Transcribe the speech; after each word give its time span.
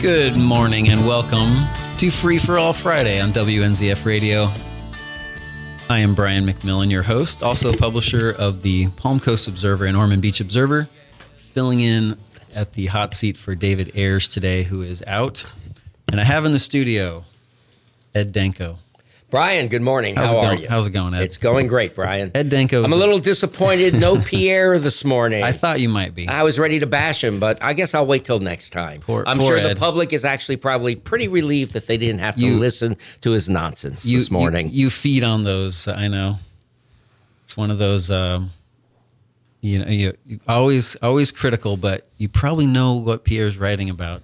Good 0.00 0.36
morning 0.36 0.90
and 0.90 1.04
welcome 1.04 1.56
to 1.98 2.08
Free 2.08 2.38
for 2.38 2.56
All 2.56 2.72
Friday 2.72 3.20
on 3.20 3.32
WNZF 3.32 4.06
Radio. 4.06 4.48
I 5.90 5.98
am 5.98 6.14
Brian 6.14 6.46
McMillan, 6.46 6.88
your 6.88 7.02
host, 7.02 7.42
also 7.42 7.72
publisher 7.72 8.30
of 8.30 8.62
the 8.62 8.86
Palm 8.90 9.18
Coast 9.18 9.48
Observer 9.48 9.86
and 9.86 9.96
Ormond 9.96 10.22
Beach 10.22 10.40
Observer, 10.40 10.88
filling 11.34 11.80
in 11.80 12.16
at 12.54 12.74
the 12.74 12.86
hot 12.86 13.12
seat 13.12 13.36
for 13.36 13.56
David 13.56 13.90
Ayers 13.96 14.28
today, 14.28 14.62
who 14.62 14.82
is 14.82 15.02
out. 15.08 15.44
And 16.12 16.20
I 16.20 16.24
have 16.24 16.44
in 16.44 16.52
the 16.52 16.60
studio 16.60 17.24
Ed 18.14 18.30
Danko. 18.30 18.78
Brian, 19.30 19.68
good 19.68 19.82
morning. 19.82 20.16
How's 20.16 20.32
How 20.32 20.38
are 20.38 20.42
going? 20.46 20.62
you? 20.62 20.68
How's 20.70 20.86
it 20.86 20.90
going, 20.92 21.12
Ed? 21.12 21.22
It's 21.22 21.36
going 21.36 21.66
great, 21.66 21.94
Brian. 21.94 22.30
Ed 22.34 22.48
Danko. 22.48 22.82
I'm 22.82 22.92
a 22.94 22.96
little 22.96 23.18
disappointed. 23.18 23.92
No 23.92 24.18
Pierre 24.22 24.78
this 24.78 25.04
morning. 25.04 25.44
I 25.44 25.52
thought 25.52 25.80
you 25.80 25.90
might 25.90 26.14
be. 26.14 26.26
I 26.28 26.44
was 26.44 26.58
ready 26.58 26.80
to 26.80 26.86
bash 26.86 27.22
him, 27.22 27.38
but 27.38 27.62
I 27.62 27.74
guess 27.74 27.92
I'll 27.94 28.06
wait 28.06 28.24
till 28.24 28.38
next 28.38 28.70
time. 28.70 29.02
Poor- 29.02 29.24
I'm 29.26 29.36
poor 29.38 29.48
sure 29.48 29.58
Ed. 29.58 29.76
the 29.76 29.78
public 29.78 30.14
is 30.14 30.24
actually 30.24 30.56
probably 30.56 30.96
pretty 30.96 31.28
relieved 31.28 31.74
that 31.74 31.86
they 31.86 31.98
didn't 31.98 32.20
have 32.20 32.36
to 32.36 32.40
You- 32.46 32.58
listen 32.58 32.96
to 33.20 33.32
his 33.32 33.50
nonsense 33.50 34.06
you, 34.06 34.18
this 34.18 34.30
morning. 34.30 34.68
You, 34.68 34.84
you 34.84 34.90
feed 34.90 35.22
on 35.22 35.42
those. 35.42 35.86
I 35.88 36.08
know. 36.08 36.38
It's 37.44 37.54
one 37.54 37.70
of 37.70 37.76
those. 37.76 38.10
Um, 38.10 38.50
you 39.60 39.80
know, 39.80 39.88
you, 39.90 40.12
you 40.24 40.40
always 40.48 40.96
always 40.96 41.32
critical, 41.32 41.76
but 41.76 42.06
you 42.16 42.30
probably 42.30 42.66
know 42.66 42.94
what 42.94 43.24
Pierre's 43.24 43.58
writing 43.58 43.90
about. 43.90 44.22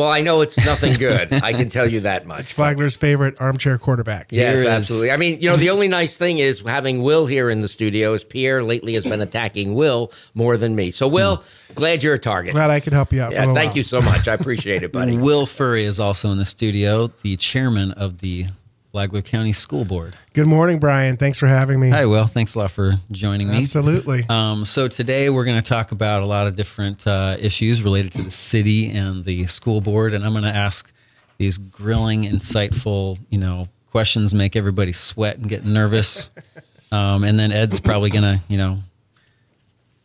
Well, 0.00 0.10
I 0.10 0.22
know 0.22 0.40
it's 0.40 0.56
nothing 0.64 0.94
good. 0.94 1.30
I 1.30 1.52
can 1.52 1.68
tell 1.68 1.88
you 1.88 2.00
that 2.00 2.26
much. 2.26 2.54
Flagler's 2.56 2.96
favorite 2.96 3.38
armchair 3.38 3.76
quarterback. 3.76 4.32
Yes, 4.32 4.60
Here 4.60 4.68
is- 4.70 4.74
absolutely. 4.74 5.10
I 5.10 5.18
mean, 5.18 5.42
you 5.42 5.50
know, 5.50 5.56
the 5.56 5.68
only 5.68 5.88
nice 5.88 6.16
thing 6.16 6.38
is 6.38 6.60
having 6.60 7.02
Will 7.02 7.26
here 7.26 7.50
in 7.50 7.60
the 7.60 7.68
studio 7.68 8.14
is 8.14 8.24
Pierre 8.24 8.62
lately 8.62 8.94
has 8.94 9.04
been 9.04 9.20
attacking 9.20 9.74
Will 9.74 10.10
more 10.32 10.56
than 10.56 10.74
me. 10.74 10.90
So, 10.90 11.06
Will, 11.06 11.36
hmm. 11.36 11.74
glad 11.74 12.02
you're 12.02 12.14
a 12.14 12.18
target. 12.18 12.54
Glad 12.54 12.70
I 12.70 12.80
could 12.80 12.94
help 12.94 13.12
you 13.12 13.20
out. 13.20 13.32
Yeah, 13.32 13.44
thank 13.52 13.70
while. 13.70 13.76
you 13.76 13.82
so 13.82 14.00
much. 14.00 14.26
I 14.26 14.32
appreciate 14.32 14.82
it, 14.82 14.90
buddy. 14.90 15.16
Will 15.18 15.44
Furry 15.44 15.84
is 15.84 16.00
also 16.00 16.32
in 16.32 16.38
the 16.38 16.46
studio, 16.46 17.08
the 17.08 17.36
chairman 17.36 17.92
of 17.92 18.18
the 18.18 18.46
Flagler 18.92 19.22
County 19.22 19.52
School 19.52 19.84
Board. 19.84 20.16
Good 20.32 20.48
morning, 20.48 20.80
Brian. 20.80 21.16
Thanks 21.16 21.38
for 21.38 21.46
having 21.46 21.78
me. 21.78 21.90
Hi, 21.90 22.06
Will. 22.06 22.26
Thanks 22.26 22.56
a 22.56 22.58
lot 22.58 22.72
for 22.72 22.94
joining 23.12 23.48
me. 23.48 23.58
Absolutely. 23.58 24.26
Um, 24.28 24.64
so 24.64 24.88
today 24.88 25.30
we're 25.30 25.44
going 25.44 25.62
to 25.62 25.68
talk 25.68 25.92
about 25.92 26.22
a 26.22 26.26
lot 26.26 26.48
of 26.48 26.56
different 26.56 27.06
uh, 27.06 27.36
issues 27.38 27.82
related 27.82 28.10
to 28.12 28.22
the 28.22 28.32
city 28.32 28.90
and 28.90 29.24
the 29.24 29.46
school 29.46 29.80
board, 29.80 30.12
and 30.12 30.24
I'm 30.24 30.32
going 30.32 30.42
to 30.42 30.50
ask 30.50 30.92
these 31.38 31.56
grilling, 31.56 32.24
insightful, 32.24 33.18
you 33.30 33.38
know, 33.38 33.68
questions, 33.92 34.34
make 34.34 34.56
everybody 34.56 34.92
sweat 34.92 35.38
and 35.38 35.48
get 35.48 35.64
nervous, 35.64 36.30
um, 36.92 37.22
and 37.22 37.38
then 37.38 37.52
Ed's 37.52 37.78
probably 37.78 38.10
going 38.10 38.24
to, 38.24 38.42
you 38.48 38.58
know, 38.58 38.78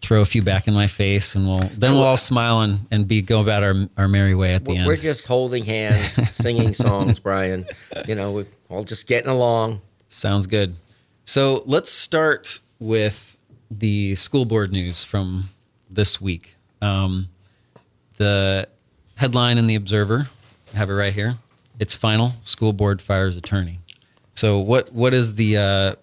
throw 0.02 0.22
a 0.22 0.26
few 0.26 0.44
back 0.44 0.68
in 0.68 0.76
my 0.76 0.86
face, 0.86 1.34
and 1.34 1.48
we'll 1.48 1.58
then 1.58 1.94
we'll 1.94 2.04
all 2.04 2.18
smile 2.18 2.62
and, 2.62 2.80
and 2.92 3.08
be 3.08 3.24
go 3.24 3.42
about 3.42 3.64
our 3.64 3.74
our 3.98 4.08
merry 4.08 4.36
way 4.36 4.54
at 4.54 4.64
the 4.64 4.78
end. 4.78 4.86
We're 4.86 4.96
just 4.96 5.26
holding 5.26 5.66
hands, 5.66 6.14
singing 6.32 6.76
songs, 6.76 7.20
Brian. 7.20 7.66
You 8.08 8.14
know, 8.14 8.32
we're 8.32 8.46
all 8.76 8.84
just 8.84 9.08
getting 9.08 9.30
along. 9.30 9.82
Sounds 10.08 10.48
good. 10.48 10.76
So 11.24 11.64
let's 11.66 11.92
start 11.92 12.60
with 12.80 13.38
the 13.72 14.16
school 14.16 14.46
board 14.46 14.72
news 14.72 15.04
from 15.04 15.50
this 15.90 16.22
week. 16.22 16.56
Um, 16.82 17.30
the 18.18 18.68
headline 19.16 19.58
in 19.58 19.68
the 19.68 19.76
Observer, 19.76 20.30
I 20.74 20.78
have 20.78 20.90
it 20.90 20.94
right 20.94 21.14
here. 21.14 21.36
It's 21.80 21.96
final. 21.96 22.34
School 22.42 22.74
board 22.74 23.02
fires 23.02 23.38
attorney. 23.38 23.80
So 24.36 24.60
what 24.60 24.92
what 24.94 25.14
is 25.14 25.36
the? 25.36 25.58
Uh, 25.58 25.96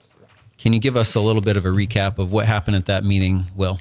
can 0.59 0.73
you 0.73 0.81
give 0.81 0.97
us 0.97 1.15
a 1.15 1.21
little 1.21 1.43
bit 1.43 1.57
of 1.57 1.67
a 1.67 1.71
recap 1.71 2.19
of 2.19 2.31
what 2.31 2.47
happened 2.47 2.77
at 2.77 2.87
that 2.87 3.05
meeting, 3.05 3.45
Will? 3.55 3.81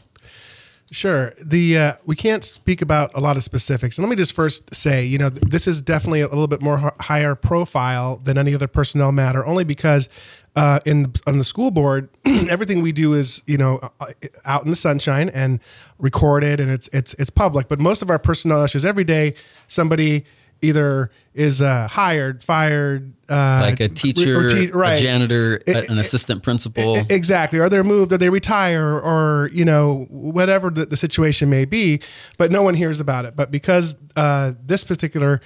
Sure. 0.93 1.33
The 1.41 1.77
uh, 1.77 1.93
we 2.05 2.17
can't 2.17 2.43
speak 2.43 2.81
about 2.81 3.11
a 3.15 3.21
lot 3.21 3.37
of 3.37 3.45
specifics. 3.45 3.97
And 3.97 4.05
let 4.05 4.09
me 4.09 4.17
just 4.17 4.33
first 4.33 4.75
say, 4.75 5.05
you 5.05 5.17
know, 5.17 5.29
th- 5.29 5.41
this 5.41 5.65
is 5.65 5.81
definitely 5.81 6.19
a 6.19 6.27
little 6.27 6.47
bit 6.47 6.61
more 6.61 6.79
h- 6.87 6.93
higher 7.05 7.33
profile 7.33 8.17
than 8.17 8.37
any 8.37 8.53
other 8.53 8.67
personnel 8.67 9.13
matter, 9.13 9.45
only 9.45 9.63
because 9.63 10.09
uh, 10.57 10.81
in 10.85 11.13
on 11.25 11.37
the 11.37 11.45
school 11.45 11.71
board, 11.71 12.09
everything 12.49 12.81
we 12.81 12.91
do 12.91 13.13
is 13.13 13.41
you 13.47 13.57
know 13.57 13.79
uh, 14.01 14.11
out 14.43 14.65
in 14.65 14.69
the 14.69 14.75
sunshine 14.75 15.29
and 15.29 15.61
recorded, 15.97 16.59
and 16.59 16.69
it's 16.69 16.89
it's 16.91 17.13
it's 17.13 17.29
public. 17.29 17.69
But 17.69 17.79
most 17.79 18.01
of 18.01 18.09
our 18.09 18.19
personnel 18.19 18.61
issues 18.61 18.83
every 18.83 19.05
day, 19.05 19.33
somebody 19.69 20.25
either 20.61 21.11
is 21.33 21.61
uh, 21.61 21.87
hired, 21.87 22.43
fired, 22.43 23.13
uh, 23.29 23.59
Like 23.61 23.79
a 23.79 23.87
teacher, 23.87 24.49
te- 24.49 24.71
a 24.71 24.97
janitor, 24.97 25.61
a- 25.65 25.89
an 25.89 25.97
assistant 25.97 26.43
principal. 26.43 26.97
E- 26.97 27.03
Exactly. 27.09 27.59
Or 27.59 27.69
they're 27.69 27.83
moved 27.83 28.11
or 28.11 28.17
they 28.17 28.29
retire 28.29 28.99
or, 28.99 29.49
you 29.53 29.63
know, 29.63 30.05
whatever 30.09 30.69
the, 30.69 30.85
the 30.85 30.97
situation 30.97 31.49
may 31.49 31.63
be, 31.65 32.01
but 32.37 32.51
no 32.51 32.61
one 32.63 32.73
hears 32.73 32.99
about 32.99 33.23
it. 33.25 33.35
But 33.35 33.49
because 33.51 33.95
uh, 34.17 34.53
this 34.65 34.83
particular 34.83 35.39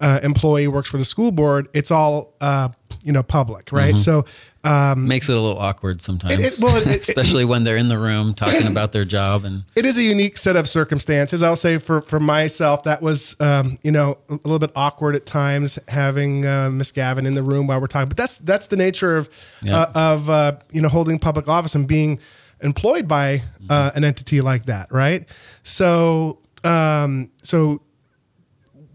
uh, 0.00 0.20
employee 0.22 0.66
works 0.68 0.88
for 0.88 0.96
the 0.98 1.04
school 1.04 1.30
board, 1.30 1.68
it's 1.74 1.90
all, 1.90 2.34
uh, 2.40 2.68
you 3.04 3.12
know, 3.12 3.22
public, 3.22 3.70
right? 3.72 3.98
So, 3.98 4.24
um, 4.64 5.06
Makes 5.08 5.28
it 5.28 5.36
a 5.36 5.40
little 5.40 5.58
awkward 5.58 6.00
sometimes, 6.02 6.34
It- 6.34 6.40
it- 6.40 6.58
well, 6.60 6.76
it- 6.76 6.86
especially 7.08 7.44
when 7.44 7.64
they're 7.64 7.76
in 7.76 7.88
the 7.88 7.98
room 7.98 8.32
talking 8.34 8.66
about 8.74 8.92
their 8.92 9.04
job 9.04 9.44
and 9.44 9.64
it 9.74 9.84
is 9.86 9.96
a 9.98 10.02
unique 10.02 10.36
set 10.36 10.56
of 10.56 10.68
circumstances. 10.68 11.42
I'll 11.42 11.56
say 11.56 11.78
for, 11.78 12.00
for 12.02 12.18
myself, 12.20 12.84
that 12.84 13.00
was, 13.02 13.36
um, 13.40 13.76
you 13.82 13.90
know, 13.90 14.18
a 14.28 14.34
little 14.34 14.58
bit 14.58 14.70
awkward 14.74 15.16
at 15.16 15.24
times 15.26 15.78
having 15.88 16.44
uh, 16.46 16.70
Miss 16.70 16.92
Gavin 16.92 17.26
in 17.26 17.34
the 17.34 17.42
room 17.42 17.66
while 17.66 17.80
we're 17.80 17.86
talking. 17.86 18.08
But 18.08 18.16
that's 18.18 18.38
that's 18.38 18.66
the 18.68 18.76
nature 18.76 19.16
of 19.16 19.28
Yeah. 19.62 19.80
uh, 19.80 19.92
of 19.94 20.28
uh, 20.30 20.52
you 20.72 20.80
know 20.82 20.88
holding 20.88 21.18
public 21.18 21.48
office 21.48 21.74
and 21.74 21.86
being 21.86 22.18
employed 22.62 23.08
by 23.08 23.42
uh, 23.70 23.90
an 23.94 24.04
entity 24.04 24.40
like 24.42 24.66
that, 24.66 24.92
right? 24.92 25.26
So 25.62 26.38
um, 26.64 27.30
so 27.42 27.80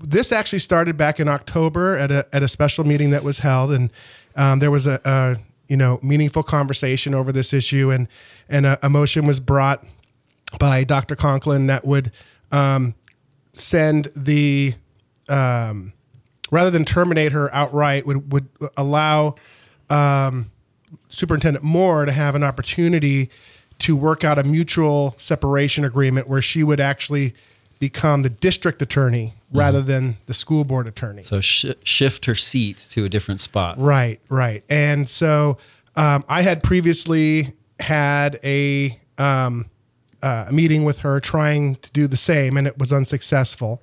this 0.05 0.31
actually 0.31 0.59
started 0.59 0.97
back 0.97 1.19
in 1.19 1.27
October 1.27 1.97
at 1.97 2.11
a 2.11 2.27
at 2.33 2.43
a 2.43 2.47
special 2.47 2.83
meeting 2.83 3.09
that 3.09 3.23
was 3.23 3.39
held, 3.39 3.71
and 3.71 3.91
um, 4.35 4.59
there 4.59 4.71
was 4.71 4.87
a, 4.87 5.01
a 5.05 5.37
you 5.67 5.77
know 5.77 5.99
meaningful 6.01 6.43
conversation 6.43 7.13
over 7.13 7.31
this 7.31 7.53
issue, 7.53 7.91
and 7.91 8.07
and 8.47 8.65
a, 8.65 8.79
a 8.85 8.89
motion 8.89 9.25
was 9.25 9.39
brought 9.39 9.83
by 10.59 10.83
Dr. 10.83 11.15
Conklin 11.15 11.67
that 11.67 11.85
would 11.85 12.11
um, 12.51 12.95
send 13.53 14.11
the 14.15 14.75
um, 15.29 15.93
rather 16.51 16.69
than 16.69 16.85
terminate 16.85 17.31
her 17.31 17.53
outright 17.53 18.05
would 18.05 18.31
would 18.31 18.47
allow 18.77 19.35
um, 19.89 20.51
Superintendent 21.09 21.63
Moore 21.63 22.05
to 22.05 22.11
have 22.11 22.35
an 22.35 22.43
opportunity 22.43 23.29
to 23.79 23.95
work 23.95 24.23
out 24.23 24.39
a 24.39 24.43
mutual 24.43 25.15
separation 25.17 25.83
agreement 25.83 26.29
where 26.29 26.41
she 26.41 26.63
would 26.63 26.79
actually 26.79 27.33
become 27.79 28.21
the 28.21 28.29
district 28.29 28.81
attorney 28.81 29.33
rather 29.51 29.81
than 29.81 30.17
the 30.25 30.33
school 30.33 30.63
board 30.63 30.87
attorney. 30.87 31.23
so 31.23 31.39
sh- 31.39 31.65
shift 31.83 32.25
her 32.25 32.35
seat 32.35 32.87
to 32.89 33.05
a 33.05 33.09
different 33.09 33.39
spot. 33.39 33.79
Right, 33.79 34.19
right. 34.29 34.63
And 34.69 35.07
so 35.07 35.57
um, 35.95 36.25
I 36.27 36.41
had 36.41 36.61
previously 36.63 37.53
had 37.79 38.39
a, 38.43 38.99
um, 39.17 39.65
uh, 40.21 40.45
a 40.47 40.53
meeting 40.53 40.83
with 40.83 40.99
her 40.99 41.19
trying 41.19 41.75
to 41.77 41.91
do 41.91 42.07
the 42.07 42.17
same, 42.17 42.57
and 42.57 42.67
it 42.67 42.77
was 42.77 42.91
unsuccessful. 42.91 43.81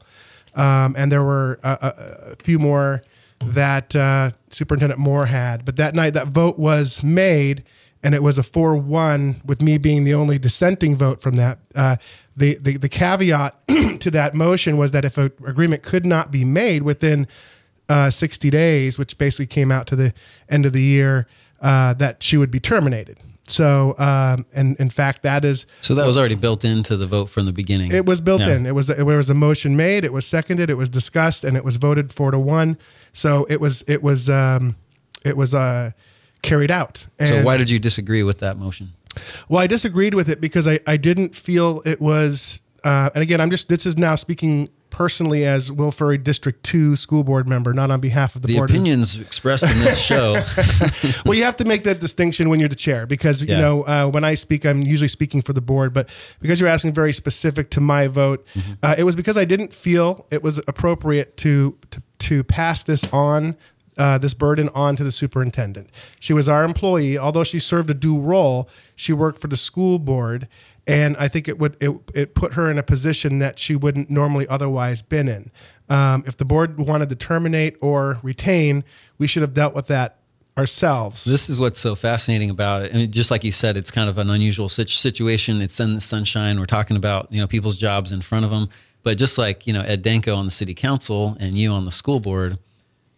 Um, 0.54 0.94
and 0.98 1.10
there 1.10 1.22
were 1.22 1.58
a, 1.62 1.78
a, 1.80 2.32
a 2.32 2.36
few 2.42 2.58
more 2.58 3.02
that 3.44 3.96
uh, 3.96 4.32
Superintendent 4.50 5.00
Moore 5.00 5.26
had. 5.26 5.64
But 5.64 5.76
that 5.76 5.94
night, 5.94 6.14
that 6.14 6.28
vote 6.28 6.58
was 6.58 7.02
made, 7.02 7.64
and 8.02 8.14
it 8.14 8.22
was 8.22 8.38
a 8.38 8.42
4 8.42 8.76
1 8.76 9.42
with 9.44 9.62
me 9.62 9.78
being 9.78 10.04
the 10.04 10.14
only 10.14 10.38
dissenting 10.38 10.96
vote 10.96 11.20
from 11.20 11.36
that. 11.36 11.58
Uh, 11.74 11.96
the, 12.36 12.56
the, 12.60 12.76
the 12.76 12.88
caveat 12.88 13.56
to 14.00 14.10
that 14.10 14.34
motion 14.34 14.76
was 14.76 14.90
that 14.92 15.04
if 15.04 15.18
an 15.18 15.30
agreement 15.46 15.82
could 15.82 16.04
not 16.06 16.30
be 16.30 16.44
made 16.44 16.82
within 16.82 17.26
uh, 17.88 18.10
60 18.10 18.50
days, 18.50 18.98
which 18.98 19.18
basically 19.18 19.46
came 19.46 19.70
out 19.70 19.86
to 19.88 19.96
the 19.96 20.14
end 20.48 20.64
of 20.66 20.72
the 20.72 20.82
year, 20.82 21.26
uh, 21.60 21.92
that 21.94 22.22
she 22.22 22.36
would 22.36 22.50
be 22.50 22.58
terminated. 22.60 23.18
So, 23.46 23.94
um, 23.98 24.46
and 24.54 24.76
in 24.78 24.88
fact, 24.88 25.22
that 25.24 25.44
is 25.44 25.66
So 25.80 25.94
that 25.96 26.06
was 26.06 26.16
already 26.16 26.36
built 26.36 26.64
into 26.64 26.96
the 26.96 27.06
vote 27.06 27.26
from 27.26 27.44
the 27.44 27.52
beginning. 27.52 27.90
it 27.92 28.06
was 28.06 28.20
built 28.20 28.40
Yeah. 28.40 28.54
in. 28.54 28.66
It 28.66 28.74
was 28.74 28.88
it 28.88 29.02
was 29.02 29.28
a 29.28 29.34
motion 29.34 29.76
made. 29.76 30.04
It 30.04 30.12
was 30.12 30.24
seconded. 30.26 30.70
It 30.70 30.76
was 30.76 30.88
discussed, 30.88 31.42
and 31.44 31.56
it 31.56 31.64
was 31.64 31.76
voted 31.76 32.12
four 32.12 32.30
to 32.30 32.38
one. 32.38 32.78
So 33.12 33.44
it 33.50 33.60
was 33.60 33.82
it 33.88 34.00
was 34.02 34.30
um, 34.30 34.76
it 35.24 35.36
was 35.36 35.54
uh, 35.54 35.90
carried 36.42 36.70
out. 36.70 37.06
So 37.24 37.42
why 37.42 37.56
did 37.56 37.70
you 37.70 37.78
disagree 37.78 38.22
with 38.22 38.38
that 38.38 38.58
motion? 38.58 38.92
well, 39.48 39.60
I 39.60 39.66
disagreed 39.66 40.14
with 40.14 40.28
it 40.28 40.40
because 40.40 40.66
I, 40.66 40.80
I 40.86 40.96
didn't 40.96 41.34
feel 41.34 41.82
it 41.84 42.00
was. 42.00 42.60
Uh, 42.84 43.10
and 43.14 43.22
again, 43.22 43.40
I'm 43.40 43.50
just 43.50 43.68
this 43.68 43.86
is 43.86 43.96
now 43.96 44.16
speaking 44.16 44.68
personally 44.90 45.46
as 45.46 45.70
Will 45.72 45.90
Furry 45.92 46.18
District 46.18 46.62
Two 46.64 46.96
school 46.96 47.22
board 47.24 47.46
member, 47.48 47.72
not 47.72 47.90
on 47.90 48.00
behalf 48.00 48.34
of 48.36 48.42
the, 48.42 48.48
The 48.48 48.56
board. 48.56 48.70
opinions 48.70 49.18
expressed 49.18 49.64
in 49.64 49.78
this 49.80 49.98
show. 50.00 50.32
well, 51.24 51.34
you 51.34 51.44
have 51.44 51.56
to 51.58 51.64
make 51.64 51.84
that 51.84 52.00
distinction 52.00 52.48
when 52.48 52.58
you're 52.58 52.68
the 52.68 52.74
chair 52.74 53.06
because 53.06 53.42
Yeah. 53.42 53.56
you 53.56 53.62
know 53.62 53.82
uh, 53.84 54.06
when 54.08 54.24
I 54.24 54.34
speak, 54.34 54.64
I'm 54.66 54.82
usually 54.82 55.08
speaking 55.08 55.42
for 55.42 55.52
the 55.52 55.60
board. 55.60 55.92
But 55.94 56.08
because 56.40 56.60
you're 56.60 56.68
asking 56.70 56.92
very 56.94 57.12
specific 57.12 57.70
to 57.70 57.80
my 57.80 58.06
vote, 58.08 58.44
uh, 58.82 58.94
it 58.98 59.04
was 59.04 59.14
because 59.14 59.36
I 59.38 59.44
didn't 59.44 59.72
feel 59.72 60.26
it 60.30 60.42
was 60.42 60.58
appropriate 60.66 61.36
to 61.38 61.78
to, 61.92 62.02
to 62.18 62.44
pass 62.44 62.82
this 62.84 63.04
on 63.12 63.56
uh, 63.98 64.18
this 64.18 64.34
burden 64.34 64.68
onto 64.74 65.04
the 65.04 65.12
superintendent. 65.12 65.90
She 66.18 66.32
was 66.32 66.48
our 66.48 66.64
employee, 66.64 67.18
although 67.18 67.44
she 67.44 67.58
served 67.58 67.90
a 67.90 67.94
due 67.94 68.18
role. 68.18 68.68
She 68.96 69.12
worked 69.12 69.38
for 69.38 69.48
the 69.48 69.56
school 69.56 69.98
board, 69.98 70.48
and 70.86 71.16
I 71.16 71.28
think 71.28 71.48
it 71.48 71.58
would 71.58 71.76
it, 71.80 71.92
it 72.14 72.34
put 72.34 72.54
her 72.54 72.70
in 72.70 72.78
a 72.78 72.82
position 72.82 73.38
that 73.40 73.58
she 73.58 73.76
wouldn't 73.76 74.10
normally 74.10 74.46
otherwise 74.48 75.02
been 75.02 75.28
in. 75.28 75.50
Um, 75.88 76.24
if 76.26 76.36
the 76.36 76.44
board 76.44 76.78
wanted 76.78 77.08
to 77.10 77.16
terminate 77.16 77.76
or 77.80 78.18
retain, 78.22 78.84
we 79.18 79.26
should 79.26 79.42
have 79.42 79.54
dealt 79.54 79.74
with 79.74 79.88
that 79.88 80.18
ourselves. 80.56 81.24
This 81.24 81.48
is 81.48 81.58
what's 81.58 81.80
so 81.80 81.94
fascinating 81.94 82.50
about 82.50 82.82
it. 82.82 82.94
I 82.94 82.98
mean, 82.98 83.12
just 83.12 83.30
like 83.30 83.44
you 83.44 83.52
said, 83.52 83.76
it's 83.76 83.90
kind 83.90 84.08
of 84.08 84.18
an 84.18 84.30
unusual 84.30 84.68
situation. 84.68 85.62
It's 85.62 85.80
in 85.80 85.94
the 85.94 86.00
sunshine. 86.00 86.58
We're 86.58 86.66
talking 86.66 86.96
about 86.96 87.32
you 87.32 87.40
know 87.40 87.46
people's 87.46 87.76
jobs 87.76 88.12
in 88.12 88.20
front 88.20 88.44
of 88.44 88.50
them. 88.50 88.68
But 89.02 89.18
just 89.18 89.38
like 89.38 89.66
you 89.66 89.72
know 89.72 89.82
Ed 89.82 90.02
Danko 90.02 90.34
on 90.34 90.44
the 90.44 90.50
city 90.50 90.74
council 90.74 91.36
and 91.40 91.56
you 91.56 91.70
on 91.72 91.84
the 91.84 91.92
school 91.92 92.20
board, 92.20 92.58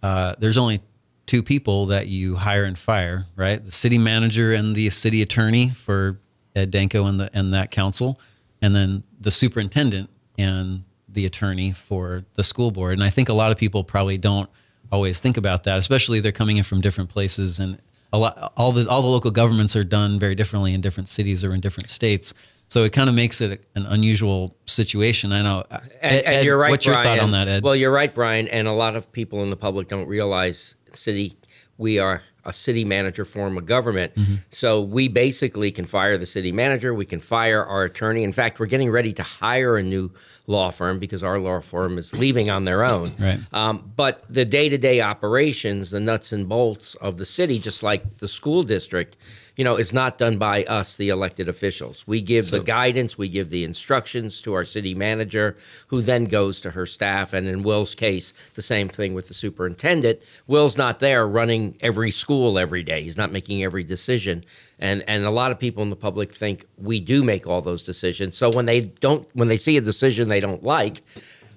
uh, 0.04 0.34
there's 0.38 0.58
only 0.58 0.82
two 1.24 1.42
people 1.42 1.86
that 1.86 2.08
you 2.08 2.36
hire 2.36 2.64
and 2.64 2.78
fire, 2.78 3.24
right? 3.36 3.64
The 3.64 3.72
city 3.72 3.96
manager 3.96 4.52
and 4.52 4.76
the 4.76 4.90
city 4.90 5.22
attorney 5.22 5.70
for 5.70 6.20
Ed 6.54 6.70
Danko 6.70 7.06
and 7.06 7.18
the 7.18 7.30
and 7.32 7.54
that 7.54 7.70
council, 7.70 8.20
and 8.60 8.74
then 8.74 9.02
the 9.18 9.30
superintendent 9.30 10.10
and 10.36 10.84
the 11.08 11.24
attorney 11.24 11.72
for 11.72 12.22
the 12.34 12.44
school 12.44 12.70
board. 12.70 12.92
And 12.92 13.02
I 13.02 13.08
think 13.08 13.30
a 13.30 13.32
lot 13.32 13.50
of 13.50 13.56
people 13.56 13.82
probably 13.82 14.18
don't 14.18 14.50
always 14.92 15.20
think 15.20 15.38
about 15.38 15.64
that, 15.64 15.78
especially 15.78 16.20
they're 16.20 16.32
coming 16.32 16.58
in 16.58 16.64
from 16.64 16.82
different 16.82 17.08
places 17.08 17.58
and 17.58 17.80
a 18.12 18.18
lot 18.18 18.52
all 18.58 18.72
the 18.72 18.86
all 18.86 19.00
the 19.00 19.08
local 19.08 19.30
governments 19.30 19.74
are 19.74 19.84
done 19.84 20.18
very 20.18 20.34
differently 20.34 20.74
in 20.74 20.82
different 20.82 21.08
cities 21.08 21.42
or 21.42 21.54
in 21.54 21.62
different 21.62 21.88
states. 21.88 22.34
So 22.68 22.84
it 22.84 22.92
kind 22.92 23.08
of 23.08 23.14
makes 23.14 23.40
it 23.40 23.66
an 23.74 23.86
unusual 23.86 24.56
situation. 24.66 25.32
I 25.32 25.42
know. 25.42 25.64
And, 25.70 25.82
Ed, 26.02 26.24
and 26.24 26.44
you're 26.44 26.56
right. 26.56 26.70
What's 26.70 26.86
Brian. 26.86 27.04
your 27.04 27.16
thought 27.16 27.22
on 27.22 27.30
that, 27.32 27.48
Ed? 27.48 27.62
Well, 27.62 27.76
you're 27.76 27.92
right, 27.92 28.12
Brian. 28.12 28.48
And 28.48 28.66
a 28.66 28.72
lot 28.72 28.96
of 28.96 29.12
people 29.12 29.42
in 29.42 29.50
the 29.50 29.56
public 29.56 29.88
don't 29.88 30.08
realize 30.08 30.74
city. 30.92 31.36
We 31.76 31.98
are 31.98 32.22
a 32.44 32.52
city 32.52 32.84
manager 32.84 33.24
form 33.24 33.56
of 33.56 33.66
government. 33.66 34.14
Mm-hmm. 34.14 34.34
So 34.50 34.80
we 34.80 35.08
basically 35.08 35.70
can 35.70 35.84
fire 35.84 36.18
the 36.18 36.26
city 36.26 36.52
manager. 36.52 36.92
We 36.92 37.06
can 37.06 37.20
fire 37.20 37.64
our 37.64 37.84
attorney. 37.84 38.22
In 38.22 38.32
fact, 38.32 38.60
we're 38.60 38.66
getting 38.66 38.90
ready 38.90 39.12
to 39.14 39.22
hire 39.22 39.76
a 39.76 39.82
new 39.82 40.12
law 40.46 40.70
firm 40.70 40.98
because 40.98 41.22
our 41.22 41.38
law 41.38 41.60
firm 41.60 41.96
is 41.96 42.12
leaving 42.12 42.50
on 42.50 42.64
their 42.64 42.84
own. 42.84 43.12
Right. 43.24 43.40
Um, 43.52 43.92
but 43.96 44.24
the 44.28 44.44
day 44.44 44.68
to 44.68 44.76
day 44.76 45.00
operations, 45.00 45.92
the 45.92 46.00
nuts 46.00 46.32
and 46.32 46.46
bolts 46.48 46.94
of 46.96 47.16
the 47.16 47.24
city, 47.24 47.58
just 47.58 47.82
like 47.82 48.18
the 48.18 48.28
school 48.28 48.62
district, 48.62 49.16
you 49.56 49.64
know, 49.64 49.76
is 49.76 49.92
not 49.92 50.18
done 50.18 50.36
by 50.36 50.64
us, 50.64 50.96
the 50.96 51.08
elected 51.10 51.48
officials. 51.48 52.04
We 52.06 52.20
give 52.20 52.46
so, 52.46 52.58
the 52.58 52.64
guidance, 52.64 53.16
we 53.16 53.28
give 53.28 53.50
the 53.50 53.64
instructions 53.64 54.40
to 54.42 54.54
our 54.54 54.64
city 54.64 54.94
manager, 54.94 55.56
who 55.88 56.00
then 56.00 56.24
goes 56.24 56.60
to 56.62 56.72
her 56.72 56.86
staff. 56.86 57.32
And 57.32 57.46
in 57.46 57.62
Will's 57.62 57.94
case, 57.94 58.34
the 58.54 58.62
same 58.62 58.88
thing 58.88 59.14
with 59.14 59.28
the 59.28 59.34
superintendent. 59.34 60.20
Will's 60.46 60.76
not 60.76 60.98
there 60.98 61.26
running 61.26 61.76
every 61.80 62.10
school 62.10 62.58
every 62.58 62.82
day. 62.82 63.02
He's 63.02 63.16
not 63.16 63.30
making 63.30 63.62
every 63.62 63.84
decision. 63.84 64.44
And 64.80 65.04
and 65.06 65.24
a 65.24 65.30
lot 65.30 65.52
of 65.52 65.58
people 65.58 65.84
in 65.84 65.90
the 65.90 65.96
public 65.96 66.34
think 66.34 66.66
we 66.76 66.98
do 66.98 67.22
make 67.22 67.46
all 67.46 67.62
those 67.62 67.84
decisions. 67.84 68.36
So 68.36 68.50
when 68.50 68.66
they 68.66 68.80
don't, 68.80 69.28
when 69.34 69.46
they 69.46 69.56
see 69.56 69.76
a 69.76 69.80
decision 69.80 70.28
they 70.28 70.40
don't 70.40 70.64
like, 70.64 71.00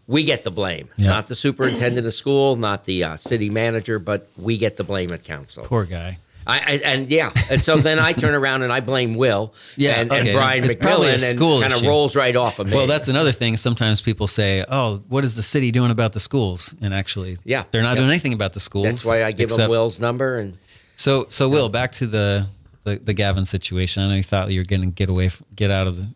we 0.05 0.23
get 0.23 0.43
the 0.43 0.51
blame, 0.51 0.87
yep. 0.97 1.09
not 1.09 1.27
the 1.27 1.35
superintendent 1.35 2.05
of 2.05 2.13
school, 2.13 2.55
not 2.55 2.85
the 2.85 3.03
uh, 3.03 3.15
city 3.17 3.49
manager, 3.49 3.99
but 3.99 4.29
we 4.37 4.57
get 4.57 4.77
the 4.77 4.83
blame 4.83 5.11
at 5.11 5.23
council. 5.23 5.65
Poor 5.65 5.83
guy. 5.83 6.19
I, 6.47 6.57
I, 6.59 6.81
and 6.85 7.11
yeah, 7.11 7.31
and 7.51 7.61
so 7.61 7.75
then 7.75 7.99
I 7.99 8.13
turn 8.13 8.33
around 8.33 8.63
and 8.63 8.71
I 8.71 8.79
blame 8.79 9.15
Will, 9.15 9.53
yeah, 9.75 9.99
and, 9.99 10.11
okay. 10.11 10.21
and 10.21 10.33
Brian 10.33 10.63
it's 10.63 10.75
McMillan, 10.75 11.29
and 11.29 11.39
kind 11.61 11.73
of 11.73 11.81
rolls 11.83 12.15
right 12.15 12.35
off 12.35 12.59
of 12.59 12.67
me. 12.67 12.73
Well, 12.73 12.87
that's 12.87 13.09
another 13.09 13.33
thing. 13.33 13.57
Sometimes 13.57 14.01
people 14.01 14.27
say, 14.27 14.63
"Oh, 14.69 15.03
what 15.09 15.25
is 15.25 15.35
the 15.35 15.43
city 15.43 15.71
doing 15.71 15.91
about 15.91 16.13
the 16.13 16.21
schools?" 16.21 16.73
And 16.81 16.93
actually, 16.93 17.37
yeah, 17.43 17.65
they're 17.71 17.83
not 17.83 17.91
yeah. 17.91 17.95
doing 17.95 18.09
anything 18.09 18.33
about 18.33 18.53
the 18.53 18.61
schools. 18.61 18.85
That's 18.85 19.05
why 19.05 19.25
I 19.25 19.31
give 19.31 19.45
except, 19.45 19.63
them 19.63 19.71
Will's 19.71 19.99
number. 19.99 20.37
And 20.37 20.57
so, 20.95 21.25
so 21.27 21.49
Will, 21.49 21.67
back 21.67 21.91
to 21.93 22.07
the 22.07 22.47
the, 22.87 22.95
the 22.95 23.13
Gavin 23.13 23.45
situation. 23.45 24.03
I 24.03 24.07
know 24.07 24.15
you 24.15 24.23
thought 24.23 24.49
you 24.49 24.61
were 24.61 24.65
going 24.65 24.81
to 24.81 24.87
get 24.87 25.09
away, 25.09 25.29
get 25.55 25.69
out 25.69 25.87
of 25.87 25.97
the 25.97 26.07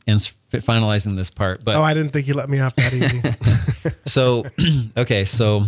finalizing 0.54 1.18
this 1.18 1.30
part, 1.30 1.66
but 1.66 1.76
oh, 1.76 1.84
I 1.84 1.94
didn't 1.94 2.14
think 2.14 2.28
you 2.28 2.34
let 2.34 2.50
me 2.50 2.62
off 2.62 2.76
that 2.78 2.94
easy. 2.94 3.92
so, 4.06 4.46
okay, 4.98 5.26
so, 5.26 5.64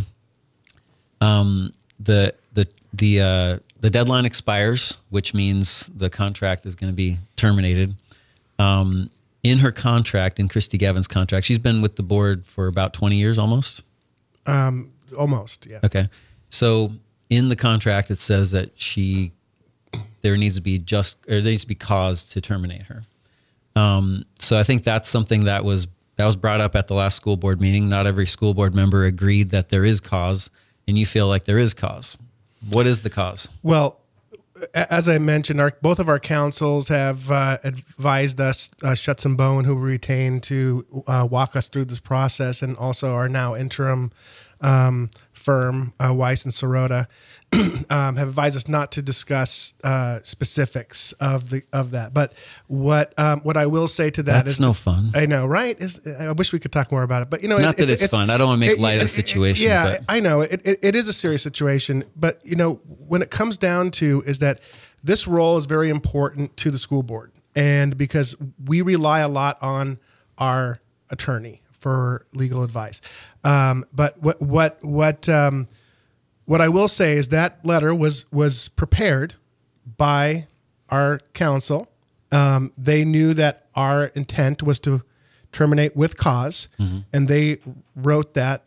um, 1.19 1.73
the 1.99 2.33
the 2.53 2.67
the 2.93 3.21
uh, 3.21 3.59
the 3.83 3.89
deadline 3.89 4.23
expires, 4.23 4.97
which 5.09 5.33
means 5.33 5.87
the 5.93 6.09
contract 6.09 6.65
is 6.65 6.73
going 6.73 6.89
to 6.89 6.95
be 6.95 7.17
terminated. 7.35 7.93
Um, 8.57 9.09
in 9.43 9.59
her 9.59 9.73
contract, 9.73 10.39
in 10.39 10.47
Kristy 10.47 10.79
Gavin's 10.79 11.05
contract, 11.05 11.45
she's 11.45 11.59
been 11.59 11.81
with 11.81 11.97
the 11.97 12.01
board 12.01 12.45
for 12.45 12.67
about 12.67 12.93
20 12.93 13.17
years 13.17 13.37
almost. 13.37 13.83
Um, 14.45 14.93
almost, 15.19 15.65
yeah. 15.65 15.81
Okay. 15.83 16.07
So 16.49 16.93
in 17.29 17.49
the 17.49 17.57
contract, 17.57 18.09
it 18.09 18.19
says 18.19 18.51
that 18.51 18.71
she, 18.79 19.33
there 20.21 20.37
needs 20.37 20.55
to 20.55 20.61
be 20.61 20.79
just, 20.79 21.17
or 21.27 21.41
there 21.41 21.51
needs 21.51 21.63
to 21.63 21.67
be 21.67 21.75
cause 21.75 22.23
to 22.23 22.39
terminate 22.39 22.83
her. 22.83 23.03
Um, 23.75 24.23
so 24.39 24.57
I 24.57 24.63
think 24.63 24.85
that's 24.85 25.09
something 25.09 25.43
that 25.43 25.65
was, 25.65 25.87
that 26.15 26.25
was 26.25 26.37
brought 26.37 26.61
up 26.61 26.77
at 26.77 26.87
the 26.87 26.93
last 26.93 27.17
school 27.17 27.35
board 27.35 27.59
meeting. 27.59 27.89
Not 27.89 28.07
every 28.07 28.27
school 28.27 28.53
board 28.53 28.73
member 28.73 29.03
agreed 29.03 29.49
that 29.49 29.67
there 29.67 29.83
is 29.83 29.99
cause, 29.99 30.49
and 30.87 30.97
you 30.97 31.05
feel 31.05 31.27
like 31.27 31.43
there 31.43 31.57
is 31.57 31.73
cause. 31.73 32.17
What 32.71 32.87
is 32.87 33.01
the 33.01 33.09
cause? 33.09 33.49
Well, 33.61 33.99
as 34.73 35.09
I 35.09 35.17
mentioned, 35.17 35.59
our, 35.59 35.75
both 35.81 35.99
of 35.99 36.07
our 36.07 36.19
counsels 36.19 36.87
have 36.87 37.29
uh, 37.29 37.57
advised 37.63 38.39
us, 38.39 38.71
uh, 38.83 38.95
Shutts 38.95 39.25
and 39.25 39.35
Bowen, 39.35 39.65
who 39.65 39.75
we 39.75 39.81
retained 39.81 40.43
to 40.43 41.03
uh, 41.07 41.27
walk 41.29 41.55
us 41.55 41.69
through 41.69 41.85
this 41.85 41.99
process, 41.99 42.61
and 42.61 42.77
also 42.77 43.13
our 43.13 43.27
now 43.27 43.55
interim 43.55 44.11
um, 44.61 45.09
firm, 45.43 45.93
uh, 45.99 46.13
Weiss 46.13 46.45
and 46.45 46.53
Serota, 46.53 47.07
um, 47.89 48.15
have 48.15 48.29
advised 48.29 48.55
us 48.55 48.67
not 48.67 48.91
to 48.93 49.01
discuss 49.01 49.73
uh, 49.83 50.19
specifics 50.23 51.11
of 51.13 51.49
the 51.49 51.63
of 51.73 51.91
that. 51.91 52.13
But 52.13 52.33
what 52.67 53.13
um, 53.19 53.41
what 53.41 53.57
I 53.57 53.65
will 53.65 53.87
say 53.87 54.09
to 54.11 54.23
that 54.23 54.31
That's 54.31 54.53
is 54.53 54.59
no 54.59 54.73
fun. 54.73 55.11
I 55.13 55.25
know, 55.25 55.45
right? 55.45 55.79
Is 55.79 55.99
I 56.19 56.31
wish 56.31 56.53
we 56.53 56.59
could 56.59 56.71
talk 56.71 56.91
more 56.91 57.03
about 57.03 57.23
it, 57.23 57.29
but 57.29 57.43
you 57.43 57.49
know, 57.49 57.57
not 57.57 57.75
it, 57.75 57.77
that 57.77 57.89
it's, 57.89 58.03
it's, 58.03 58.13
fun. 58.13 58.29
I 58.29 58.37
don't 58.37 58.47
want 58.47 58.61
to 58.61 58.67
make 58.67 58.77
it, 58.77 58.81
light 58.81 58.95
of 58.95 59.01
the 59.01 59.07
situation. 59.07 59.67
yeah, 59.67 59.97
but. 59.97 60.05
I 60.07 60.19
know 60.19 60.41
it, 60.41 60.61
it. 60.63 60.79
It 60.81 60.95
is 60.95 61.07
a 61.07 61.13
serious 61.13 61.43
situation, 61.43 62.05
but 62.15 62.39
you 62.43 62.55
know, 62.55 62.75
when 62.85 63.21
it 63.21 63.29
comes 63.29 63.57
down 63.57 63.91
to 63.91 64.23
is 64.25 64.39
that 64.39 64.61
this 65.03 65.27
role 65.27 65.57
is 65.57 65.65
very 65.65 65.89
important 65.89 66.55
to 66.57 66.71
the 66.71 66.77
school 66.77 67.03
board, 67.03 67.31
and 67.55 67.97
because 67.97 68.35
we 68.63 68.81
rely 68.81 69.19
a 69.19 69.27
lot 69.27 69.61
on 69.61 69.99
our 70.37 70.79
attorney 71.09 71.62
for 71.83 72.25
legal 72.33 72.63
advice. 72.63 73.01
Um, 73.43 73.85
but 73.93 74.19
what 74.23 74.41
what 74.41 74.83
what 74.83 75.27
um, 75.27 75.67
what 76.45 76.61
I 76.61 76.69
will 76.69 76.87
say 76.87 77.17
is 77.17 77.27
that 77.29 77.63
letter 77.65 77.93
was 77.93 78.25
was 78.31 78.69
prepared 78.69 79.35
by 79.97 80.47
our 80.89 81.19
counsel. 81.33 81.89
Um, 82.31 82.71
they 82.77 83.03
knew 83.03 83.33
that 83.33 83.67
our 83.75 84.05
intent 84.15 84.63
was 84.63 84.79
to 84.79 85.03
terminate 85.51 85.95
with 85.95 86.11
because 86.11 86.69
mm-hmm. 86.79 86.99
and 87.11 87.27
they 87.27 87.59
wrote 87.95 88.33
that 88.33 88.63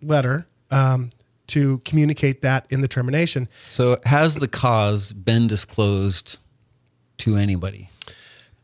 letter 0.00 0.46
um, 0.70 1.10
to 1.48 1.78
communicate 1.84 2.42
that 2.42 2.66
in 2.70 2.80
the 2.80 2.88
termination. 2.88 3.48
So, 3.60 3.98
has 4.04 4.36
the 4.36 4.48
cause 4.48 5.12
been 5.12 5.48
disclosed 5.48 6.38
to 7.18 7.36
anybody? 7.36 7.90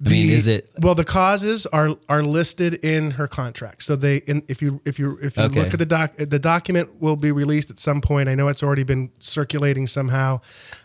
I 0.05 0.09
mean, 0.09 0.31
is 0.31 0.49
it 0.49 0.69
well? 0.81 0.95
The 0.95 1.05
causes 1.05 1.65
are 1.67 1.91
are 2.09 2.23
listed 2.25 2.75
in 2.85 3.13
her 3.13 3.29
contract. 3.29 3.85
So 3.85 3.95
they, 3.95 4.17
in, 4.19 4.43
if 4.49 4.61
you 4.61 4.81
if 4.85 4.99
you 4.99 5.17
if 5.23 5.37
you 5.37 5.45
okay. 5.45 5.61
look 5.61 5.73
at 5.73 5.79
the 5.79 5.87
doc, 5.87 6.17
the 6.17 6.41
document 6.41 7.01
will 7.01 7.15
be 7.15 7.31
released 7.31 7.71
at 7.71 7.79
some 7.79 8.01
point. 8.01 8.29
I 8.29 8.35
know 8.35 8.49
it's 8.49 8.65
already 8.65 8.83
been 8.83 9.13
circulating 9.21 9.87
somehow, 9.87 10.41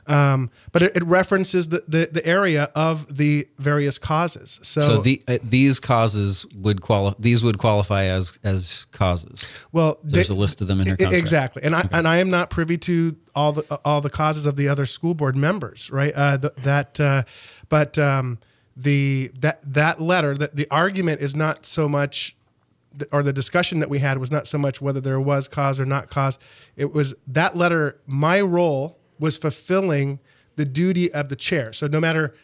um, 0.06 0.52
but 0.72 0.84
it, 0.84 0.98
it, 0.98 1.04
references 1.04 1.70
the, 1.70 1.84
the, 1.88 2.10
the 2.12 2.26
area 2.28 2.70
of 2.76 3.18
the 3.18 3.48
various 3.58 3.98
causes. 3.98 4.60
So, 4.62 4.82
so 4.82 4.98
the, 5.00 5.22
uh, 5.28 5.40
these 5.42 5.80
causes 5.80 6.46
would 6.56 6.82
qualify. 6.82 7.18
These 7.20 7.44
would 7.44 7.58
qualify 7.58 8.04
as 8.04 8.38
as 8.44 8.86
causes. 8.92 9.56
Well, 9.72 9.96
so 9.96 10.16
there's 10.16 10.30
a 10.30 10.36
list 10.36 10.62
of 10.62 10.68
them 10.68 10.80
in 10.82 10.88
her 10.88 10.96
contract. 10.96 11.18
Exactly, 11.18 11.64
and 11.64 11.76
I 11.76 11.80
okay. 11.80 11.90
and 11.92 12.08
I 12.08 12.18
am 12.18 12.30
not 12.30 12.52
privy 12.52 12.78
to 12.80 13.16
all 13.34 13.54
the 13.54 13.80
all 13.84 14.02
the 14.02 14.12
causes 14.12 14.46
of 14.46 14.58
the 14.58 14.68
other 14.68 14.86
school 14.86 15.16
board 15.16 15.36
members, 15.36 15.90
right? 15.90 16.14
Uh, 16.14 16.38
the, 16.38 16.54
that, 16.58 17.00
uh, 17.00 17.24
but. 17.68 17.98
Um, 17.98 18.38
the 18.78 19.32
that 19.40 19.60
that 19.74 20.00
letter 20.00 20.36
that 20.36 20.56
the 20.56 20.68
argument 20.70 21.20
is 21.20 21.36
not 21.36 21.66
so 21.66 21.90
much 21.90 22.38
or 23.12 23.24
the 23.24 23.34
discussion 23.34 23.80
that 23.80 23.90
we 23.90 24.00
had 24.00 24.20
was 24.20 24.30
not 24.30 24.48
so 24.48 24.58
much 24.58 24.80
whether 24.80 25.02
there 25.02 25.20
was 25.20 25.48
cause 25.48 25.80
or 25.80 25.86
not 25.86 26.10
cause 26.10 26.38
it 26.76 26.94
was 26.94 27.16
that 27.26 27.58
letter 27.58 28.00
my 28.06 28.40
role 28.40 29.00
was 29.20 29.36
fulfilling 29.36 30.20
the 30.58 30.66
duty 30.66 31.12
of 31.12 31.30
the 31.30 31.36
chair 31.36 31.74
so 31.74 31.88
no 31.88 32.00
matter 32.00 32.36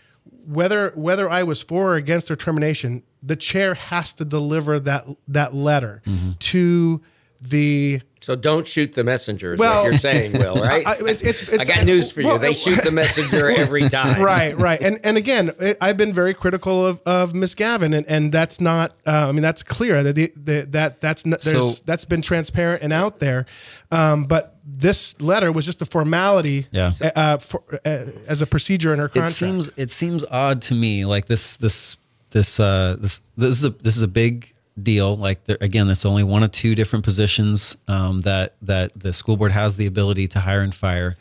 whether 0.46 0.90
whether 0.96 1.30
I 1.30 1.44
was 1.44 1.62
for 1.62 1.94
or 1.94 1.96
against 1.96 2.30
their 2.30 2.38
termination 2.38 3.04
the 3.22 3.36
chair 3.36 3.76
has 3.76 4.14
to 4.16 4.26
deliver 4.26 4.80
that 4.80 5.06
that 5.28 5.54
letter 5.54 6.02
mm-hmm. 6.06 6.32
to 6.40 7.02
the 7.40 8.02
So 8.24 8.36
don't 8.36 8.66
shoot 8.66 8.94
the 8.94 9.04
messenger. 9.04 9.54
Is 9.54 9.60
Well- 9.60 9.84
what 9.84 9.92
you're 9.92 10.00
saying, 10.00 10.34
Will, 10.34 10.56
right? 10.62 10.88
I, 10.88 10.96
it's, 11.02 11.22
it's, 11.22 11.42
it's, 11.44 11.70
I 11.70 11.76
got 11.76 11.86
news 11.86 12.10
for 12.12 12.22
you. 12.22 12.28
well, 12.28 12.40
they 12.40 12.52
it- 12.52 12.58
shoot 12.58 12.82
the 12.82 12.92
messenger 13.02 13.50
every 13.52 13.90
time. 13.90 14.22
right, 14.22 14.58
right, 14.58 14.82
and 14.82 15.00
and 15.04 15.18
again, 15.18 15.52
I- 15.62 15.76
I've 15.82 15.98
been 15.98 16.14
very 16.14 16.34
critical 16.34 16.86
of, 16.88 17.02
of 17.06 17.34
Miss 17.36 17.54
Gavin, 17.54 17.94
and, 17.94 18.06
and 18.08 18.32
that's 18.32 18.62
not. 18.62 18.92
Uh, 19.06 19.28
I 19.28 19.32
mean, 19.34 19.42
that's 19.42 19.62
clear 19.62 20.02
that 20.04 20.14
the, 20.16 20.32
the, 20.42 20.66
that 20.72 21.02
that's 21.02 21.26
not, 21.26 21.42
there's, 21.42 21.78
So- 21.78 21.84
that's 21.86 22.06
been 22.06 22.22
transparent 22.22 22.82
and 22.82 22.94
out 22.94 23.20
there. 23.20 23.46
Um, 23.92 24.24
but 24.24 24.56
this 24.66 25.20
letter 25.22 25.52
was 25.52 25.66
just 25.66 25.82
a 25.82 25.86
formality, 25.86 26.68
Yeah. 26.72 26.94
uh, 27.16 27.38
for, 27.40 27.62
uh, 27.86 28.06
as 28.28 28.42
a 28.42 28.48
procedure 28.48 28.94
in 28.94 29.00
her 29.00 29.10
contract. 29.10 29.32
It 29.32 29.36
seems 29.36 29.70
it 29.76 29.92
seems 29.92 30.24
odd 30.32 30.62
to 30.64 30.74
me. 30.74 31.06
Like 31.06 31.26
this 31.26 31.58
this 31.58 31.98
this 32.32 32.60
uh 32.60 32.96
this 33.00 33.20
this 33.36 33.50
is 33.52 33.66
a 33.66 33.70
this 33.72 33.98
is 33.98 34.04
a 34.04 34.08
big 34.08 34.54
deal. 34.82 35.16
Like 35.16 35.44
there, 35.46 35.58
again, 35.62 35.88
that's 35.88 36.06
only 36.06 36.24
one 36.24 36.44
of 36.44 36.52
two 36.52 36.76
different 36.76 37.06
positions 37.06 37.78
um, 37.88 38.22
that 38.22 38.56
that 38.62 38.92
the 39.00 39.14
school 39.14 39.38
board 39.38 39.52
has 39.52 39.78
the 39.78 39.86
ability 39.86 40.28
to 40.30 40.40
hire 40.40 40.62
and 40.62 40.74
fire, 40.74 41.16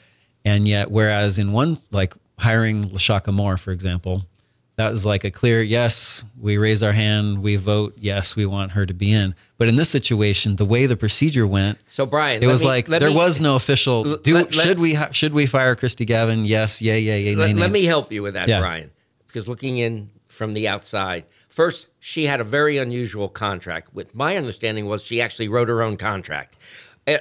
and 0.45 0.67
yet 0.67 0.91
whereas 0.91 1.39
in 1.39 1.53
one 1.53 1.79
like 1.91 2.15
hiring 2.39 2.89
LaShakia 2.91 3.33
Moore, 3.33 3.57
for 3.57 3.71
example, 3.73 4.25
that 4.77 4.91
was 4.91 5.05
like 5.07 5.25
a 5.25 5.31
clear 5.31 5.63
yes. 5.63 6.25
We 6.41 6.57
raise 6.59 6.83
our 6.83 6.93
hand, 6.93 7.43
we 7.43 7.57
vote 7.57 7.95
yes, 7.99 8.35
we 8.35 8.47
want 8.47 8.73
her 8.73 8.87
to 8.87 8.95
be 8.95 9.13
in. 9.13 9.35
But 9.59 9.69
in 9.69 9.77
this 9.77 9.91
situation, 9.91 10.57
the 10.57 10.65
way 10.65 10.87
the 10.87 10.97
procedure 10.97 11.47
went, 11.47 11.79
So 11.87 12.05
Brian, 12.07 12.43
it 12.43 12.47
was 12.47 12.63
me- 12.63 12.69
like 12.69 12.87
there 12.87 13.11
me- 13.11 13.15
was 13.15 13.41
no 13.41 13.55
official. 13.55 14.17
Do 14.17 14.35
let- 14.35 14.55
let- 14.57 14.67
should 14.67 14.79
we 14.81 14.95
ha- 14.95 15.11
should 15.13 15.35
we 15.35 15.47
fire 15.47 15.77
Kristy 15.77 16.07
Gavin? 16.07 16.45
Yes, 16.47 16.81
yeah, 16.83 16.95
yeah, 16.97 17.15
yeah. 17.17 17.37
let, 17.37 17.51
nay, 17.55 17.61
nay. 17.61 17.69
me 17.69 17.85
help 17.85 18.11
you 18.11 18.23
with 18.23 18.33
that, 18.35 18.49
Yeah. 18.49 18.59
Brian, 18.61 18.91
because 19.29 19.47
looking 19.47 19.77
in 19.79 20.11
from 20.29 20.55
the 20.55 20.67
outside, 20.67 21.25
first 21.53 21.87
she 22.01 22.25
had 22.27 22.41
a 22.41 22.45
very 22.45 22.79
unusual 22.79 23.29
contract. 23.29 23.95
With 23.95 24.15
my 24.15 24.37
understanding 24.37 24.87
was 24.87 25.05
she 25.05 25.21
actually 25.21 25.49
wrote 25.49 25.69
her 25.69 25.83
own 25.83 25.97
contract. 25.97 26.57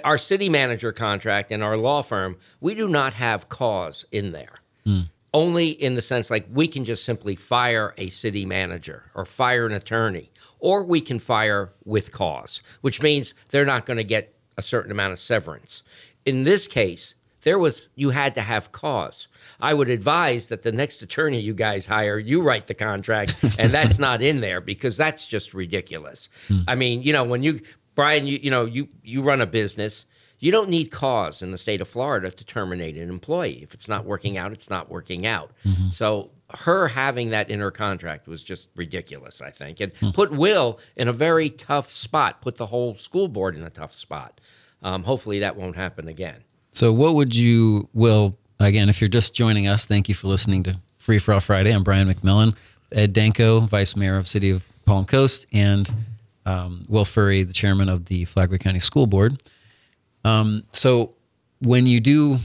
Our 0.04 0.18
city 0.18 0.48
manager 0.48 0.92
contract 0.92 1.52
and 1.52 1.64
our 1.64 1.76
law 1.76 2.02
firm, 2.02 2.38
we 2.60 2.74
do 2.74 2.88
not 2.88 3.14
have 3.16 3.50
cause 3.50 4.06
in 4.12 4.32
there. 4.32 4.62
Hmm. 4.86 5.02
Only 5.34 5.70
in 5.70 5.96
the 5.96 6.02
sense 6.02 6.30
like 6.30 6.48
we 6.52 6.68
can 6.68 6.86
just 6.86 7.04
simply 7.04 7.36
fire 7.36 7.94
a 7.98 8.10
city 8.10 8.46
manager 8.46 9.12
or 9.16 9.26
fire 9.26 9.66
an 9.66 9.74
attorney, 9.74 10.32
or 10.60 10.84
we 10.84 11.02
can 11.02 11.20
fire 11.20 11.74
with 11.86 12.12
cause, 12.12 12.62
which 12.82 13.02
means 13.02 13.34
they're 13.50 13.66
not 13.66 13.86
going 13.86 13.98
to 13.98 14.04
get 14.04 14.36
a 14.58 14.62
certain 14.62 14.92
amount 14.92 15.14
of 15.14 15.20
severance. 15.20 15.84
In 16.26 16.44
this 16.44 16.68
case, 16.68 17.16
there 17.42 17.60
was 17.60 17.90
you 17.96 18.12
had 18.12 18.36
to 18.36 18.42
have 18.42 18.72
cause. 18.72 19.28
I 19.60 19.74
would 19.74 19.90
advise 19.90 20.50
that 20.50 20.64
the 20.64 20.72
next 20.72 21.02
attorney 21.02 21.40
you 21.40 21.54
guys 21.54 21.86
hire, 21.86 22.20
you 22.20 22.42
write 22.42 22.68
the 22.68 22.74
contract, 22.74 23.36
and 23.58 23.72
that's 23.72 24.00
not 24.00 24.22
in 24.22 24.42
there 24.42 24.62
because 24.62 24.98
that's 24.98 25.26
just 25.26 25.54
ridiculous. 25.54 26.30
Hmm. 26.48 26.60
I 26.68 26.76
mean, 26.76 27.02
you 27.04 27.14
know, 27.14 27.24
when 27.24 27.44
you 27.44 27.62
Brian, 27.96 28.28
you 28.28 28.40
you 28.42 28.52
know, 28.52 28.66
you 28.66 28.88
you 29.04 29.22
run 29.22 29.42
a 29.42 29.48
business. 29.48 30.06
You 30.40 30.52
don't 30.52 30.70
need 30.70 30.86
cause 30.86 31.44
in 31.44 31.52
the 31.52 31.58
state 31.58 31.82
of 31.82 31.88
Florida 31.88 32.32
to 32.32 32.44
terminate 32.44 32.98
an 32.98 33.10
employee. 33.10 33.60
If 33.62 33.76
it's 33.76 33.88
not 33.88 34.06
working 34.06 34.40
out, 34.40 34.52
it's 34.52 34.72
not 34.72 34.90
working 34.90 35.28
out. 35.28 35.52
Mm-hmm. 35.64 35.90
So 35.90 36.32
her 36.56 36.88
having 36.88 37.30
that 37.30 37.52
in 37.52 37.60
her 37.60 37.70
contract 37.70 38.28
was 38.28 38.44
just 38.44 38.70
ridiculous, 38.76 39.40
I 39.42 39.52
think, 39.52 39.80
and 39.80 39.94
hmm. 39.98 40.10
put 40.10 40.32
Will 40.32 40.80
in 40.96 41.08
a 41.08 41.14
very 41.14 41.52
tough 41.52 41.92
spot. 41.92 42.42
Put 42.42 42.58
the 42.58 42.66
whole 42.66 42.96
school 42.96 43.28
board 43.28 43.56
in 43.56 43.62
a 43.62 43.70
tough 43.70 43.94
spot. 43.94 44.42
Um, 44.82 45.04
hopefully, 45.04 45.40
that 45.40 45.56
won't 45.56 45.76
happen 45.76 46.08
again. 46.08 46.44
So, 46.74 46.94
what 46.94 47.16
would 47.16 47.36
you, 47.36 47.90
Will, 47.94 48.38
again, 48.60 48.88
if 48.88 49.02
you're 49.02 49.10
just 49.10 49.34
joining 49.34 49.68
us, 49.68 49.86
thank 49.86 50.08
you 50.08 50.16
for 50.16 50.28
listening 50.28 50.64
to 50.64 50.80
Free 51.00 51.20
for 51.20 51.34
All 51.34 51.42
Friday. 51.42 51.72
I'm 51.72 51.84
Brian 51.84 52.12
McMillan, 52.12 52.56
Ed 52.94 53.12
Danko, 53.12 53.60
Vice 53.62 53.98
Mayor 53.98 54.16
of 54.16 54.26
City 54.26 54.52
of 54.52 54.64
Palm 54.86 55.04
Coast, 55.04 55.46
and 55.52 55.94
um, 56.46 56.84
Will 56.88 57.04
Furry, 57.04 57.44
the 57.44 57.52
Chairman 57.52 57.90
of 57.90 58.06
the 58.06 58.24
Flagler 58.24 58.58
County 58.58 58.80
School 58.80 59.06
Board. 59.06 59.44
Um, 60.24 60.64
so, 60.72 61.14
when 61.60 61.88
you 61.88 62.00
do 62.00 62.38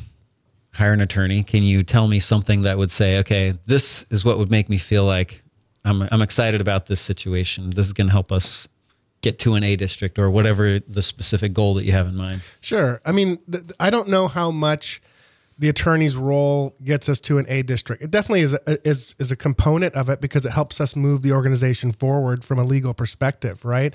hire 0.74 0.92
an 0.92 1.00
attorney, 1.00 1.44
can 1.44 1.62
you 1.62 1.84
tell 1.84 2.08
me 2.08 2.18
something 2.18 2.62
that 2.62 2.76
would 2.76 2.90
say, 2.90 3.18
okay, 3.18 3.54
this 3.66 4.06
is 4.10 4.24
what 4.24 4.38
would 4.38 4.50
make 4.50 4.68
me 4.68 4.76
feel 4.76 5.04
like 5.04 5.44
I'm, 5.84 6.02
I'm 6.10 6.20
excited 6.20 6.60
about 6.60 6.86
this 6.86 7.00
situation. 7.00 7.70
This 7.70 7.86
is 7.86 7.92
going 7.92 8.08
to 8.08 8.12
help 8.12 8.32
us 8.32 8.66
get 9.26 9.38
to 9.40 9.54
an 9.54 9.64
A 9.64 9.74
district 9.76 10.18
or 10.18 10.30
whatever 10.30 10.78
the 10.78 11.02
specific 11.02 11.52
goal 11.52 11.74
that 11.74 11.84
you 11.84 11.92
have 11.92 12.06
in 12.06 12.16
mind. 12.16 12.42
Sure. 12.60 13.00
I 13.04 13.10
mean, 13.12 13.38
th- 13.50 13.64
I 13.80 13.90
don't 13.90 14.08
know 14.08 14.28
how 14.28 14.50
much 14.52 15.02
the 15.58 15.68
attorney's 15.68 16.16
role 16.16 16.74
gets 16.84 17.08
us 17.08 17.18
to 17.22 17.38
an 17.38 17.46
A 17.48 17.62
district. 17.62 18.02
It 18.02 18.10
definitely 18.10 18.42
is 18.42 18.52
a, 18.52 18.88
is 18.88 19.14
is 19.18 19.32
a 19.32 19.36
component 19.36 19.94
of 19.94 20.08
it 20.10 20.20
because 20.20 20.44
it 20.44 20.52
helps 20.52 20.80
us 20.80 20.94
move 20.94 21.22
the 21.22 21.32
organization 21.32 21.92
forward 21.92 22.44
from 22.44 22.58
a 22.58 22.64
legal 22.64 22.94
perspective, 22.94 23.64
right? 23.64 23.92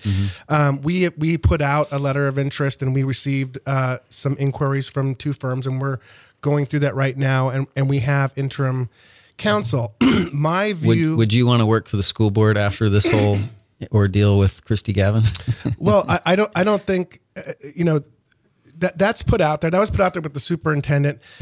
Um, 0.50 0.82
we 0.82 1.10
we 1.10 1.38
put 1.38 1.62
out 1.62 1.88
a 1.92 2.00
letter 2.00 2.28
of 2.28 2.38
interest 2.38 2.82
and 2.82 2.94
we 2.94 3.04
received 3.04 3.60
uh, 3.66 4.00
some 4.10 4.36
inquiries 4.38 4.90
from 4.90 5.16
two 5.16 5.34
firms, 5.34 5.66
and 5.68 5.80
we're 5.80 6.00
going 6.42 6.66
through 6.66 6.80
that 6.80 6.96
right 6.96 7.16
now, 7.16 7.50
and 7.50 7.68
and 7.76 7.88
we 7.90 8.00
have 8.00 8.34
interim 8.36 8.90
counsel. 9.38 9.94
My 10.34 10.70
Would, 10.70 10.98
view. 10.98 11.16
would 11.16 11.32
you 11.32 11.46
want 11.46 11.62
to 11.62 11.66
work 11.66 11.88
for 11.88 11.96
the 11.98 12.04
school 12.04 12.32
board 12.32 12.58
after 12.58 12.90
this 12.90 13.08
whole 13.08 13.38
ordeal 13.92 14.38
with 14.38 14.64
Kristy 14.66 14.94
Gavin? 14.94 15.24
well, 15.78 16.06
I, 16.08 16.20
I 16.26 16.36
don't. 16.36 16.52
I 16.56 16.64
don't 16.64 16.84
think 16.84 17.22
uh, 17.36 17.54
you 17.76 17.84
know 17.84 18.02
that 18.78 18.98
that's 18.98 19.22
put 19.22 19.42
out 19.42 19.62
there. 19.62 19.70
That 19.70 19.80
was 19.80 19.92
put 19.92 20.02
out 20.02 20.14
there 20.14 20.22
with 20.22 20.34
the 20.34 20.40
superintendent. 20.40 21.20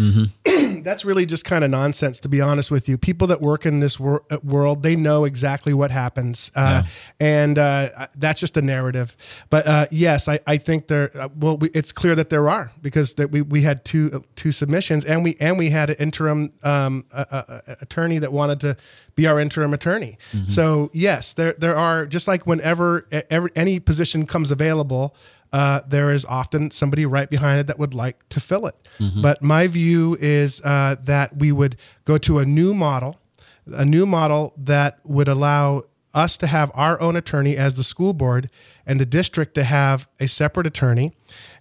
that's 0.89 1.05
really 1.05 1.25
just 1.25 1.45
kind 1.45 1.63
of 1.63 1.69
nonsense, 1.69 2.19
to 2.19 2.29
be 2.29 2.41
honest 2.41 2.71
with 2.71 2.89
you. 2.89 2.97
People 2.97 3.27
that 3.27 3.41
work 3.41 3.65
in 3.65 3.79
this 3.79 3.99
wor- 3.99 4.23
uh, 4.31 4.37
world, 4.43 4.81
they 4.81 4.95
know 4.95 5.23
exactly 5.23 5.73
what 5.73 5.91
happens, 5.91 6.51
uh, 6.55 6.83
and 7.19 7.59
uh, 7.59 8.07
that's 8.15 8.39
just 8.39 8.57
a 8.57 8.61
narrative. 8.61 9.15
But 9.49 9.67
uh, 9.67 9.85
yes, 9.91 10.27
I, 10.27 10.39
I 10.47 10.57
think 10.57 10.87
there. 10.87 11.11
Uh, 11.15 11.29
well, 11.35 11.57
we, 11.57 11.69
it's 11.73 11.91
clear 11.91 12.15
that 12.15 12.29
there 12.29 12.49
are 12.49 12.71
because 12.81 13.13
that 13.15 13.29
we, 13.31 13.41
we 13.41 13.61
had 13.61 13.85
two 13.85 14.09
uh, 14.13 14.19
two 14.35 14.51
submissions, 14.51 15.05
and 15.05 15.23
we 15.23 15.35
and 15.39 15.57
we 15.57 15.69
had 15.69 15.91
an 15.91 15.97
interim 15.99 16.53
um, 16.63 17.05
uh, 17.13 17.25
uh, 17.31 17.43
uh, 17.47 17.75
attorney 17.81 18.19
that 18.19 18.33
wanted 18.33 18.59
to 18.61 18.75
be 19.15 19.27
our 19.27 19.39
interim 19.39 19.73
attorney. 19.73 20.17
So 20.47 20.89
yes, 20.93 21.33
there 21.33 21.53
there 21.53 21.75
are 21.75 22.05
just 22.05 22.27
like 22.27 22.47
whenever 22.47 23.05
every, 23.29 23.51
any 23.55 23.79
position 23.79 24.25
comes 24.25 24.51
available. 24.51 25.15
Uh, 25.51 25.81
there 25.87 26.11
is 26.11 26.25
often 26.25 26.69
somebody 26.71 27.05
right 27.05 27.29
behind 27.29 27.59
it 27.59 27.67
that 27.67 27.79
would 27.79 27.93
like 27.93 28.27
to 28.29 28.39
fill 28.39 28.67
it. 28.67 28.75
But 29.21 29.41
my 29.41 29.67
view 29.67 30.17
is 30.19 30.61
uh, 30.61 30.95
that 31.03 31.37
we 31.37 31.51
would 31.51 31.75
go 32.05 32.17
to 32.19 32.39
a 32.39 32.45
new 32.45 32.73
model, 32.73 33.15
a 33.65 33.85
new 33.85 34.05
model 34.05 34.53
that 34.57 34.99
would 35.03 35.27
allow 35.27 35.83
us 36.13 36.37
to 36.37 36.47
have 36.47 36.71
our 36.73 36.99
own 36.99 37.15
attorney 37.15 37.55
as 37.55 37.75
the 37.75 37.83
school 37.83 38.13
board 38.13 38.49
and 38.85 38.99
the 38.99 39.05
district 39.05 39.53
to 39.55 39.63
have 39.63 40.07
a 40.19 40.27
separate 40.27 40.67
attorney. 40.67 41.13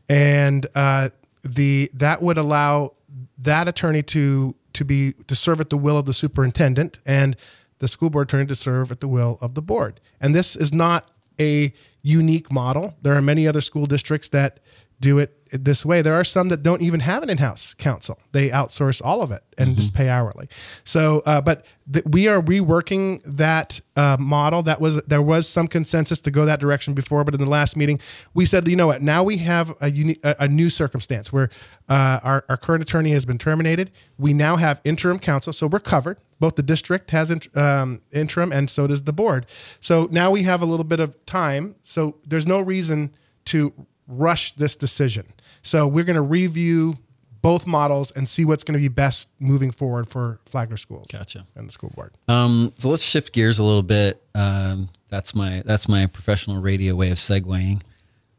And 0.09 0.67
uh, 0.75 1.11
the 1.43 1.91
that 1.95 2.23
would 2.23 2.39
allow 2.39 2.95
that 3.39 3.69
attorney 3.69 4.03
to 4.03 4.55
to 4.73 4.85
be 4.85 5.13
to 5.27 5.35
serve 5.35 5.61
at 5.61 5.71
the 5.71 5.77
will 5.77 5.99
of 5.99 6.07
the 6.07 6.13
superintendent 6.13 6.99
and 7.07 7.37
the 7.79 7.89
school 7.89 8.11
board 8.11 8.29
attorney 8.29 8.47
to 8.47 8.55
serve 8.55 8.91
at 8.91 9.01
the 9.01 9.09
will 9.09 9.39
of 9.41 9.55
the 9.55 9.63
board. 9.63 10.01
And 10.21 10.35
this 10.35 10.57
is 10.57 10.73
not 10.73 11.11
a 11.41 11.73
unique 12.03 12.51
model. 12.53 12.95
There 13.03 13.15
are 13.15 13.23
many 13.23 13.47
other 13.47 13.61
school 13.61 13.87
districts 13.87 14.29
that 14.31 14.61
do 15.01 15.19
it 15.19 15.35
this 15.51 15.85
way. 15.85 16.03
There 16.03 16.15
are 16.15 16.25
some 16.25 16.49
that 16.51 16.63
don't 16.63 16.83
even 16.83 17.01
have 17.01 17.23
an 17.23 17.31
in-house 17.31 17.75
counsel. 17.75 18.19
They 18.33 18.51
outsource 18.51 19.01
all 19.03 19.23
of 19.23 19.31
it 19.31 19.43
and 19.57 19.77
just 19.77 19.95
pay 19.95 20.09
hourly. 20.09 20.49
So, 20.85 21.23
uh, 21.25 21.41
but 21.41 21.65
th- 21.91 22.05
we 22.05 22.29
are 22.29 22.43
reworking 22.43 23.23
that 23.25 23.81
uh, 23.97 24.17
model. 24.19 24.63
That 24.63 24.81
was 24.81 25.03
there 25.03 25.23
was 25.23 25.49
some 25.49 25.69
consensus 25.69 26.21
to 26.23 26.31
go 26.31 26.45
that 26.45 26.61
direction 26.61 26.95
before, 26.95 27.25
but 27.25 27.35
in 27.35 27.41
the 27.41 27.49
last 27.49 27.77
meeting, 27.77 27.99
we 28.35 28.45
said, 28.45 28.69
you 28.69 28.77
know 28.77 28.89
what? 28.89 29.03
Now 29.03 29.23
we 29.23 29.39
have 29.39 29.75
a 29.81 29.91
uni- 29.91 30.19
a, 30.23 30.37
a 30.41 30.49
new 30.49 30.71
circumstance 30.71 31.33
where 31.33 31.51
uh, 31.89 32.21
our 32.23 32.45
our 32.49 32.57
current 32.57 32.83
attorney 32.83 33.11
has 33.13 33.25
been 33.25 33.39
terminated. 33.39 33.91
We 34.19 34.33
now 34.33 34.57
have 34.57 34.81
interim 34.85 35.19
counsel, 35.19 35.53
so 35.53 35.67
we're 35.67 35.81
covered. 35.81 36.19
Both 36.41 36.57
the 36.57 36.63
district 36.63 37.11
has 37.11 37.31
int- 37.31 37.57
um, 37.57 38.03
interim, 38.13 38.53
and 38.53 38.69
so 38.69 38.87
does 38.87 39.03
the 39.05 39.13
board. 39.13 39.47
So 39.81 40.09
now 40.11 40.31
we 40.31 40.43
have 40.43 40.63
a 40.63 40.67
little 40.67 40.85
bit 40.85 41.01
of 41.01 41.25
time. 41.25 41.77
So 41.83 42.19
there's 42.27 42.47
no 42.47 42.61
reason 42.61 43.15
to 43.47 43.73
rush 44.09 44.53
this 44.53 44.75
decision. 44.75 45.33
So 45.63 45.87
we're 45.87 46.05
going 46.05 46.17
to 46.17 46.23
review 46.23 46.97
both 47.41 47.67
models 47.67 48.11
and 48.11 48.29
see 48.29 48.45
what's 48.45 48.65
going 48.65 48.73
to 48.75 48.81
be 48.81 48.89
best 48.89 49.29
moving 49.39 49.71
forward 49.71 50.09
for 50.09 50.41
Flagler 50.47 50.77
schools. 50.77 51.07
Gotcha. 51.13 51.47
And 51.55 51.69
the 51.69 51.73
school 51.73 51.93
board. 51.95 52.13
Um, 52.27 52.73
so 52.77 52.89
let's 52.89 53.05
shift 53.05 53.33
gears 53.33 53.59
a 53.61 53.65
little 53.65 53.83
bit. 53.85 54.21
Um, 54.35 54.89
that's 55.09 55.35
my 55.35 55.63
that's 55.65 55.89
my 55.89 56.07
professional 56.07 56.61
radio 56.61 56.95
way 56.97 57.11
of 57.11 57.19
segueing. 57.19 57.83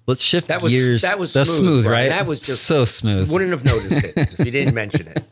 Let's 0.05 0.23
shift 0.23 0.47
That 0.47 0.61
was 0.63 0.71
gears. 0.71 1.03
that 1.03 1.19
was 1.19 1.33
smooth, 1.33 1.45
smooth, 1.47 1.83
Brian. 1.85 2.09
right? 2.09 2.17
That 2.17 2.25
was 2.27 2.39
just 2.41 2.63
so 2.63 2.83
smooth. 2.83 3.29
Wouldn't 3.31 3.51
have 3.51 3.63
noticed 3.63 4.17
it 4.17 4.39
if 4.39 4.45
you 4.45 4.51
didn't 4.51 4.73
mention 4.73 5.07
it. 5.07 5.23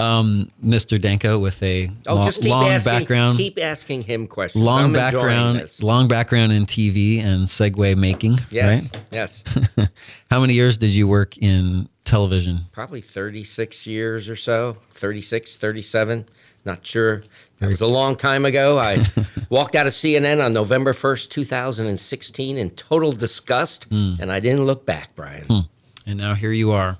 Um, 0.00 0.48
Mr. 0.64 1.00
Danko 1.00 1.38
with 1.38 1.62
a 1.62 1.90
Oh, 2.06 2.16
lo- 2.16 2.24
just 2.24 2.40
keep 2.40 2.50
long 2.50 2.68
asking, 2.68 2.92
background, 2.92 3.38
Keep 3.38 3.58
asking 3.60 4.02
him 4.04 4.26
questions. 4.26 4.64
long 4.64 4.84
I'm 4.84 4.92
background, 4.92 5.78
long 5.82 6.08
background 6.08 6.52
in 6.52 6.64
TV 6.66 7.22
and 7.22 7.46
segue 7.46 7.96
making. 7.96 8.38
Yes, 8.50 8.82
Right? 8.92 9.02
yes. 9.10 9.44
How 10.30 10.40
many 10.40 10.54
years 10.54 10.76
did 10.78 10.94
you 10.94 11.06
work 11.06 11.36
in 11.38 11.88
television? 12.04 12.60
Probably 12.72 13.00
36 13.00 13.86
years 13.86 14.28
or 14.28 14.36
so, 14.36 14.76
36, 14.94 15.56
37. 15.56 16.26
Not 16.64 16.84
sure. 16.84 17.24
It 17.60 17.66
was 17.66 17.80
a 17.80 17.86
long 17.86 18.16
time 18.16 18.44
ago. 18.44 18.78
I 18.78 19.04
walked 19.50 19.74
out 19.76 19.86
of 19.86 19.92
CNN 19.92 20.44
on 20.44 20.52
November 20.52 20.92
1st, 20.92 21.28
2016 21.30 22.56
in 22.58 22.70
total 22.70 23.12
disgust, 23.12 23.84
hmm. 23.84 24.12
and 24.20 24.30
I 24.32 24.40
didn't 24.40 24.64
look 24.64 24.86
back, 24.86 25.14
Brian. 25.14 25.44
Hmm. 25.46 25.60
and 26.06 26.18
now 26.18 26.34
here 26.34 26.52
you 26.52 26.72
are. 26.72 26.96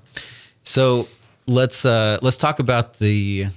So 0.63 1.07
let's 1.51 1.85
uh, 1.85 2.17
let's 2.21 2.37
talk 2.37 2.59
about 2.59 2.97
the 2.97 3.47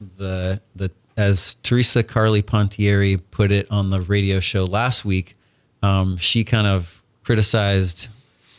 the 0.00 0.60
the 0.76 0.90
as 1.16 1.54
Theresa 1.56 2.02
Carli 2.02 2.42
Pontieri 2.42 3.16
put 3.30 3.52
it 3.52 3.70
on 3.70 3.90
the 3.90 4.00
radio 4.02 4.40
show 4.40 4.64
last 4.64 5.04
week. 5.04 5.36
Um, 5.82 6.16
she 6.16 6.44
kind 6.44 6.66
of 6.66 7.02
criticized 7.22 8.08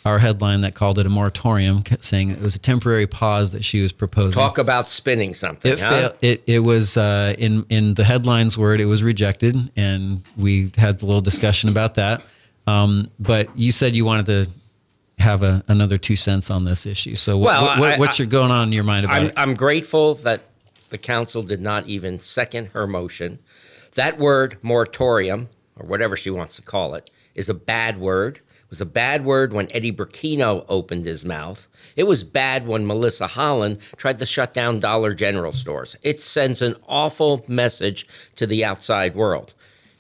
our 0.06 0.20
headline 0.20 0.62
that 0.62 0.76
called 0.76 1.00
it 1.00 1.06
a 1.06 1.10
moratorium, 1.10 1.84
saying 2.00 2.30
it 2.30 2.40
was 2.40 2.56
a 2.56 2.60
temporary 2.60 3.08
pause 3.08 3.52
that 3.52 3.66
she 3.66 3.82
was 3.82 3.92
proposing. 3.92 4.34
Talk 4.34 4.60
about 4.60 4.90
spinning 4.90 5.34
something. 5.34 5.74
It, 5.74 5.80
huh? 5.80 6.14
it 6.22 6.44
it 6.48 6.60
was 6.60 6.96
uh, 6.98 7.36
in 7.38 7.66
in 7.70 7.96
the 7.96 8.04
headlines 8.04 8.58
word. 8.58 8.80
It 8.80 8.86
was 8.86 9.04
rejected, 9.04 9.72
and 9.76 10.24
we 10.38 10.72
had 10.78 11.02
a 11.02 11.06
little 11.06 11.22
discussion 11.22 11.70
about 11.70 11.96
that. 11.96 12.24
Um, 12.68 13.12
but 13.20 13.56
you 13.58 13.72
said 13.72 13.96
you 13.96 14.06
wanted 14.06 14.26
to 14.28 14.50
have 15.20 15.44
a, 15.44 15.64
another 15.68 15.98
two 15.98 16.16
cents 16.16 16.50
on 16.52 16.66
this 16.66 16.86
issue. 16.86 17.16
So, 17.16 17.38
what, 17.38 17.62
Well, 17.62 17.80
what, 17.80 17.94
I- 17.94 17.98
what's 17.98 18.20
your 18.20 18.28
going 18.28 18.52
on 18.52 18.68
in 18.68 18.74
your 18.74 18.84
mind 18.84 19.06
about 19.06 19.16
I'm, 19.18 19.26
it? 19.28 19.34
I'm 19.38 19.54
grateful 19.54 20.16
that 20.16 20.44
the 20.90 20.98
council 20.98 21.42
did 21.44 21.62
not 21.62 21.88
even 21.88 22.20
second 22.20 22.68
her 22.68 22.86
motion. 22.88 23.40
That 23.96 24.20
word, 24.20 24.58
moratorium, 24.62 25.50
or 25.80 25.88
whatever 25.88 26.16
she 26.16 26.30
wants 26.30 26.56
to 26.58 26.62
call 26.62 26.96
it, 26.96 27.10
is 27.34 27.50
a 27.50 27.54
bad 27.54 28.00
word. 28.00 28.38
It 28.38 28.70
was 28.70 28.82
a 28.82 28.86
bad 28.86 29.24
word 29.24 29.54
when 29.54 29.68
Eddie 29.72 29.92
Branquinho 29.92 30.66
opened 30.68 31.06
his 31.06 31.24
mouth. 31.24 31.68
It 31.96 32.04
was 32.04 32.24
bad 32.24 32.68
when 32.68 32.86
Milissa 32.86 33.28
Holland 33.28 33.78
tried 33.96 34.20
to 34.20 34.26
shut 34.26 34.54
down 34.54 34.80
Dollar 34.80 35.14
General 35.14 35.52
stores. 35.54 35.96
It 36.02 36.20
sends 36.20 36.62
an 36.62 36.76
awful 36.88 37.46
message 37.48 38.06
to 38.36 38.46
the 38.48 38.66
outside 38.66 39.16
world. 39.16 39.54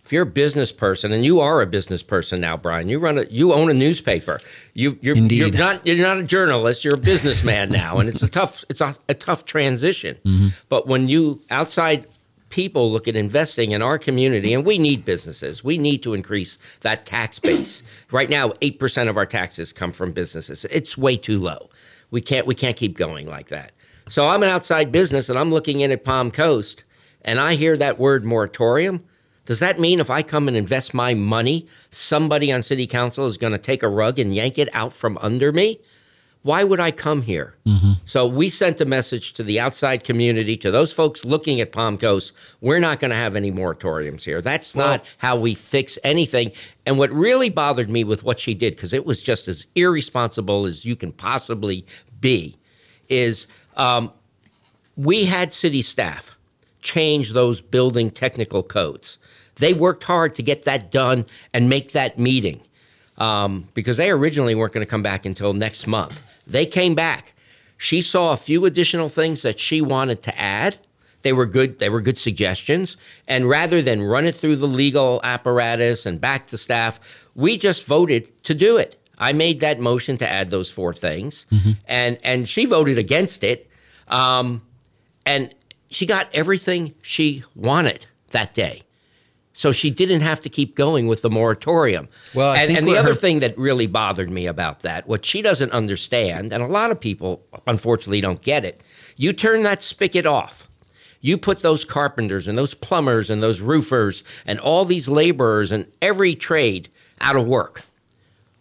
If 0.06 0.14
you're 0.14 0.24
a 0.24 0.28
business 0.28 0.72
person, 0.72 1.12
and 1.12 1.26
you 1.26 1.40
are 1.40 1.62
a 1.62 1.66
business 1.66 2.04
person 2.04 2.40
now, 2.40 2.56
Brian, 2.56 2.90
you 2.90 3.00
run 3.00 3.18
a, 3.18 3.24
you 3.24 3.54
own 3.54 3.72
a 3.72 3.74
newspaper. 3.74 4.40
You, 4.76 5.00
you're, 5.02 5.18
Indeed. 5.18 5.40
you're 5.40 5.52
not 5.52 5.86
you're 5.86 5.98
not 5.98 6.20
a 6.20 6.24
journalist. 6.24 6.86
You're 6.86 6.94
a 6.94 7.00
businessman 7.00 7.70
now, 7.70 7.98
and 7.98 8.08
it's 8.08 8.22
a 8.22 8.30
tough 8.30 8.64
it's 8.70 8.82
a, 8.82 8.94
a 9.10 9.16
tough 9.16 9.46
transition. 9.46 10.16
Mm-hmm. 10.24 10.48
But 10.70 10.86
when 10.86 11.10
you 11.10 11.42
outside 11.50 12.06
people 12.50 12.92
look 12.92 13.08
at 13.08 13.16
investing 13.16 13.72
in 13.72 13.82
our 13.82 13.98
community, 13.98 14.54
and 14.54 14.64
we 14.64 14.78
need 14.78 15.06
businesses, 15.06 15.64
we 15.64 15.80
need 15.80 16.04
to 16.04 16.14
increase 16.14 16.60
that 16.82 17.08
tax 17.08 17.40
base. 17.40 17.82
right 18.12 18.30
now, 18.30 18.54
eight 18.62 18.80
percent 18.80 19.10
of 19.10 19.18
our 19.18 19.26
taxes 19.26 19.74
come 19.74 19.92
from 19.92 20.12
businesses. 20.12 20.66
It's 20.66 20.96
way 20.96 21.18
too 21.18 21.40
low. 21.40 21.72
We 22.12 22.22
can't 22.22 22.46
we 22.46 22.54
can't 22.54 22.78
keep 22.78 22.96
going 22.96 23.26
like 23.26 23.48
that. 23.48 23.72
So 24.08 24.28
I'm 24.28 24.44
an 24.44 24.50
outside 24.50 24.92
business, 24.92 25.30
and 25.30 25.40
I'm 25.40 25.50
looking 25.50 25.82
in 25.82 25.92
at 25.92 26.04
Palm 26.04 26.30
Coast, 26.30 26.84
and 27.24 27.40
I 27.40 27.56
hear 27.56 27.76
that 27.78 27.98
word 27.98 28.24
moratorium. 28.24 29.04
Does 29.46 29.60
that 29.60 29.80
mean 29.80 30.00
if 30.00 30.10
I 30.10 30.22
come 30.24 30.48
and 30.48 30.58
invest 30.58 30.94
my 30.94 31.14
money, 31.14 31.68
somebody 31.92 32.52
on 32.52 32.62
city 32.64 32.88
council 32.88 33.26
is 33.26 33.38
going 33.38 33.54
to 33.54 33.60
take 33.60 33.84
a 33.84 33.88
rug 33.88 34.20
and 34.20 34.34
yank 34.34 34.58
it 34.58 34.70
out 34.74 34.94
from 34.94 35.18
under 35.22 35.52
me? 35.52 35.80
Why 36.42 36.64
would 36.64 36.80
I 36.80 36.92
come 36.92 37.24
here? 37.24 37.56
So 38.06 38.28
we 38.28 38.50
sent 38.50 38.80
a 38.80 38.86
message 38.86 39.34
to 39.34 39.42
the 39.42 39.60
outside 39.60 40.04
community, 40.04 40.56
to 40.58 40.70
those 40.70 40.94
folks 40.94 41.26
looking 41.26 41.60
at 41.60 41.72
Palm 41.72 41.98
Coast. 41.98 42.34
We're 42.62 42.78
not 42.78 43.00
going 43.00 43.10
to 43.10 43.18
have 43.18 43.36
any 43.36 43.52
moratoriums 43.52 44.24
here. 44.24 44.42
That's 44.42 44.76
not 44.76 45.04
how 45.18 45.38
we 45.38 45.56
fix 45.56 45.98
anything. 46.04 46.52
And 46.86 47.00
what 47.00 47.10
really 47.12 47.50
bothered 47.50 47.90
me 47.90 48.04
with 48.04 48.24
what 48.24 48.38
she 48.38 48.54
did, 48.54 48.76
because 48.76 48.94
it 48.94 49.08
was 49.08 49.24
just 49.24 49.48
as 49.48 49.66
irresponsible 49.74 50.68
as 50.68 50.86
you 50.86 50.96
can 50.96 51.12
possibly 51.12 51.84
be, 52.22 52.58
is 53.10 53.48
um, 53.76 54.12
we 54.96 55.26
had 55.26 55.52
city 55.52 55.82
staff 55.82 56.38
change 56.82 57.34
those 57.34 57.60
building 57.60 58.12
technical 58.12 58.62
codes. 58.62 59.18
They 59.58 59.74
worked 59.74 60.04
hard 60.04 60.36
to 60.36 60.44
get 60.44 60.64
that 60.64 60.92
done 60.92 61.26
and 61.54 61.70
make 61.70 61.92
that 61.94 62.20
meeting 62.20 62.62
um, 63.18 63.70
because 63.74 63.98
they 63.98 64.12
originally 64.12 64.56
weren't 64.56 64.74
going 64.74 64.86
to 64.86 64.90
come 64.90 65.04
back 65.04 65.26
until 65.26 65.54
next 65.54 65.88
month. 65.88 66.22
They 66.46 66.66
came 66.66 66.96
back. 66.96 67.34
She 67.78 68.02
saw 68.02 68.34
a 68.34 68.38
few 68.38 68.66
additional 68.66 69.10
things 69.10 69.42
that 69.42 69.60
she 69.60 69.82
wanted 69.82 70.22
to 70.24 70.38
add. 70.40 70.78
They 71.22 71.34
were 71.34 71.46
good. 71.46 71.80
They 71.80 71.90
were 71.90 72.02
good 72.02 72.20
suggestions. 72.20 72.98
And 73.28 73.50
rather 73.50 73.82
than 73.82 74.02
run 74.04 74.26
it 74.26 74.36
through 74.36 74.58
the 74.58 74.68
legal 74.68 75.20
apparatus 75.24 76.06
and 76.06 76.22
back 76.22 76.48
to 76.48 76.58
staff, 76.58 77.00
we 77.34 77.58
just 77.58 77.86
voted 77.86 78.32
to 78.44 78.54
do 78.54 78.78
it. 78.78 78.96
I 79.18 79.34
made 79.34 79.60
that 79.60 79.80
motion 79.80 80.18
to 80.18 80.30
add 80.30 80.50
those 80.50 80.70
four 80.70 80.94
things, 80.94 81.46
and 81.88 82.18
and 82.22 82.50
she 82.50 82.66
voted 82.66 82.98
against 82.98 83.44
it. 83.46 83.70
Um, 84.10 84.62
and 85.26 85.54
she 85.90 86.06
got 86.06 86.28
everything 86.34 86.94
she 87.02 87.44
wanted 87.56 88.06
that 88.32 88.54
day. 88.54 88.84
So 89.58 89.72
she 89.72 89.90
didn't 89.90 90.20
have 90.20 90.42
to 90.42 90.50
keep 90.50 90.76
going 90.76 91.08
with 91.08 91.22
the 91.22 91.30
moratorium. 91.30 92.10
Well, 92.34 92.52
I 92.52 92.58
and, 92.58 92.68
think 92.68 92.80
and 92.80 92.88
the 92.90 92.98
other 92.98 93.10
her- 93.10 93.16
thing 93.16 93.40
that 93.40 93.58
really 93.58 93.88
bothered 93.88 94.30
me 94.30 94.48
about 94.48 94.82
that, 94.82 95.08
what 95.08 95.24
she 95.24 95.42
doesn't 95.42 95.72
understand, 95.72 96.52
and 96.52 96.62
a 96.62 96.68
lot 96.68 96.92
of 96.92 97.00
people 97.00 97.42
unfortunately 97.66 98.20
don't 98.20 98.42
get 98.42 98.66
it, 98.66 98.84
you 99.16 99.32
turn 99.32 99.64
that 99.64 99.82
spigot 99.82 100.26
off. 100.26 100.68
You 101.22 101.38
put 101.38 101.62
those 101.62 101.86
carpenters 101.86 102.50
and 102.50 102.58
those 102.58 102.74
plumbers 102.74 103.30
and 103.30 103.42
those 103.42 103.62
roofers 103.62 104.26
and 104.46 104.60
all 104.60 104.84
these 104.84 105.08
laborers 105.08 105.72
and 105.72 105.88
every 106.02 106.36
trade 106.36 106.90
out 107.22 107.38
of 107.38 107.48
work. 107.48 107.84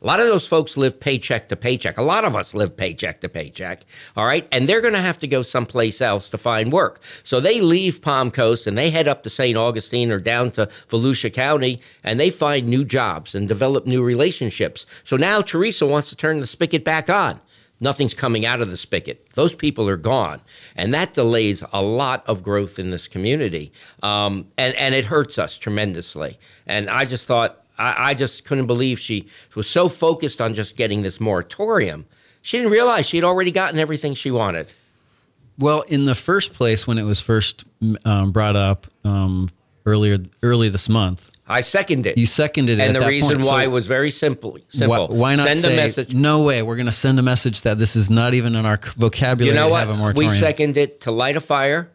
A 0.04 0.06
lot 0.06 0.20
of 0.20 0.26
those 0.26 0.46
folks 0.46 0.76
live 0.76 1.00
paycheck 1.00 1.48
to 1.48 1.56
paycheck. 1.56 1.96
A 1.96 2.02
lot 2.02 2.26
of 2.26 2.36
us 2.36 2.52
live 2.52 2.76
paycheck 2.76 3.22
to 3.22 3.28
paycheck. 3.30 3.86
All 4.18 4.26
right. 4.26 4.46
And 4.52 4.68
they're 4.68 4.82
going 4.82 4.92
to 4.92 5.00
have 5.00 5.18
to 5.20 5.26
go 5.26 5.40
someplace 5.40 6.02
else 6.02 6.28
to 6.28 6.36
find 6.36 6.70
work. 6.70 7.00
So 7.22 7.40
they 7.40 7.62
leave 7.62 8.02
Palm 8.02 8.30
Coast 8.30 8.66
and 8.66 8.76
they 8.76 8.90
head 8.90 9.08
up 9.08 9.22
to 9.22 9.30
St. 9.30 9.56
Augustine 9.56 10.12
or 10.12 10.20
down 10.20 10.50
to 10.52 10.66
Volusia 10.90 11.32
County 11.32 11.80
and 12.02 12.20
they 12.20 12.28
find 12.28 12.68
new 12.68 12.84
jobs 12.84 13.34
and 13.34 13.48
develop 13.48 13.86
new 13.86 14.04
relationships. 14.04 14.84
So 15.04 15.16
now 15.16 15.40
Theresa 15.40 15.86
wants 15.86 16.10
to 16.10 16.16
turn 16.16 16.40
the 16.40 16.46
spigot 16.46 16.84
back 16.84 17.08
on. 17.08 17.40
Nothing's 17.80 18.14
coming 18.14 18.44
out 18.44 18.60
of 18.60 18.68
the 18.68 18.76
spigot. 18.76 19.26
Those 19.34 19.54
people 19.54 19.88
are 19.88 19.96
gone. 19.96 20.42
And 20.76 20.92
that 20.92 21.14
delays 21.14 21.64
a 21.72 21.80
lot 21.80 22.28
of 22.28 22.42
growth 22.42 22.78
in 22.78 22.90
this 22.90 23.08
community. 23.08 23.72
Um, 24.02 24.48
and, 24.58 24.74
and 24.74 24.94
it 24.94 25.06
hurts 25.06 25.38
us 25.38 25.58
tremendously. 25.58 26.38
And 26.66 26.90
I 26.90 27.06
just 27.06 27.26
thought, 27.26 27.63
I, 27.78 28.10
I 28.10 28.14
just 28.14 28.44
couldn't 28.44 28.66
believe 28.66 28.98
she 28.98 29.28
was 29.54 29.68
so 29.68 29.88
focused 29.88 30.40
on 30.40 30.54
just 30.54 30.76
getting 30.76 31.02
this 31.02 31.20
moratorium. 31.20 32.06
She 32.42 32.58
didn't 32.58 32.72
realize 32.72 33.06
she 33.06 33.16
had 33.16 33.24
already 33.24 33.50
gotten 33.50 33.78
everything 33.78 34.14
she 34.14 34.30
wanted. 34.30 34.72
Well, 35.58 35.82
in 35.82 36.04
the 36.04 36.14
first 36.14 36.52
place, 36.52 36.86
when 36.86 36.98
it 36.98 37.04
was 37.04 37.20
first 37.20 37.64
um, 38.04 38.32
brought 38.32 38.56
up 38.56 38.86
um, 39.04 39.48
earlier 39.86 40.18
early 40.42 40.68
this 40.68 40.88
month, 40.88 41.30
I 41.46 41.60
seconded 41.60 42.12
it. 42.12 42.18
you 42.18 42.26
seconded 42.26 42.78
it. 42.78 42.82
and 42.82 42.96
the 42.96 43.06
reason 43.06 43.38
point. 43.38 43.44
why 43.44 43.64
So 43.64 43.70
was 43.70 43.86
very 43.86 44.10
simple. 44.10 44.58
Simple. 44.68 45.08
Why, 45.08 45.14
why 45.14 45.34
not 45.34 45.46
send 45.48 45.58
say, 45.60 45.74
a 45.74 45.76
message? 45.76 46.14
No 46.14 46.42
way. 46.42 46.62
We're 46.62 46.76
going 46.76 46.86
to 46.86 46.92
send 46.92 47.18
a 47.18 47.22
message 47.22 47.62
that 47.62 47.78
this 47.78 47.96
is 47.96 48.10
not 48.10 48.34
even 48.34 48.54
in 48.56 48.64
our 48.64 48.78
vocabulary 48.96 49.54
You 49.54 49.54
know 49.54 49.66
to 49.66 49.72
what? 49.72 49.80
have 49.80 49.90
a 49.90 49.96
moratorium. 49.96 50.32
We 50.32 50.38
seconded 50.38 50.76
it 50.78 51.00
to 51.02 51.10
light 51.10 51.36
a 51.36 51.40
fire 51.40 51.90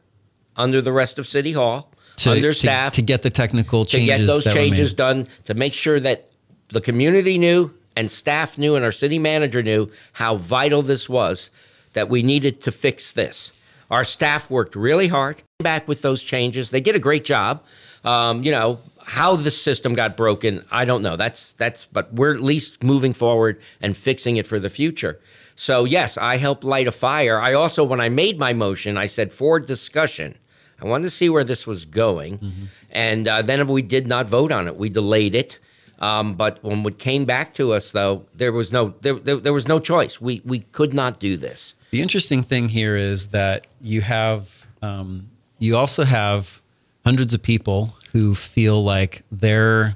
under 0.56 0.82
the 0.82 0.92
rest 0.92 1.18
of 1.18 1.28
City 1.28 1.52
Hall, 1.52 1.92
to, 2.24 2.32
under 2.32 2.54
to- 2.54 2.60
staff, 2.60 2.94
to, 2.94 3.02
get 3.02 3.22
the 3.22 3.30
technical 3.30 3.86
changes 3.86 4.12
to 4.12 4.18
get 4.18 4.28
those 4.28 4.54
changes 4.54 4.94
done, 4.94 5.28
to 5.46 5.54
make 5.54 5.74
sure 5.74 6.00
that 6.00 6.30
the 6.70 6.82
community 6.82 7.38
knew 7.38 7.74
and 7.96 8.10
staff 8.12 8.58
knew 8.58 8.76
and 8.76 8.86
our 8.86 8.92
city 8.92 9.20
manager 9.20 9.62
knew 9.64 9.90
how 10.14 10.36
vital 10.36 10.82
this 10.82 11.10
was, 11.10 11.50
that 11.94 12.10
we 12.10 12.24
needed 12.24 12.62
to 12.62 12.72
fix 12.72 13.12
this. 13.12 13.52
Our 13.92 14.04
staff 14.04 14.50
worked 14.50 14.76
really 14.76 15.08
hard 15.08 15.42
back 15.60 15.88
with 15.88 16.02
those 16.02 16.24
changes. 16.24 16.70
They 16.70 16.82
did 16.82 16.96
a 16.96 17.00
great 17.00 17.26
job. 17.26 17.64
Um, 18.04 18.44
you 18.44 18.52
know 18.52 18.80
how 19.10 19.36
the 19.36 19.50
system 19.50 19.94
got 19.96 20.16
broken, 20.16 20.64
I 20.72 20.86
don't 20.86 21.02
know. 21.02 21.18
That's 21.18 21.54
that's, 21.54 21.86
but 21.86 22.14
we're 22.14 22.34
at 22.34 22.42
least 22.42 22.84
moving 22.84 23.14
forward 23.14 23.60
and 23.82 23.98
fixing 23.98 24.38
it 24.38 24.46
for 24.46 24.60
the 24.60 24.70
future. 24.70 25.20
So 25.56 25.84
yes, 25.84 26.16
I 26.18 26.38
helped 26.38 26.64
light 26.64 26.88
a 26.88 26.92
fire. 26.92 27.40
I 27.42 27.54
also, 27.54 27.84
when 27.84 28.00
I 28.00 28.08
made 28.10 28.38
my 28.38 28.54
motion, 28.54 28.98
I 28.98 29.08
said 29.08 29.34
for 29.34 29.60
discussion. 29.60 30.38
I 30.82 30.88
wanted 30.88 31.04
to 31.04 31.10
see 31.10 31.30
where 31.30 31.44
this 31.44 31.68
was 31.68 31.86
going, 31.86 32.70
and 32.90 33.28
uh, 33.28 33.42
then 33.42 33.60
if 33.60 33.68
we 33.68 33.82
did 33.82 34.08
not 34.08 34.30
vote 34.30 34.52
on 34.52 34.68
it. 34.68 34.76
We 34.76 34.90
delayed 34.90 35.36
it. 35.36 35.60
Um, 36.00 36.36
but 36.36 36.64
when 36.64 36.86
it 36.86 36.98
came 36.98 37.26
back 37.26 37.54
to 37.56 37.74
us, 37.74 37.92
though, 37.92 38.26
there 38.34 38.54
was 38.54 38.72
no 38.72 38.94
there, 39.02 39.16
there, 39.16 39.36
there 39.36 39.54
was 39.54 39.68
no 39.68 39.80
choice. 39.80 40.22
We 40.22 40.42
we 40.46 40.60
could 40.60 40.94
not 40.94 41.20
do 41.20 41.36
this. 41.38 41.74
The 41.92 42.02
interesting 42.02 42.44
thing 42.44 42.70
here 42.70 42.96
is 42.96 43.28
that 43.28 43.68
you 43.82 44.02
have, 44.02 44.68
um, 44.82 45.30
you 45.58 45.76
also 45.76 46.04
have 46.04 46.62
hundreds 47.04 47.34
of 47.34 47.42
people 47.42 47.96
who 48.14 48.36
feel 48.36 48.84
like 48.84 49.24
their 49.32 49.96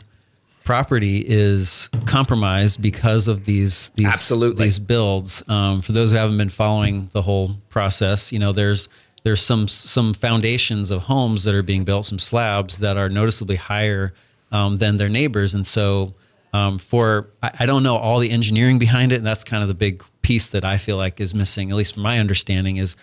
property 0.64 1.24
is 1.28 1.90
compromised 2.06 2.82
because 2.82 3.28
of 3.28 3.46
these 3.46 3.90
these 3.90 4.08
Absolutely. 4.08 4.66
these 4.66 4.80
builds. 4.80 5.44
Um, 5.48 5.82
for 5.82 5.92
those 5.92 6.12
who 6.12 6.18
haven't 6.18 6.38
been 6.38 6.50
following 6.50 7.10
the 7.14 7.22
whole 7.22 7.56
process, 7.70 8.32
you 8.32 8.40
know, 8.40 8.52
there's 8.52 8.90
there's 9.24 9.42
some 9.42 9.68
some 9.68 10.14
foundations 10.14 10.92
of 10.92 11.04
homes 11.04 11.44
that 11.46 11.56
are 11.56 11.64
being 11.64 11.84
built, 11.84 12.06
some 12.06 12.20
slabs 12.20 12.78
that 12.80 12.98
are 12.98 13.10
noticeably 13.10 13.56
higher 13.56 14.14
um, 14.52 14.78
than 14.78 14.98
their 14.98 15.10
neighbors, 15.10 15.54
and 15.54 15.66
so 15.66 16.14
um, 16.54 16.78
for 16.78 17.30
I, 17.42 17.52
I 17.62 17.66
don't 17.66 17.84
know 17.84 17.96
all 17.96 18.20
the 18.20 18.30
engineering 18.32 18.80
behind 18.80 19.12
it, 19.12 19.18
and 19.18 19.26
that's 19.26 19.44
kind 19.44 19.62
of 19.64 19.68
the 19.70 19.74
big 19.76 20.04
piece 20.22 20.50
that 20.50 20.64
I 20.66 20.78
feel 20.78 20.98
like 20.98 21.20
is 21.20 21.34
missing, 21.34 21.70
at 21.72 21.76
least 21.76 21.94
from 21.96 22.04
my 22.04 22.20
understanding, 22.20 22.78
is 22.78 22.96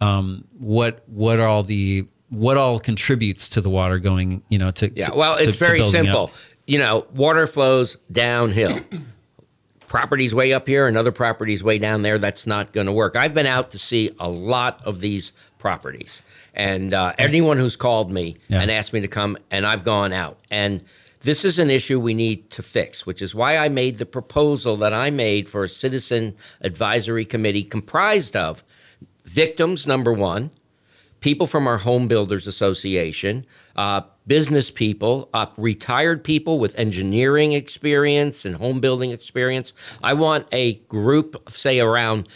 um, 0.00 0.44
what 0.58 1.02
what 1.08 1.38
are 1.38 1.46
all 1.48 1.62
the 1.62 2.06
what 2.30 2.56
all 2.58 2.78
contributes 2.78 3.48
to 3.50 3.60
the 3.60 3.70
water 3.70 3.98
going, 3.98 4.42
you 4.48 4.58
know, 4.58 4.70
to 4.72 4.92
Yeah, 4.94 5.06
to- 5.08 5.14
well, 5.14 5.36
it's 5.36 5.46
to- 5.46 5.52
to 5.52 5.58
very 5.58 5.78
building 5.78 6.04
simple. 6.04 6.24
up. 6.24 6.30
You 6.66 6.78
know, 6.78 7.06
water 7.14 7.46
flows 7.46 7.96
downhill. 8.12 8.78
properties 9.88 10.34
way 10.34 10.52
up 10.52 10.66
here 10.68 10.86
and 10.86 10.98
other 10.98 11.12
properties 11.12 11.64
way 11.64 11.78
down 11.78 12.02
there. 12.02 12.18
That's 12.18 12.46
not 12.46 12.72
going 12.72 12.86
to 12.86 12.92
work. 12.92 13.16
I've 13.16 13.32
been 13.32 13.46
out 13.46 13.70
to 13.70 13.78
see 13.78 14.10
a 14.20 14.28
lot 14.28 14.82
of 14.84 15.00
these 15.00 15.32
properties, 15.58 16.22
and 16.54 16.94
uh, 16.94 17.12
anyone 17.18 17.58
who's 17.58 17.76
called 17.76 18.10
me 18.10 18.36
Yeah. 18.48 18.60
and 18.60 18.70
asked 18.70 18.92
me 18.92 19.00
to 19.00 19.08
come, 19.08 19.36
and 19.50 19.66
I've 19.66 19.84
gone 19.84 20.12
out. 20.12 20.38
And 20.50 20.82
this 21.20 21.44
is 21.44 21.58
an 21.58 21.68
issue 21.70 21.98
we 21.98 22.14
need 22.14 22.50
to 22.52 22.62
fix, 22.62 23.04
which 23.04 23.20
is 23.20 23.34
why 23.34 23.56
I 23.56 23.68
made 23.68 23.98
the 23.98 24.06
proposal 24.06 24.76
that 24.76 24.92
I 24.92 25.10
made 25.10 25.48
for 25.48 25.64
a 25.64 25.68
citizen 25.68 26.34
advisory 26.60 27.24
committee 27.24 27.64
comprised 27.64 28.36
of 28.36 28.62
victims, 29.24 29.86
number 29.86 30.12
one, 30.12 30.50
people 31.20 31.48
from 31.48 31.66
our 31.66 31.78
Home 31.78 32.06
Builders 32.06 32.46
Association, 32.46 33.44
uh, 33.74 34.02
business 34.28 34.70
people, 34.70 35.28
uh, 35.34 35.46
retired 35.56 36.22
people 36.22 36.58
with 36.60 36.78
engineering 36.78 37.52
experience 37.52 38.44
and 38.44 38.56
home 38.56 38.78
building 38.78 39.10
experience. 39.10 39.72
I 40.02 40.14
want 40.14 40.46
a 40.52 40.74
group, 40.88 41.50
say 41.50 41.80
around 41.80 42.28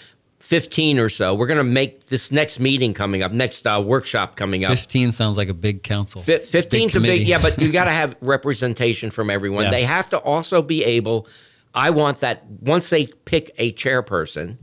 15 0.43 0.99
or 0.99 1.09
so. 1.09 1.35
We're 1.37 1.47
going 1.47 1.59
to 1.59 1.65
make 1.65 2.07
this 2.07 2.33
next 2.33 2.59
meeting 2.59 2.95
coming 2.95 3.23
up, 3.23 3.31
next 3.31 3.65
uh, 3.65 3.81
workshop 3.85 4.35
coming 4.35 4.65
up. 4.65 4.73
Fifteen 4.73 5.13
sounds 5.13 5.37
like 5.37 5.49
a 5.49 5.55
big 5.55 5.85
council. 5.85 6.21
Fi- 6.21 6.39
15's 6.39 6.97
a 6.97 7.01
big, 7.01 7.29
yeah, 7.29 7.41
but 7.41 7.59
you 7.61 7.71
got 7.71 7.85
to 7.85 7.93
have 7.93 8.17
representation 8.21 9.13
from 9.13 9.31
everyone. 9.31 9.65
Yeah. 9.65 9.71
They 9.71 9.85
have 9.85 10.11
to 10.11 10.19
also 10.19 10.61
be 10.61 10.85
able. 10.85 11.29
I 11.75 11.91
want 11.91 12.21
that 12.21 12.45
once 12.47 12.91
they 12.91 13.07
pick 13.07 13.55
a 13.57 13.73
chairperson, 13.73 14.59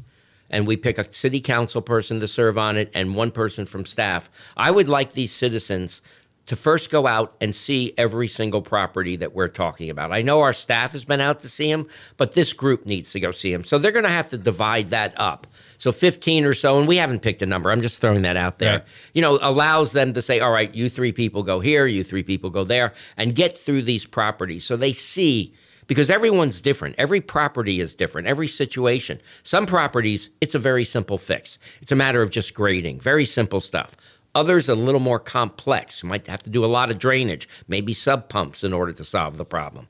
and 0.50 0.68
we 0.68 0.76
pick 0.76 0.98
a 0.98 1.12
city 1.14 1.40
council 1.40 1.82
person 1.82 2.20
to 2.20 2.28
serve 2.28 2.58
on 2.58 2.76
it, 2.76 2.92
and 2.94 3.16
one 3.16 3.32
person 3.32 3.66
from 3.66 3.86
staff. 3.86 4.30
I 4.58 4.72
would 4.72 4.90
like 4.90 5.14
these 5.14 5.32
citizens 5.32 6.02
to 6.50 6.56
first 6.56 6.90
go 6.90 7.06
out 7.06 7.36
and 7.40 7.54
see 7.54 7.94
every 7.96 8.28
single 8.28 8.64
property 8.64 9.16
that 9.16 9.36
we're 9.36 9.48
talking 9.48 9.92
about. 9.92 10.12
I 10.12 10.24
know 10.24 10.42
our 10.42 10.52
staff 10.52 10.94
has 10.94 11.06
been 11.06 11.22
out 11.22 11.42
to 11.42 11.50
see 11.50 11.72
them, 11.72 11.88
but 12.18 12.34
this 12.34 12.54
group 12.54 12.88
needs 12.88 13.12
to 13.12 13.20
go 13.20 13.30
see 13.30 13.52
them. 13.54 13.64
So 13.64 13.78
they're 13.78 13.92
going 13.92 14.04
to 14.04 14.10
have 14.10 14.30
to 14.30 14.38
divide 14.38 14.90
that 14.90 15.14
up. 15.16 15.46
So 15.78 15.92
15 15.92 16.46
or 16.46 16.56
so, 16.56 16.80
and 16.80 16.88
we 16.88 16.98
haven't 16.98 17.22
picked 17.22 17.44
a 17.44 17.46
number. 17.46 17.70
I'm 17.70 17.84
just 17.84 18.02
throwing 18.02 18.24
that 18.24 18.36
out 18.36 18.58
there 18.58 18.80
Right. 18.80 18.84
you 19.14 19.22
know, 19.22 19.38
allows 19.44 19.92
them 19.92 20.14
to 20.14 20.24
say, 20.24 20.40
all 20.40 20.52
right, 20.52 20.74
you 20.74 20.90
three 20.90 21.12
people 21.12 21.44
go 21.44 21.60
here, 21.60 21.86
you 21.86 22.04
three 22.04 22.24
people 22.24 22.50
go 22.50 22.64
there, 22.64 22.94
and 23.16 23.36
get 23.36 23.56
through 23.56 23.84
these 23.84 24.08
properties 24.08 24.66
so 24.66 24.76
they 24.76 24.92
see 24.92 25.54
because 25.86 26.10
everyone's 26.10 26.62
different. 26.62 26.96
Every 26.98 27.22
property 27.22 27.80
is 27.80 27.94
different, 27.94 28.28
every 28.28 28.48
situation. 28.48 29.22
Some 29.44 29.66
properties, 29.68 30.30
it's 30.42 30.56
a 30.56 30.60
very 30.60 30.84
simple 30.84 31.18
fix. 31.20 31.60
It's 31.82 31.92
a 31.92 31.96
matter 31.96 32.22
of 32.24 32.32
just 32.32 32.54
grading, 32.56 33.00
very 33.02 33.26
simple 33.26 33.60
stuff. 33.60 33.96
Others 34.36 34.70
a 34.70 34.76
little 34.76 35.00
more 35.00 35.20
complex. 35.20 36.04
You 36.04 36.10
might 36.10 36.28
have 36.28 36.44
to 36.44 36.50
do 36.50 36.64
a 36.64 36.68
lot 36.68 36.92
of 36.92 37.00
drainage, 37.00 37.50
maybe 37.68 37.94
sub 37.94 38.30
pumps 38.30 38.64
in 38.64 38.74
order 38.74 38.94
to 38.94 39.04
solve 39.04 39.38
the 39.38 39.46
problem. 39.46 39.88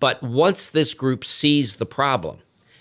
But 0.00 0.22
once 0.22 0.68
this 0.68 0.94
group 0.94 1.24
sees 1.24 1.76
the 1.76 1.86
problem, 1.86 2.38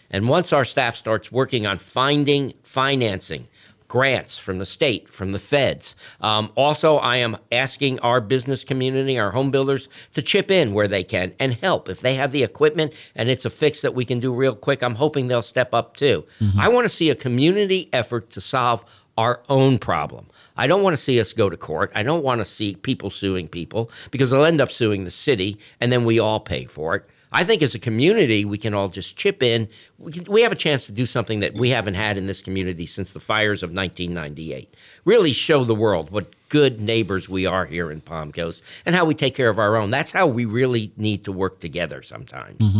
and 0.10 0.28
once 0.28 0.52
our 0.52 0.66
staff 0.66 0.96
starts 0.96 1.32
working 1.32 1.66
on 1.66 1.78
finding 1.78 2.54
financing, 2.64 3.48
grants 3.92 4.38
from 4.38 4.58
the 4.58 4.66
state, 4.66 5.10
from 5.10 5.34
the 5.34 5.40
feds. 5.40 5.98
Um, 6.22 6.50
also, 6.56 6.96
I 6.96 7.18
am 7.18 7.36
asking 7.52 8.00
our 8.00 8.22
business 8.22 8.64
community, 8.64 9.20
our 9.20 9.32
home 9.32 9.52
builders, 9.52 9.90
to 10.14 10.22
chip 10.22 10.50
in 10.50 10.74
where 10.74 10.88
they 10.88 11.04
can 11.04 11.34
and 11.40 11.56
help. 11.56 11.90
If 11.90 12.00
they 12.00 12.16
have 12.16 12.32
the 12.32 12.42
equipment 12.42 12.94
and 13.16 13.30
it's 13.30 13.44
a 13.44 13.50
fix 13.50 13.82
that 13.82 13.94
we 13.94 14.06
can 14.06 14.22
do 14.22 14.34
real 14.34 14.56
quick, 14.56 14.82
I'm 14.82 14.96
hoping 14.96 15.28
they'll 15.28 15.42
step 15.42 15.74
up 15.74 15.98
too. 15.98 16.26
I 16.58 16.70
want 16.70 16.86
to 16.86 16.90
see 16.90 17.10
a 17.10 17.16
community 17.16 17.90
effort 17.92 18.30
to 18.30 18.40
solve 18.40 18.86
our 19.18 19.42
own 19.50 19.78
problem. 19.78 20.28
I 20.58 20.68
don't 20.68 20.84
want 20.84 20.94
to 20.94 21.02
see 21.02 21.20
us 21.20 21.34
go 21.34 21.50
to 21.50 21.58
court. 21.58 21.92
I 21.96 22.04
don't 22.04 22.24
want 22.24 22.40
to 22.40 22.46
see 22.46 22.76
people 22.76 23.10
suing 23.10 23.48
people 23.48 23.90
because 24.12 24.30
they'll 24.30 24.46
end 24.46 24.62
up 24.62 24.72
suing 24.72 25.04
the 25.06 25.12
city 25.12 25.58
and 25.80 25.92
then 25.92 26.06
we 26.06 26.20
all 26.20 26.40
pay 26.40 26.66
for 26.66 26.96
it. 26.96 27.10
I 27.34 27.46
think 27.46 27.62
as 27.62 27.74
a 27.74 27.80
community, 27.80 28.44
we 28.44 28.58
can 28.58 28.74
all 28.74 28.90
just 28.90 29.16
chip 29.16 29.42
in. 29.42 29.70
We, 29.98 30.42
have 30.42 30.52
a 30.52 30.56
chance 30.56 30.86
to 30.88 30.92
do 30.92 31.06
something 31.06 31.40
that 31.40 31.54
we 31.54 31.70
haven't 31.70 31.94
had 31.94 32.18
in 32.18 32.26
this 32.26 32.42
community 32.42 32.86
since 32.86 33.14
the 33.14 33.22
fires 33.22 33.64
of 33.64 33.70
1998. 33.70 34.74
Really 35.06 35.32
show 35.32 35.64
the 35.64 35.76
world 35.76 36.10
what 36.10 36.28
good 36.50 36.82
neighbors 36.82 37.30
we 37.30 37.46
are 37.46 37.66
here 37.66 37.90
in 37.90 38.02
Palm 38.02 38.34
Coast 38.34 38.64
and 38.86 38.96
how 38.96 39.06
we 39.06 39.14
take 39.14 39.34
care 39.34 39.50
of 39.50 39.60
our 39.60 39.78
own. 39.78 39.92
That's 39.92 40.12
how 40.12 40.28
we 40.28 40.44
really 40.44 40.92
need 40.98 41.24
to 41.24 41.32
work 41.32 41.62
together 41.62 42.02
sometimes. 42.02 42.74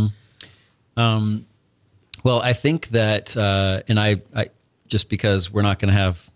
Well, 2.24 2.42
I 2.42 2.52
think 2.52 2.90
that, 2.90 3.36
uh, 3.38 3.84
and 3.88 3.98
I, 4.00 4.18
I, 4.36 4.48
just 4.92 5.10
because 5.10 5.52
we're 5.52 5.62
not 5.62 5.80
going 5.80 5.88
to 5.88 5.98
have 5.98 6.30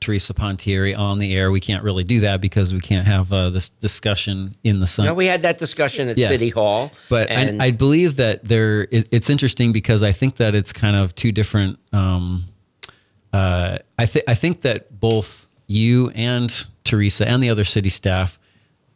Theresa 0.00 0.34
Pontieri 0.34 0.94
on 0.94 1.18
the 1.18 1.34
air, 1.34 1.50
we 1.50 1.60
can't 1.60 1.82
really 1.84 2.04
do 2.04 2.20
that 2.20 2.40
because 2.40 2.72
we 2.74 2.80
can't 2.80 3.06
have 3.06 3.32
uh, 3.32 3.50
this 3.50 3.68
discussion 3.68 4.54
in 4.64 4.80
the 4.80 4.86
sun. 4.86 5.06
Now, 5.06 5.14
we 5.14 5.26
had 5.26 5.42
that 5.42 5.58
discussion 5.58 6.08
at 6.08 6.18
Yeah. 6.18 6.28
City 6.28 6.50
Hall. 6.50 6.90
But 7.08 7.30
and 7.30 7.62
I, 7.62 7.66
I 7.66 7.70
believe 7.70 8.16
that 8.16 8.44
there, 8.44 8.82
it, 8.90 9.08
it's 9.12 9.30
interesting 9.30 9.72
because 9.72 10.02
I 10.02 10.12
think 10.12 10.36
that 10.36 10.54
it's 10.54 10.72
kind 10.72 10.96
of 10.96 11.14
two 11.14 11.32
different. 11.32 11.78
Um, 11.92 12.46
uh, 13.32 13.78
I 13.98 14.06
think 14.06 14.24
I 14.26 14.34
think 14.34 14.62
that 14.62 14.98
both 14.98 15.46
you 15.66 16.10
and 16.14 16.66
Theresa 16.84 17.28
and 17.28 17.42
the 17.42 17.50
other 17.50 17.64
city 17.64 17.90
staff, 17.90 18.38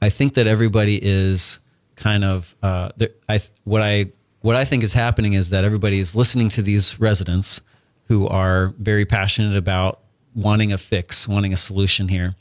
I 0.00 0.08
think 0.08 0.34
that 0.34 0.46
everybody 0.46 0.98
is 1.00 1.60
kind 1.94 2.24
of. 2.24 2.54
Uh, 2.62 2.90
I 3.28 3.40
what 3.64 3.82
I 3.82 4.06
what 4.40 4.56
I 4.56 4.64
think 4.64 4.82
is 4.82 4.92
happening 4.92 5.34
is 5.34 5.50
that 5.50 5.64
everybody 5.64 5.98
is 5.98 6.16
listening 6.16 6.48
to 6.50 6.62
these 6.62 6.98
residents 6.98 7.60
who 8.08 8.26
are 8.28 8.74
very 8.78 9.04
passionate 9.04 9.56
about 9.56 10.00
wanting 10.34 10.72
a 10.72 10.78
fix, 10.78 11.26
wanting 11.28 11.52
a 11.52 11.56
solution 11.56 12.08
here, 12.08 12.34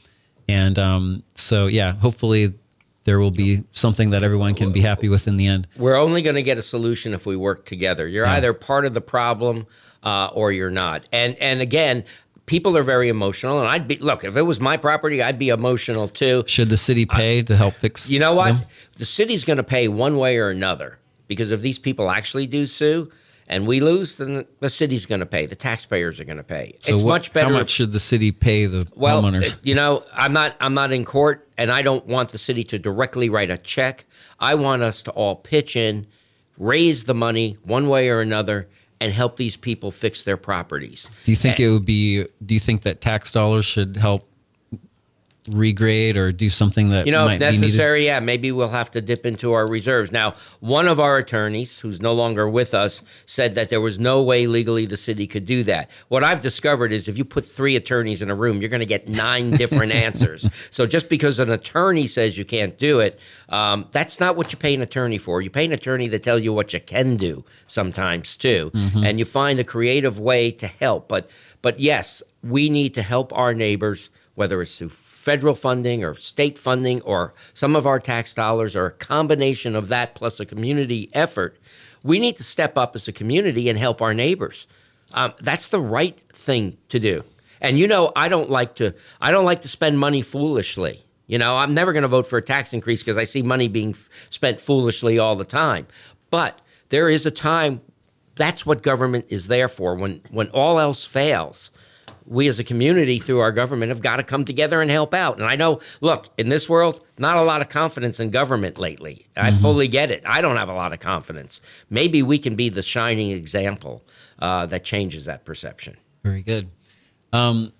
and 0.47 0.77
um, 0.79 1.23
so 1.35 1.67
yeah, 1.67 1.93
hopefully 1.93 2.53
there 3.03 3.19
will 3.19 3.31
be 3.31 3.63
something 3.71 4.11
that 4.11 4.21
everyone 4.23 4.53
can 4.53 4.71
be 4.71 4.81
happy 4.81 5.09
with 5.09 5.27
in 5.27 5.35
the 5.37 5.47
end. 5.47 5.67
we're 5.75 5.95
only 5.95 6.21
going 6.21 6.35
to 6.35 6.43
get 6.43 6.57
a 6.59 6.61
solution 6.61 7.13
if 7.13 7.25
we 7.25 7.35
work 7.35 7.65
together. 7.65 8.07
You're 8.07 8.25
Yeah. 8.25 8.33
either 8.33 8.53
part 8.53 8.85
of 8.85 8.93
the 8.93 9.01
problem 9.01 9.65
uh, 10.03 10.29
or 10.33 10.51
you're 10.51 10.69
not. 10.69 11.03
And 11.11 11.35
and 11.39 11.61
again, 11.61 12.03
people 12.45 12.77
are 12.77 12.83
very 12.83 13.09
emotional. 13.09 13.59
And 13.59 13.67
I'd 13.67 13.87
be 13.87 13.95
look 13.97 14.23
if 14.23 14.35
it 14.37 14.43
was 14.43 14.59
my 14.59 14.77
property, 14.77 15.21
I'd 15.23 15.39
be 15.39 15.49
emotional 15.49 16.07
too. 16.07 16.43
Should 16.47 16.69
the 16.69 16.77
city 16.77 17.05
pay 17.07 17.41
to 17.43 17.55
help 17.55 17.75
fix? 17.75 18.09
You 18.09 18.19
know 18.19 18.33
what? 18.33 18.53
them? 18.53 18.61
The 18.97 19.05
city's 19.05 19.43
going 19.45 19.57
to 19.57 19.63
pay 19.63 19.87
one 19.87 20.17
way 20.17 20.37
or 20.37 20.49
another 20.49 20.99
because 21.27 21.51
if 21.51 21.61
these 21.61 21.79
people 21.79 22.09
actually 22.11 22.45
do 22.45 22.65
sue 22.67 23.11
and 23.51 23.67
we 23.67 23.81
lose, 23.81 24.17
then 24.17 24.45
the 24.61 24.69
city's 24.69 25.05
going 25.05 25.19
to 25.19 25.25
pay. 25.25 25.45
The 25.45 25.57
taxpayers 25.57 26.21
are 26.21 26.23
going 26.23 26.37
to 26.37 26.43
pay. 26.43 26.77
So 26.79 26.93
it's 26.93 27.03
what- 27.03 27.11
much 27.11 27.33
better. 27.33 27.49
How 27.49 27.59
much 27.59 27.69
should 27.69 27.91
the 27.91 27.99
city 27.99 28.31
pay 28.31 28.65
the 28.65 28.87
well, 28.95 29.21
homeowners? 29.21 29.55
uh, 29.55 29.57
you 29.61 29.75
know, 29.75 30.03
I'm 30.13 30.31
not 30.31 30.55
I'm 30.61 30.73
not 30.73 30.93
in 30.93 31.03
court 31.03 31.47
and 31.57 31.69
I 31.69 31.81
don't 31.81 32.07
want 32.07 32.29
the 32.29 32.37
city 32.37 32.63
to 32.63 32.79
directly 32.79 33.29
write 33.29 33.51
a 33.51 33.57
check. 33.57 34.05
I 34.39 34.55
want 34.55 34.81
us 34.81 35.03
to 35.03 35.11
all 35.11 35.35
pitch 35.35 35.75
in, 35.75 36.07
raise 36.57 37.03
the 37.03 37.13
money 37.13 37.57
one 37.63 37.89
way 37.89 38.07
or 38.09 38.21
another 38.21 38.69
and 39.01 39.11
help 39.11 39.35
these 39.35 39.57
people 39.57 39.91
fix 39.91 40.23
their 40.23 40.37
properties. 40.37 41.09
do 41.25 41.31
you 41.31 41.35
think 41.35 41.59
it 41.59 41.69
would 41.69 41.85
be? 41.85 42.25
Do 42.45 42.53
you 42.53 42.59
think 42.59 42.83
that 42.83 43.01
tax 43.01 43.31
dollars 43.31 43.65
should 43.65 43.97
help 43.97 44.30
regrade 45.49 46.17
or 46.17 46.31
do 46.31 46.49
something 46.51 46.89
that 46.89 47.05
You 47.07 47.11
know, 47.11 47.25
if 47.27 47.39
necessary, 47.61 48.05
yeah, 48.05 48.19
maybe 48.19 48.51
we'll 48.51 48.69
have 48.69 48.91
to 48.91 49.01
dip 49.01 49.25
into 49.25 49.53
our 49.53 49.65
reserves. 49.67 50.11
Now, 50.11 50.35
one 50.59 50.87
of 50.87 50.99
our 50.99 51.17
attorneys, 51.17 51.79
who's 51.79 51.99
no 51.99 52.13
longer 52.13 52.47
with 52.47 52.73
us, 52.75 53.01
said 53.25 53.55
that 53.55 53.69
there 53.69 53.81
was 53.81 53.99
no 53.99 54.21
way 54.21 54.45
legally 54.45 54.85
the 54.85 54.97
city 54.97 55.25
could 55.25 55.45
do 55.45 55.63
that. 55.63 55.89
What 56.09 56.23
I've 56.23 56.41
discovered 56.41 56.91
is 56.91 57.07
if 57.07 57.17
you 57.17 57.25
put 57.25 57.43
three 57.43 57.75
attorneys 57.75 58.21
in 58.21 58.29
a 58.29 58.35
room, 58.35 58.61
you're 58.61 58.69
going 58.69 58.81
to 58.81 58.85
get 58.85 59.07
nine 59.09 59.49
different 59.63 59.91
answers. 59.93 60.47
So 60.69 60.85
just 60.85 61.09
because 61.09 61.39
an 61.39 61.49
attorney 61.49 62.05
says 62.05 62.37
you 62.37 62.45
can't 62.45 62.77
do 62.77 62.99
it, 62.99 63.19
um, 63.49 63.87
that's 63.91 64.19
not 64.19 64.35
what 64.35 64.51
you 64.53 64.59
pay 64.59 64.75
an 64.75 64.81
attorney 64.83 65.17
for. 65.17 65.41
You 65.41 65.49
pay 65.49 65.65
an 65.65 65.71
attorney 65.71 66.07
to 66.09 66.19
tell 66.19 66.37
you 66.37 66.53
what 66.53 66.71
you 66.73 66.79
can 66.79 67.17
do 67.17 67.43
sometimes 67.67 68.37
too, 68.37 68.69
Mm-hmm. 68.75 69.03
and 69.03 69.17
you 69.19 69.25
find 69.25 69.59
a 69.59 69.63
creative 69.63 70.19
way 70.19 70.51
to 70.51 70.67
help. 70.67 71.07
But 71.07 71.29
but 71.61 71.79
yes, 71.79 72.21
we 72.43 72.69
need 72.69 72.93
to 72.95 73.01
help 73.01 73.33
our 73.33 73.53
neighbors, 73.53 74.09
whether 74.35 74.61
it's 74.61 74.77
through 74.77 74.89
federal 75.21 75.53
funding 75.53 76.03
or 76.03 76.15
state 76.15 76.57
funding 76.57 76.99
or 77.01 77.33
some 77.53 77.75
of 77.75 77.85
our 77.85 77.99
tax 77.99 78.33
dollars 78.33 78.75
or 78.75 78.87
a 78.87 78.91
combination 78.91 79.75
of 79.75 79.87
that 79.87 80.15
plus 80.15 80.39
a 80.39 80.45
community 80.45 81.09
effort. 81.13 81.57
We 82.03 82.17
need 82.17 82.35
to 82.37 82.43
step 82.43 82.75
up 82.77 82.95
as 82.95 83.07
a 83.07 83.11
community 83.11 83.69
and 83.69 83.77
help 83.77 84.01
our 84.01 84.15
neighbors. 84.15 84.65
Um, 85.13 85.33
that's 85.39 85.67
the 85.67 85.79
right 85.79 86.17
thing 86.33 86.77
to 86.89 86.99
do. 86.99 87.23
And 87.61 87.77
you 87.77 87.87
know, 87.87 88.11
I 88.15 88.27
don't 88.29 88.49
like 88.49 88.75
to. 88.75 88.95
I 89.21 89.29
don't 89.29 89.45
like 89.45 89.61
to 89.61 89.67
spend 89.67 89.99
money 89.99 90.23
foolishly. 90.23 91.03
You 91.27 91.37
know, 91.37 91.55
I'm 91.55 91.75
never 91.75 91.93
going 91.93 92.01
to 92.01 92.07
vote 92.07 92.25
for 92.25 92.37
a 92.37 92.41
tax 92.41 92.73
increase 92.73 93.03
because 93.03 93.17
I 93.17 93.25
see 93.25 93.43
money 93.43 93.67
being 93.67 93.91
f- 93.91 94.09
spent 94.31 94.59
foolishly 94.59 95.19
all 95.19 95.35
the 95.35 95.45
time. 95.45 95.85
But 96.31 96.59
there 96.89 97.07
is 97.07 97.27
a 97.27 97.31
time. 97.31 97.81
That's 98.35 98.65
what 98.65 98.81
government 98.81 99.25
is 99.29 99.47
there 99.47 99.67
for. 99.67 99.93
When 99.93 100.21
when 100.31 100.49
all 100.49 100.79
else 100.79 101.05
fails, 101.05 101.69
we 102.25 102.47
as 102.47 102.59
a 102.59 102.63
community 102.63 103.19
through 103.19 103.39
our 103.39 103.51
government 103.51 103.89
have 103.89 104.01
got 104.01 104.17
to 104.17 104.23
come 104.23 104.45
together 104.45 104.81
and 104.81 104.89
help 104.91 105.13
out. 105.13 105.39
And 105.39 105.45
I 105.45 105.55
know, 105.55 105.79
look, 106.01 106.29
in 106.37 106.49
this 106.49 106.69
world, 106.69 107.01
not 107.17 107.37
a 107.37 107.43
lot 107.43 107.61
of 107.61 107.69
confidence 107.69 108.19
in 108.19 108.29
government 108.29 108.77
lately. 108.77 109.27
I 109.35 109.51
mm-hmm. 109.51 109.61
fully 109.61 109.87
get 109.87 110.11
it. 110.11 110.23
I 110.25 110.41
don't 110.41 110.57
have 110.57 110.69
a 110.69 110.73
lot 110.73 110.93
of 110.93 110.99
confidence. 110.99 111.61
Maybe 111.89 112.21
we 112.21 112.39
can 112.39 112.55
be 112.55 112.69
the 112.69 112.83
shining 112.83 113.31
example 113.31 114.03
uh, 114.39 114.65
that 114.67 114.83
changes 114.83 115.25
that 115.25 115.45
perception. 115.45 115.97
Very 116.23 116.41
good. 116.41 116.69
Um, 117.33 117.73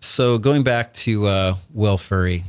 so 0.00 0.38
going 0.38 0.62
back 0.62 0.92
to 0.94 1.26
uh, 1.26 1.54
Will 1.72 1.98
Furry, 1.98 2.44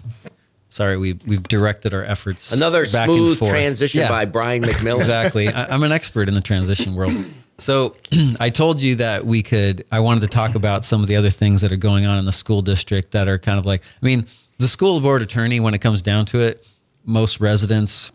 sorry, 0.69 0.97
we've 0.97 1.25
we've 1.25 1.43
directed 1.43 1.93
our 1.93 2.03
efforts 2.03 2.51
another 2.51 2.85
back 2.89 3.07
smooth 3.07 3.39
transition 3.39 4.01
yeah. 4.01 4.09
by 4.09 4.25
Brian 4.25 4.63
McMillan. 4.63 4.99
exactly. 4.99 5.47
I, 5.47 5.73
I'm 5.73 5.83
an 5.83 5.91
expert 5.91 6.27
in 6.27 6.35
the 6.35 6.41
transition 6.41 6.95
world. 6.95 7.13
So 7.57 7.95
I 8.39 8.49
told 8.49 8.81
you 8.81 8.95
that 8.95 9.25
we 9.25 9.43
could. 9.43 9.85
I 9.91 9.99
wanted 9.99 10.21
to 10.21 10.27
talk 10.27 10.55
about 10.55 10.85
some 10.85 11.01
of 11.01 11.07
the 11.07 11.15
other 11.15 11.29
things 11.29 11.61
that 11.61 11.71
are 11.71 11.77
going 11.77 12.05
on 12.05 12.17
in 12.17 12.25
the 12.25 12.31
school 12.31 12.61
district 12.61 13.11
that 13.11 13.27
are 13.27 13.37
kind 13.37 13.59
of 13.59 13.65
like. 13.65 13.81
I 14.01 14.05
mean, 14.05 14.27
the 14.57 14.67
school 14.67 14.99
board 15.01 15.21
attorney, 15.21 15.59
when 15.59 15.73
it 15.73 15.79
comes 15.79 16.01
down 16.01 16.25
to 16.27 16.39
it, 16.39 16.65
most 17.05 17.39
residents 17.39 18.11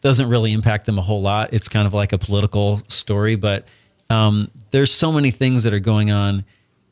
doesn't 0.00 0.28
really 0.28 0.52
impact 0.52 0.86
them 0.86 0.98
a 0.98 1.02
whole 1.02 1.22
lot. 1.22 1.52
It's 1.52 1.68
kind 1.68 1.86
of 1.86 1.94
like 1.94 2.12
a 2.12 2.18
political 2.18 2.78
story, 2.88 3.34
but 3.34 3.66
um, 4.10 4.50
there's 4.70 4.92
so 4.92 5.10
many 5.10 5.30
things 5.30 5.64
that 5.64 5.72
are 5.72 5.80
going 5.80 6.10
on 6.10 6.44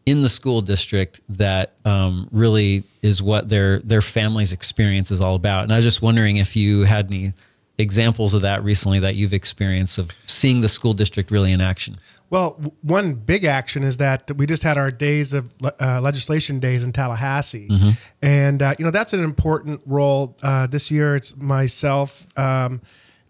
in 0.06 0.22
the 0.22 0.28
school 0.28 0.62
district 0.62 1.20
that 1.28 1.74
um, 1.84 2.28
really 2.30 2.84
is 3.02 3.22
what 3.22 3.48
their 3.48 3.80
their 3.80 4.00
family's 4.00 4.52
experience 4.52 5.10
is 5.10 5.20
all 5.20 5.34
about. 5.34 5.64
And 5.64 5.72
I 5.72 5.76
was 5.76 5.84
just 5.84 6.02
wondering 6.02 6.36
if 6.36 6.56
you 6.56 6.82
had 6.82 7.06
any 7.06 7.32
examples 7.78 8.34
of 8.34 8.42
that 8.42 8.64
recently 8.64 8.98
that 9.00 9.16
you've 9.16 9.32
experienced 9.32 9.98
of 9.98 10.12
seeing 10.26 10.60
the 10.60 10.68
school 10.68 10.94
district 10.94 11.30
really 11.30 11.52
in 11.52 11.60
action. 11.60 11.98
Well, 12.28 12.60
one 12.82 13.14
big 13.14 13.44
action 13.44 13.84
is 13.84 13.98
that 13.98 14.36
we 14.36 14.46
just 14.46 14.64
had 14.64 14.76
our 14.76 14.90
days 14.90 15.32
of 15.32 15.52
uh, 15.62 16.00
legislation 16.00 16.58
days 16.58 16.82
in 16.82 16.92
Tallahassee, 16.92 17.68
mm-hmm. 17.68 17.90
and 18.20 18.62
uh, 18.62 18.74
you 18.78 18.84
know 18.84 18.90
that's 18.90 19.12
an 19.12 19.22
important 19.22 19.80
role. 19.86 20.36
Uh, 20.42 20.66
this 20.66 20.90
year, 20.90 21.14
it's 21.14 21.36
myself 21.36 22.26
um, 22.36 22.80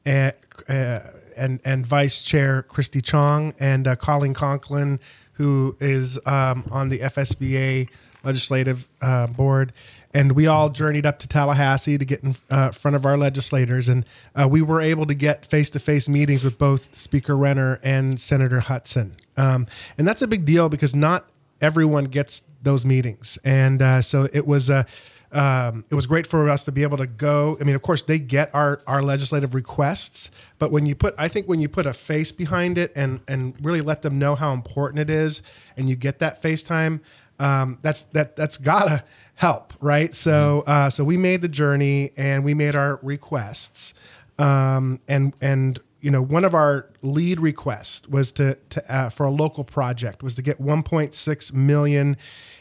and, 0.07 0.33
uh, 0.69 1.01
and 1.37 1.61
and 1.63 1.87
Vice 1.87 2.23
Chair 2.23 2.63
Christy 2.63 3.03
Chong 3.03 3.53
and 3.59 3.87
uh, 3.87 3.97
Colleen 3.97 4.33
Conklin 4.33 4.99
who 5.37 5.77
is 5.81 6.19
um, 6.27 6.65
on 6.71 6.89
the 6.89 7.01
FSBA 7.01 7.89
legislative 8.25 8.89
uh, 9.01 9.27
board. 9.27 9.73
And 10.17 10.33
we 10.33 10.47
all 10.47 10.71
journeyed 10.71 11.05
up 11.05 11.19
to 11.19 11.29
Tallahassee 11.29 11.99
to 11.99 12.05
get 12.07 12.25
in 12.25 12.37
uh, 12.49 12.71
front 12.71 12.95
of 12.95 13.05
our 13.05 13.19
legislators. 13.19 13.87
And 13.87 14.07
uh, 14.35 14.49
we 14.51 14.63
were 14.63 14.81
able 14.81 15.05
to 15.05 15.15
get 15.15 15.45
face 15.45 15.69
to 15.71 15.79
face 15.79 16.09
meetings 16.09 16.43
with 16.43 16.57
both 16.57 16.97
Speaker 16.97 17.37
Renner 17.37 17.79
and 17.83 18.19
Senator 18.19 18.61
Hutson, 18.61 19.13
Um, 19.37 19.67
and 19.99 20.09
that's 20.09 20.23
a 20.23 20.27
big 20.27 20.47
deal 20.47 20.71
because 20.71 20.95
not 20.95 21.29
everyone 21.61 22.05
gets 22.05 22.41
those 22.63 22.87
meetings. 22.87 23.39
And 23.45 23.83
uh, 23.83 24.01
so 24.01 24.27
it 24.33 24.47
was 24.47 24.71
a 24.71 24.87
um, 25.33 25.85
it 25.91 25.95
was 25.95 26.07
great 26.07 26.27
for 26.27 26.49
us 26.49 26.65
to 26.65 26.73
be 26.73 26.83
able 26.83 26.97
to 26.97 27.07
go. 27.07 27.59
I 27.61 27.65
mean, 27.65 27.75
of 27.75 27.83
course, 27.83 28.03
they 28.03 28.19
get 28.19 28.55
our 28.55 28.81
our 28.87 29.03
legislative 29.03 29.55
requests, 29.55 30.31
but 30.59 30.73
when 30.73 30.87
you 30.87 30.95
put, 30.95 31.15
I 31.19 31.29
think 31.29 31.47
when 31.47 31.61
you 31.61 31.69
put 31.69 31.85
a 31.85 31.93
face 31.93 32.33
behind 32.33 32.79
it 32.79 32.91
and 32.97 33.21
and 33.29 33.55
really 33.61 33.83
let 33.83 34.01
them 34.01 34.19
know 34.19 34.35
how 34.35 34.55
important 34.55 35.01
it 35.01 35.11
is, 35.11 35.43
and 35.77 35.91
you 35.91 35.97
get 35.97 36.21
that 36.21 36.43
FaceTime, 36.43 37.01
um, 37.39 37.79
that's 37.83 38.03
that 38.15 38.35
that's 38.35 38.57
gotta 38.57 39.05
help, 39.37 39.73
right? 39.81 40.15
So 40.15 40.63
mm-hmm. 40.63 40.71
uh, 40.71 40.91
so 40.91 41.05
we 41.05 41.17
made 41.17 41.41
the 41.41 41.49
journey 41.49 42.11
and 42.17 42.45
we 42.45 42.55
made 42.55 42.75
our 42.75 42.99
requests, 43.03 43.95
um, 44.39 44.99
and 45.07 45.33
and 45.41 45.79
you 46.01 46.11
know 46.11 46.23
one 46.23 46.45
of 46.45 46.55
our 46.55 46.91
lead 47.03 47.41
requests 47.41 48.09
was 48.09 48.33
to 48.33 48.59
to 48.71 48.95
uh, 48.95 49.09
for 49.11 49.25
a 49.25 49.31
local 49.31 49.65
project 49.65 50.23
was 50.23 50.35
to 50.35 50.43
get 50.43 50.61
1.6 50.61 51.53
million 51.53 52.17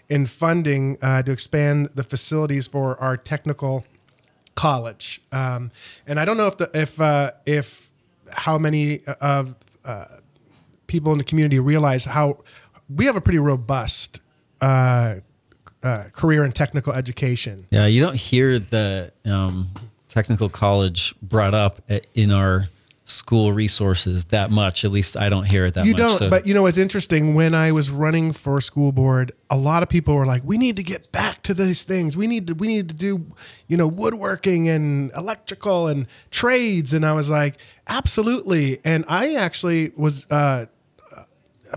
in 0.07 0.25
funding 0.25 0.97
uh, 1.01 1.23
to 1.23 1.31
expand 1.31 1.89
the 1.95 2.03
facilities 2.03 2.67
for 2.67 2.99
our 3.01 3.17
technical 3.17 3.85
college. 4.53 5.21
Um, 5.31 5.71
and 6.07 6.19
I 6.19 6.25
don't 6.25 6.37
know 6.37 6.47
if 6.47 6.57
the 6.57 6.69
if 6.73 6.99
uh, 6.99 7.31
if 7.45 7.89
how 8.31 8.57
many 8.57 9.01
of 9.21 9.55
uh, 9.83 10.05
people 10.87 11.11
in 11.11 11.17
the 11.17 11.23
community 11.23 11.59
realize 11.59 12.05
how 12.05 12.43
we 12.93 13.05
have 13.05 13.15
a 13.15 13.21
pretty 13.21 13.39
robust 13.39 14.19
uh, 15.85 16.05
career 16.11 16.43
and 16.43 16.53
technical 16.53 16.93
education. 16.93 17.67
Yeah, 17.69 17.85
you 17.85 18.01
don't 18.01 18.15
hear 18.15 18.57
the 18.59 19.13
um, 19.23 19.69
technical 20.09 20.49
college 20.49 21.13
brought 21.21 21.53
up 21.53 21.81
in 22.15 22.31
our 22.31 22.67
school 23.05 23.53
resources 23.53 24.25
that 24.25 24.49
much. 24.49 24.83
At 24.83 24.89
least 24.89 25.15
I 25.15 25.29
don't 25.29 25.45
hear 25.45 25.67
it 25.67 25.75
that 25.75 25.85
you 25.85 25.91
much. 25.91 25.99
You 25.99 26.05
don't, 26.07 26.17
so. 26.17 26.29
but 26.29 26.47
you 26.47 26.55
know, 26.55 26.65
it's 26.65 26.79
interesting. 26.79 27.35
When 27.35 27.53
I 27.53 27.71
was 27.71 27.91
running 27.91 28.33
for 28.33 28.59
school 28.61 28.91
board, 28.91 29.31
a 29.49 29.57
lot 29.57 29.83
of 29.83 29.89
people 29.89 30.15
were 30.15 30.25
like, 30.25 30.41
"We 30.43 30.57
need 30.57 30.75
to 30.77 30.83
get 30.83 31.11
back 31.11 31.43
to 31.43 31.53
these 31.53 31.83
things. 31.83 32.17
We 32.17 32.25
need 32.25 32.47
to, 32.47 32.55
we 32.55 32.67
need 32.67 32.89
to 32.89 32.95
do, 32.95 33.27
you 33.67 33.77
know, 33.77 33.87
woodworking 33.87 34.67
and 34.67 35.11
electrical 35.15 35.87
and 35.87 36.07
trades." 36.31 36.93
And 36.93 37.05
I 37.05 37.13
was 37.13 37.29
like, 37.29 37.57
"Absolutely!" 37.87 38.79
And 38.83 39.05
I 39.07 39.35
actually 39.35 39.91
was. 39.95 40.25
Uh, 40.31 40.65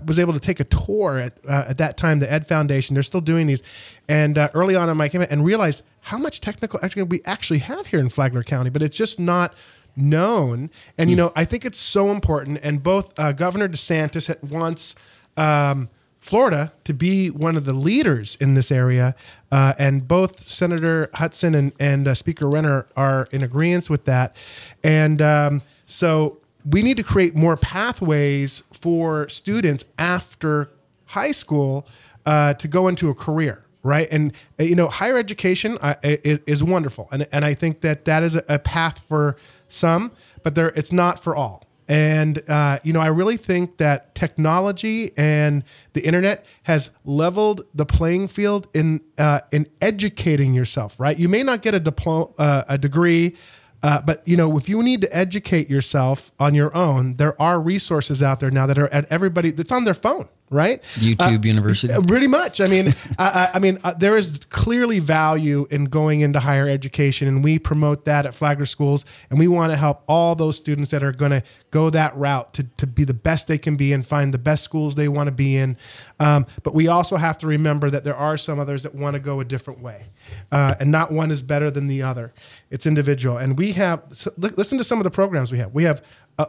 was 0.05 0.19
able 0.19 0.33
to 0.33 0.39
take 0.39 0.59
a 0.59 0.63
tour 0.63 1.19
at, 1.19 1.33
uh, 1.47 1.65
at 1.69 1.77
that 1.77 1.97
time, 1.97 2.19
the 2.19 2.31
Ed 2.31 2.47
Foundation. 2.47 2.93
They're 2.93 3.03
still 3.03 3.21
doing 3.21 3.47
these, 3.47 3.63
and 4.07 4.37
uh, 4.37 4.49
early 4.53 4.75
on 4.75 4.89
in 4.89 4.97
my 4.97 5.09
campaign, 5.09 5.29
and 5.31 5.45
realized 5.45 5.83
how 6.01 6.17
much 6.17 6.41
technical 6.41 6.79
education 6.81 7.09
we 7.09 7.21
actually 7.25 7.59
have 7.59 7.87
here 7.87 7.99
in 7.99 8.09
Flagler 8.09 8.43
County, 8.43 8.69
but 8.69 8.81
it's 8.81 8.97
just 8.97 9.19
not 9.19 9.53
known. 9.95 10.69
And, 10.97 11.09
you 11.09 11.15
hmm. 11.15 11.19
know, 11.19 11.33
I 11.35 11.45
think 11.45 11.65
it's 11.65 11.79
so 11.79 12.11
important. 12.11 12.59
And 12.63 12.81
both 12.81 13.17
uh, 13.19 13.31
Governor 13.31 13.67
DeSantis 13.67 14.41
wants 14.43 14.95
um, 15.37 15.89
Florida 16.19 16.73
to 16.83 16.93
be 16.93 17.29
one 17.29 17.55
of 17.55 17.65
the 17.65 17.73
leaders 17.73 18.35
in 18.39 18.53
this 18.53 18.71
area. 18.71 19.15
Uh, 19.51 19.73
and 19.77 20.07
both 20.07 20.49
Senator 20.49 21.09
Hutson 21.13 21.55
and, 21.55 21.73
and 21.79 22.07
uh, 22.07 22.13
Speaker 22.13 22.47
Renner 22.47 22.87
are 22.95 23.27
in 23.31 23.43
agreement 23.43 23.89
with 23.89 24.05
that. 24.05 24.35
And 24.83 25.21
um, 25.21 25.61
so 25.85 26.39
we 26.69 26.81
need 26.81 26.97
to 26.97 27.03
create 27.03 27.35
more 27.35 27.57
pathways 27.57 28.63
for 28.71 29.27
students 29.29 29.85
after 29.97 30.71
high 31.05 31.31
school 31.31 31.87
uh, 32.25 32.53
to 32.55 32.67
go 32.67 32.87
into 32.87 33.09
a 33.09 33.15
career 33.15 33.65
right? 33.83 34.07
And 34.11 34.33
uh, 34.59 34.63
you 34.63 34.75
know, 34.75 34.87
higher 34.87 35.17
education 35.17 35.77
uh, 35.81 35.95
is, 36.03 36.63
wonderful, 36.63 37.07
and 37.11 37.27
and 37.31 37.45
I 37.45 37.53
think 37.53 37.81
that 37.81 38.05
that 38.05 38.23
is 38.23 38.35
a 38.35 38.59
path 38.59 38.99
for 39.07 39.37
some, 39.67 40.11
but 40.43 40.55
there 40.55 40.69
it's 40.75 40.91
not 40.91 41.19
for 41.19 41.35
all. 41.35 41.65
And 41.87 42.47
uh, 42.49 42.79
you 42.83 42.93
know, 42.93 42.99
I 42.99 43.07
really 43.07 43.37
think 43.37 43.77
that 43.77 44.13
technology 44.13 45.11
and 45.17 45.63
the 45.93 46.01
internet 46.01 46.45
has 46.63 46.91
leveled 47.03 47.65
the 47.73 47.85
playing 47.85 48.27
field 48.27 48.67
in 48.73 49.01
uh, 49.17 49.41
in 49.51 49.67
educating 49.81 50.53
yourself. 50.53 50.99
Right? 50.99 51.17
You 51.17 51.29
may 51.29 51.43
not 51.43 51.61
get 51.61 51.73
a 51.73 51.79
diploma, 51.79 52.27
uh, 52.37 52.63
a 52.67 52.77
degree, 52.77 53.35
uh, 53.81 54.01
but 54.01 54.27
you 54.27 54.35
know, 54.35 54.57
if 54.57 54.67
you 54.67 54.81
need 54.83 55.01
to 55.01 55.15
educate 55.15 55.69
yourself 55.69 56.31
on 56.39 56.53
your 56.53 56.75
own, 56.75 57.15
there 57.15 57.39
are 57.41 57.59
resources 57.59 58.21
out 58.21 58.39
there 58.39 58.51
now 58.51 58.65
that 58.65 58.77
are 58.77 58.91
at 58.93 59.09
everybody 59.11 59.51
that's 59.51 59.71
on 59.71 59.85
their 59.85 59.93
phone 59.93 60.27
right? 60.49 60.81
YouTube 60.95 61.45
uh, 61.45 61.47
University. 61.47 61.93
Pretty 62.07 62.27
much. 62.27 62.61
I 62.61 62.67
mean, 62.67 62.93
I, 63.19 63.51
I, 63.55 63.59
mean, 63.59 63.79
uh, 63.83 63.93
there 63.93 64.17
is 64.17 64.39
clearly 64.49 64.99
value 64.99 65.67
in 65.69 65.85
going 65.85 66.21
into 66.21 66.39
higher 66.39 66.67
education, 66.67 67.27
and 67.27 67.43
we 67.43 67.59
promote 67.59 68.05
that 68.05 68.25
at 68.25 68.33
Flagler 68.35 68.65
Schools, 68.65 69.05
and 69.29 69.39
we 69.39 69.47
want 69.47 69.71
to 69.71 69.77
help 69.77 70.03
all 70.07 70.35
those 70.35 70.57
students 70.57 70.91
that 70.91 71.03
are 71.03 71.11
going 71.11 71.31
to 71.31 71.43
go 71.71 71.89
that 71.89 72.15
route 72.17 72.53
to, 72.55 72.63
to 72.77 72.87
be 72.87 73.03
the 73.03 73.13
best 73.13 73.47
they 73.47 73.57
can 73.57 73.75
be 73.75 73.93
and 73.93 74.05
find 74.05 74.33
the 74.33 74.39
best 74.39 74.63
schools 74.63 74.95
they 74.95 75.07
want 75.07 75.27
to 75.27 75.33
be 75.33 75.55
in. 75.55 75.77
Um, 76.19 76.47
but 76.63 76.73
we 76.73 76.87
also 76.87 77.15
have 77.15 77.37
to 77.39 77.47
remember 77.47 77.89
that 77.89 78.03
there 78.03 78.15
are 78.15 78.37
some 78.37 78.59
others 78.59 78.83
that 78.83 78.95
want 78.95 79.13
to 79.13 79.19
go 79.19 79.39
a 79.39 79.45
different 79.45 79.81
way, 79.81 80.05
uh, 80.51 80.75
and 80.79 80.91
not 80.91 81.11
one 81.11 81.31
is 81.31 81.41
better 81.41 81.69
than 81.69 81.87
the 81.87 82.01
other. 82.01 82.33
It's 82.71 82.85
individual, 82.85 83.37
and 83.37 83.57
we 83.57 83.73
have 83.73 84.03
so 84.13 84.31
listen 84.37 84.77
to 84.77 84.83
some 84.83 84.99
of 84.99 85.03
the 85.03 85.11
programs 85.11 85.51
we 85.51 85.59
have. 85.59 85.73
We 85.73 85.83
have 85.83 86.03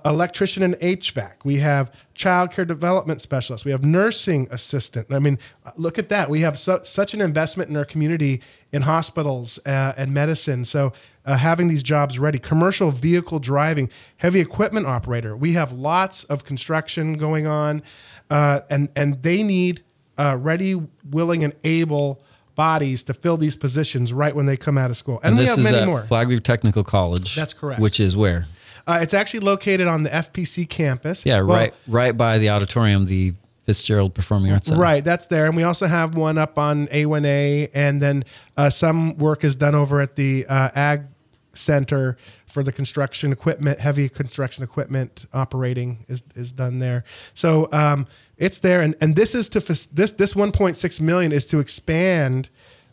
electrician 0.04 0.62
and 0.62 0.74
HVAC. 0.76 1.32
We 1.44 1.56
have 1.56 1.92
child 2.14 2.52
care 2.52 2.64
development 2.64 3.20
specialists. 3.20 3.64
We 3.64 3.72
have 3.72 3.84
nursing 3.84 4.46
assistant. 4.50 5.08
I 5.10 5.18
mean, 5.18 5.38
look 5.76 5.98
at 5.98 6.08
that. 6.10 6.30
We 6.30 6.40
have 6.40 6.58
so, 6.58 6.82
such 6.84 7.14
an 7.14 7.20
investment 7.20 7.70
in 7.70 7.76
our 7.76 7.84
community 7.84 8.40
in 8.72 8.82
hospitals 8.82 9.58
uh, 9.66 9.94
and 9.96 10.14
medicine. 10.14 10.64
So 10.64 10.92
uh, 11.24 11.36
having 11.36 11.68
these 11.68 11.82
jobs 11.82 12.18
ready, 12.18 12.38
commercial 12.38 12.90
vehicle 12.90 13.38
driving, 13.38 13.90
heavy 14.18 14.40
equipment 14.40 14.86
operator. 14.86 15.36
We 15.36 15.54
have 15.54 15.72
lots 15.72 16.24
of 16.24 16.44
construction 16.44 17.14
going 17.14 17.46
on, 17.46 17.82
uh, 18.30 18.60
and 18.70 18.88
and 18.94 19.22
they 19.22 19.42
need 19.42 19.82
uh, 20.18 20.36
ready, 20.40 20.80
willing, 21.10 21.44
and 21.44 21.54
able 21.64 22.22
bodies 22.54 23.02
to 23.04 23.14
fill 23.14 23.36
these 23.36 23.56
positions 23.56 24.12
right 24.12 24.34
when 24.34 24.46
they 24.46 24.56
come 24.56 24.76
out 24.76 24.90
of 24.90 24.96
school. 24.96 25.18
And, 25.22 25.30
and 25.30 25.38
we 25.38 25.46
have 25.46 25.58
many 25.58 25.86
more. 25.86 26.02
Flagler 26.02 26.40
Technical 26.40 26.84
College. 26.84 27.34
That's 27.34 27.54
correct. 27.54 27.80
Which 27.80 28.00
is 28.00 28.16
where? 28.16 28.46
Uh, 28.90 28.98
it's 29.00 29.14
actually 29.14 29.40
located 29.40 29.86
on 29.86 30.02
the 30.02 30.10
FPC 30.10 30.68
campus. 30.68 31.24
Yeah, 31.24 31.42
well, 31.42 31.56
right, 31.56 31.74
right 31.86 32.16
by 32.16 32.38
the 32.38 32.50
auditorium, 32.50 33.04
the 33.04 33.34
Fitzgerald 33.66 34.14
Performing 34.14 34.50
Arts 34.50 34.66
Center. 34.66 34.80
Right, 34.80 35.04
that's 35.04 35.26
there, 35.26 35.46
and 35.46 35.56
we 35.56 35.62
also 35.62 35.86
have 35.86 36.16
one 36.16 36.38
up 36.38 36.58
on 36.58 36.88
A1A, 36.88 37.70
and 37.72 38.02
then 38.02 38.24
uh, 38.56 38.68
some 38.68 39.16
work 39.16 39.44
is 39.44 39.54
done 39.54 39.76
over 39.76 40.00
at 40.00 40.16
the 40.16 40.44
uh, 40.46 40.70
Ag 40.74 41.04
center 41.52 42.16
for 42.46 42.64
the 42.64 42.72
construction 42.72 43.32
equipment, 43.32 43.78
heavy 43.78 44.08
construction 44.08 44.64
equipment 44.64 45.26
operating 45.32 46.04
is 46.08 46.24
is 46.34 46.50
done 46.50 46.80
there. 46.80 47.04
So 47.32 47.68
um, 47.72 48.08
it's 48.38 48.58
there, 48.58 48.80
and 48.80 48.96
and 49.00 49.14
this 49.14 49.34
is 49.34 49.48
to 49.50 49.60
this 49.60 49.86
this 49.86 50.34
1.6 50.34 51.00
million 51.00 51.30
is 51.30 51.46
to 51.46 51.60
expand 51.60 52.50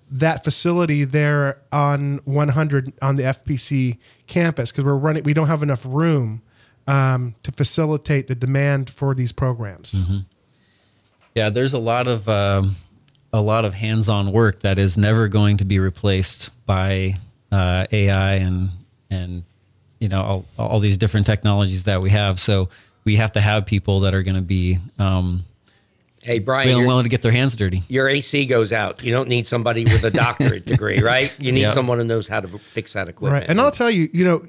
that 0.09 0.43
facility 0.43 1.03
there 1.03 1.61
on 1.71 2.21
100 2.25 2.93
on 3.01 3.15
the 3.15 3.23
FPC 3.23 3.97
campus 4.27 4.71
because 4.71 4.83
we're 4.85 4.95
running 4.95 5.23
we 5.23 5.33
don't 5.33 5.47
have 5.47 5.63
enough 5.63 5.83
room 5.85 6.41
um, 6.87 7.35
to 7.43 7.51
facilitate 7.51 8.27
the 8.27 8.35
demand 8.35 8.89
for 8.89 9.13
these 9.13 9.31
programs. 9.31 10.01
Yeah, 11.35 11.49
there's 11.49 11.73
a 11.73 11.77
lot 11.79 12.07
of 12.07 12.27
um, 12.29 12.77
a 13.33 13.41
lot 13.41 13.65
of 13.65 13.73
hands-on 13.73 14.31
work 14.31 14.61
that 14.61 14.79
is 14.79 14.97
never 14.97 15.27
going 15.27 15.57
to 15.57 15.65
be 15.65 15.79
replaced 15.79 16.49
by 16.65 17.15
uh, 17.51 17.85
AI 17.91 18.35
and 18.35 18.69
and 19.09 19.43
you 19.99 20.09
know 20.09 20.21
all, 20.21 20.45
all 20.57 20.79
these 20.79 20.97
different 20.97 21.25
technologies 21.25 21.83
that 21.83 22.01
we 22.01 22.09
have. 22.09 22.39
So 22.39 22.69
we 23.03 23.17
have 23.17 23.33
to 23.33 23.41
have 23.41 23.65
people 23.65 24.01
that 24.01 24.13
are 24.13 24.23
going 24.23 24.35
to 24.35 24.41
be 24.41 24.79
um, 24.99 25.45
Hey, 26.27 26.39
Brian, 26.39 26.67
willing, 26.67 26.81
your, 26.81 26.87
willing 26.87 27.03
to 27.05 27.09
get 27.09 27.21
their 27.21 27.31
hands 27.31 27.55
dirty. 27.55 27.83
your 27.87 28.09
AC 28.09 28.45
goes 28.47 28.73
out. 28.73 29.01
You 29.01 29.13
don't 29.13 29.29
need 29.29 29.47
somebody 29.47 29.85
with 29.85 30.03
a 30.03 30.11
doctorate 30.11 30.65
degree, 30.73 30.99
right? 30.99 31.33
You 31.39 31.53
need 31.53 31.61
Yeah. 31.61 31.69
someone 31.69 31.99
who 31.99 32.03
knows 32.03 32.27
how 32.27 32.41
to 32.41 32.49
fix 32.59 32.91
that 32.93 33.07
equipment. 33.07 33.41
Right, 33.43 33.49
and 33.49 33.61
I'll 33.61 33.71
tell 33.71 33.89
you, 33.89 34.09
you 34.11 34.25
know, 34.25 34.45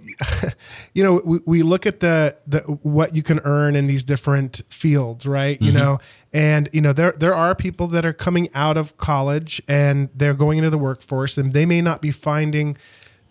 you 0.94 1.04
know, 1.04 1.22
we, 1.24 1.38
we 1.46 1.62
look 1.62 1.86
at 1.86 2.00
the 2.00 2.36
the 2.48 2.62
what 2.62 3.14
you 3.14 3.22
can 3.22 3.38
earn 3.44 3.76
in 3.76 3.86
these 3.86 4.02
different 4.02 4.60
fields, 4.68 5.24
right? 5.24 5.60
You 5.62 5.70
know, 5.70 6.00
and 6.32 6.68
you 6.72 6.80
know 6.80 6.92
there 6.92 7.12
there 7.12 7.34
are 7.34 7.54
people 7.54 7.86
that 7.88 8.04
are 8.04 8.12
coming 8.12 8.48
out 8.54 8.76
of 8.76 8.96
college 8.96 9.62
and 9.68 10.08
they're 10.14 10.34
going 10.34 10.58
into 10.58 10.70
the 10.70 10.78
workforce, 10.78 11.38
and 11.38 11.52
they 11.52 11.64
may 11.64 11.80
not 11.80 12.02
be 12.02 12.10
finding 12.10 12.76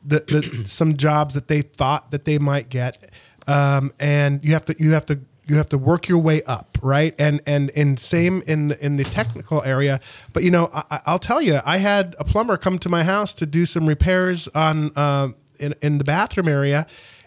the, 0.05 0.21
the 0.21 0.63
some 0.65 0.95
jobs 0.95 1.33
that 1.33 1.49
they 1.49 1.61
thought 1.61 2.11
that 2.11 2.23
they 2.23 2.37
might 2.39 2.69
get, 2.69 3.11
um, 3.45 3.91
and 3.99 4.41
you 4.45 4.53
have 4.53 4.63
to 4.65 4.75
you 4.79 4.91
have 4.93 5.05
to 5.07 5.19
you 5.47 5.55
have 5.57 5.69
to 5.69 5.77
work 5.77 6.07
your 6.07 6.19
way 6.19 6.43
up, 6.43 6.77
right? 6.81 7.15
And 7.17 7.41
and 7.47 7.71
and 7.75 7.99
same 7.99 8.41
in 8.47 8.69
the, 8.69 8.85
in 8.85 8.95
the 8.97 9.03
technical 9.03 9.63
area. 9.63 9.99
But 10.33 10.43
you 10.43 10.51
know, 10.51 10.69
I, 10.73 11.01
I'll 11.05 11.19
tell 11.19 11.41
you, 11.41 11.59
I 11.65 11.77
had 11.77 12.15
a 12.19 12.23
plumber 12.23 12.57
come 12.57 12.79
to 12.79 12.89
my 12.89 13.03
house 13.03 13.33
to 13.35 13.45
do 13.45 13.65
some 13.65 13.85
repairs 13.87 14.47
on 14.49 14.91
uh, 14.95 15.29
in 15.59 15.73
in 15.81 15.97
the 15.97 16.03
bathroom 16.03 16.47
area, 16.47 16.85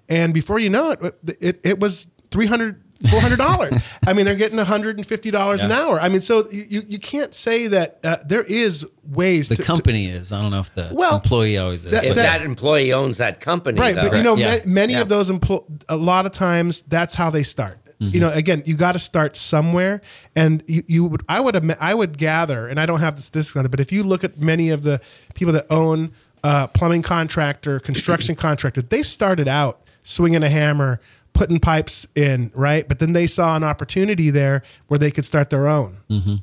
and 0.08 0.34
before 0.34 0.58
you 0.58 0.70
know 0.70 0.92
it, 0.92 1.14
it 1.40 1.60
it 1.64 1.80
was 1.80 2.06
three 2.30 2.46
hundred. 2.46 2.82
Four 3.10 3.22
hundred 3.22 3.38
dollars. 3.38 3.72
I 4.06 4.12
mean, 4.12 4.26
they're 4.26 4.34
getting 4.34 4.58
one 4.58 4.66
hundred 4.66 4.98
and 4.98 5.06
fifty 5.06 5.30
dollars 5.30 5.62
an 5.62 5.72
hour. 5.72 5.98
I 5.98 6.10
mean, 6.10 6.20
so 6.20 6.46
you, 6.50 6.66
you, 6.68 6.82
you 6.86 6.98
can't 6.98 7.34
say 7.34 7.66
that 7.68 7.98
uh, 8.04 8.18
there 8.26 8.42
is 8.42 8.84
ways. 9.02 9.48
The 9.48 9.56
to, 9.56 9.62
to- 9.62 9.66
company 9.66 10.04
is. 10.10 10.32
I 10.32 10.42
don't 10.42 10.50
know 10.50 10.60
if 10.60 10.74
the 10.74 10.90
Well, 10.92 11.14
employee 11.14 11.56
always 11.56 11.86
is. 11.86 11.92
that- 11.92 12.04
if 12.04 12.16
that, 12.16 12.42
employee 12.42 12.92
owns 12.92 13.16
that 13.16 13.40
company, 13.40 13.80
right 13.80 13.94
though, 13.94 14.10
but 14.10 14.18
you 14.18 14.22
know 14.22 14.36
Yeah. 14.36 14.56
ma- 14.56 14.60
many 14.70 14.92
Yeah. 14.92 15.00
of 15.00 15.08
those 15.08 15.30
empl- 15.30 15.64
a 15.88 15.96
lot 15.96 16.26
of 16.26 16.32
times 16.32 16.82
that's 16.82 17.14
how 17.14 17.30
they 17.30 17.42
start 17.42 17.78
Mm-hmm. 18.00 18.14
you 18.14 18.20
know 18.20 18.30
again 18.32 18.62
you 18.64 18.76
got 18.76 18.92
to 18.92 18.98
start 18.98 19.36
somewhere 19.36 20.00
and 20.34 20.64
you, 20.66 20.82
you 20.86 21.04
would 21.04 21.22
i 21.28 21.38
would 21.38 21.70
i 21.80 21.92
would 21.92 22.16
gather 22.16 22.66
and 22.66 22.80
i 22.80 22.86
don't 22.86 23.00
have 23.00 23.16
this 23.16 23.28
this 23.28 23.52
but 23.52 23.78
if 23.78 23.92
you 23.92 24.02
look 24.02 24.24
at 24.24 24.38
many 24.40 24.70
of 24.70 24.84
the 24.84 25.02
people 25.34 25.52
that 25.52 25.66
own 25.68 26.12
uh, 26.42 26.66
plumbing 26.68 27.02
contractor 27.02 27.78
construction 27.78 28.34
contractor 28.46 28.80
they 28.80 29.02
started 29.02 29.48
out 29.48 29.82
swinging 30.02 30.42
a 30.42 30.48
hammer 30.48 30.98
putting 31.34 31.60
pipes 31.60 32.06
in 32.14 32.50
right 32.54 32.88
but 32.88 33.00
then 33.00 33.12
they 33.12 33.26
saw 33.26 33.54
an 33.54 33.62
opportunity 33.62 34.30
there 34.30 34.62
where 34.88 34.98
they 34.98 35.10
could 35.10 35.26
start 35.26 35.50
their 35.50 35.68
own 35.68 35.98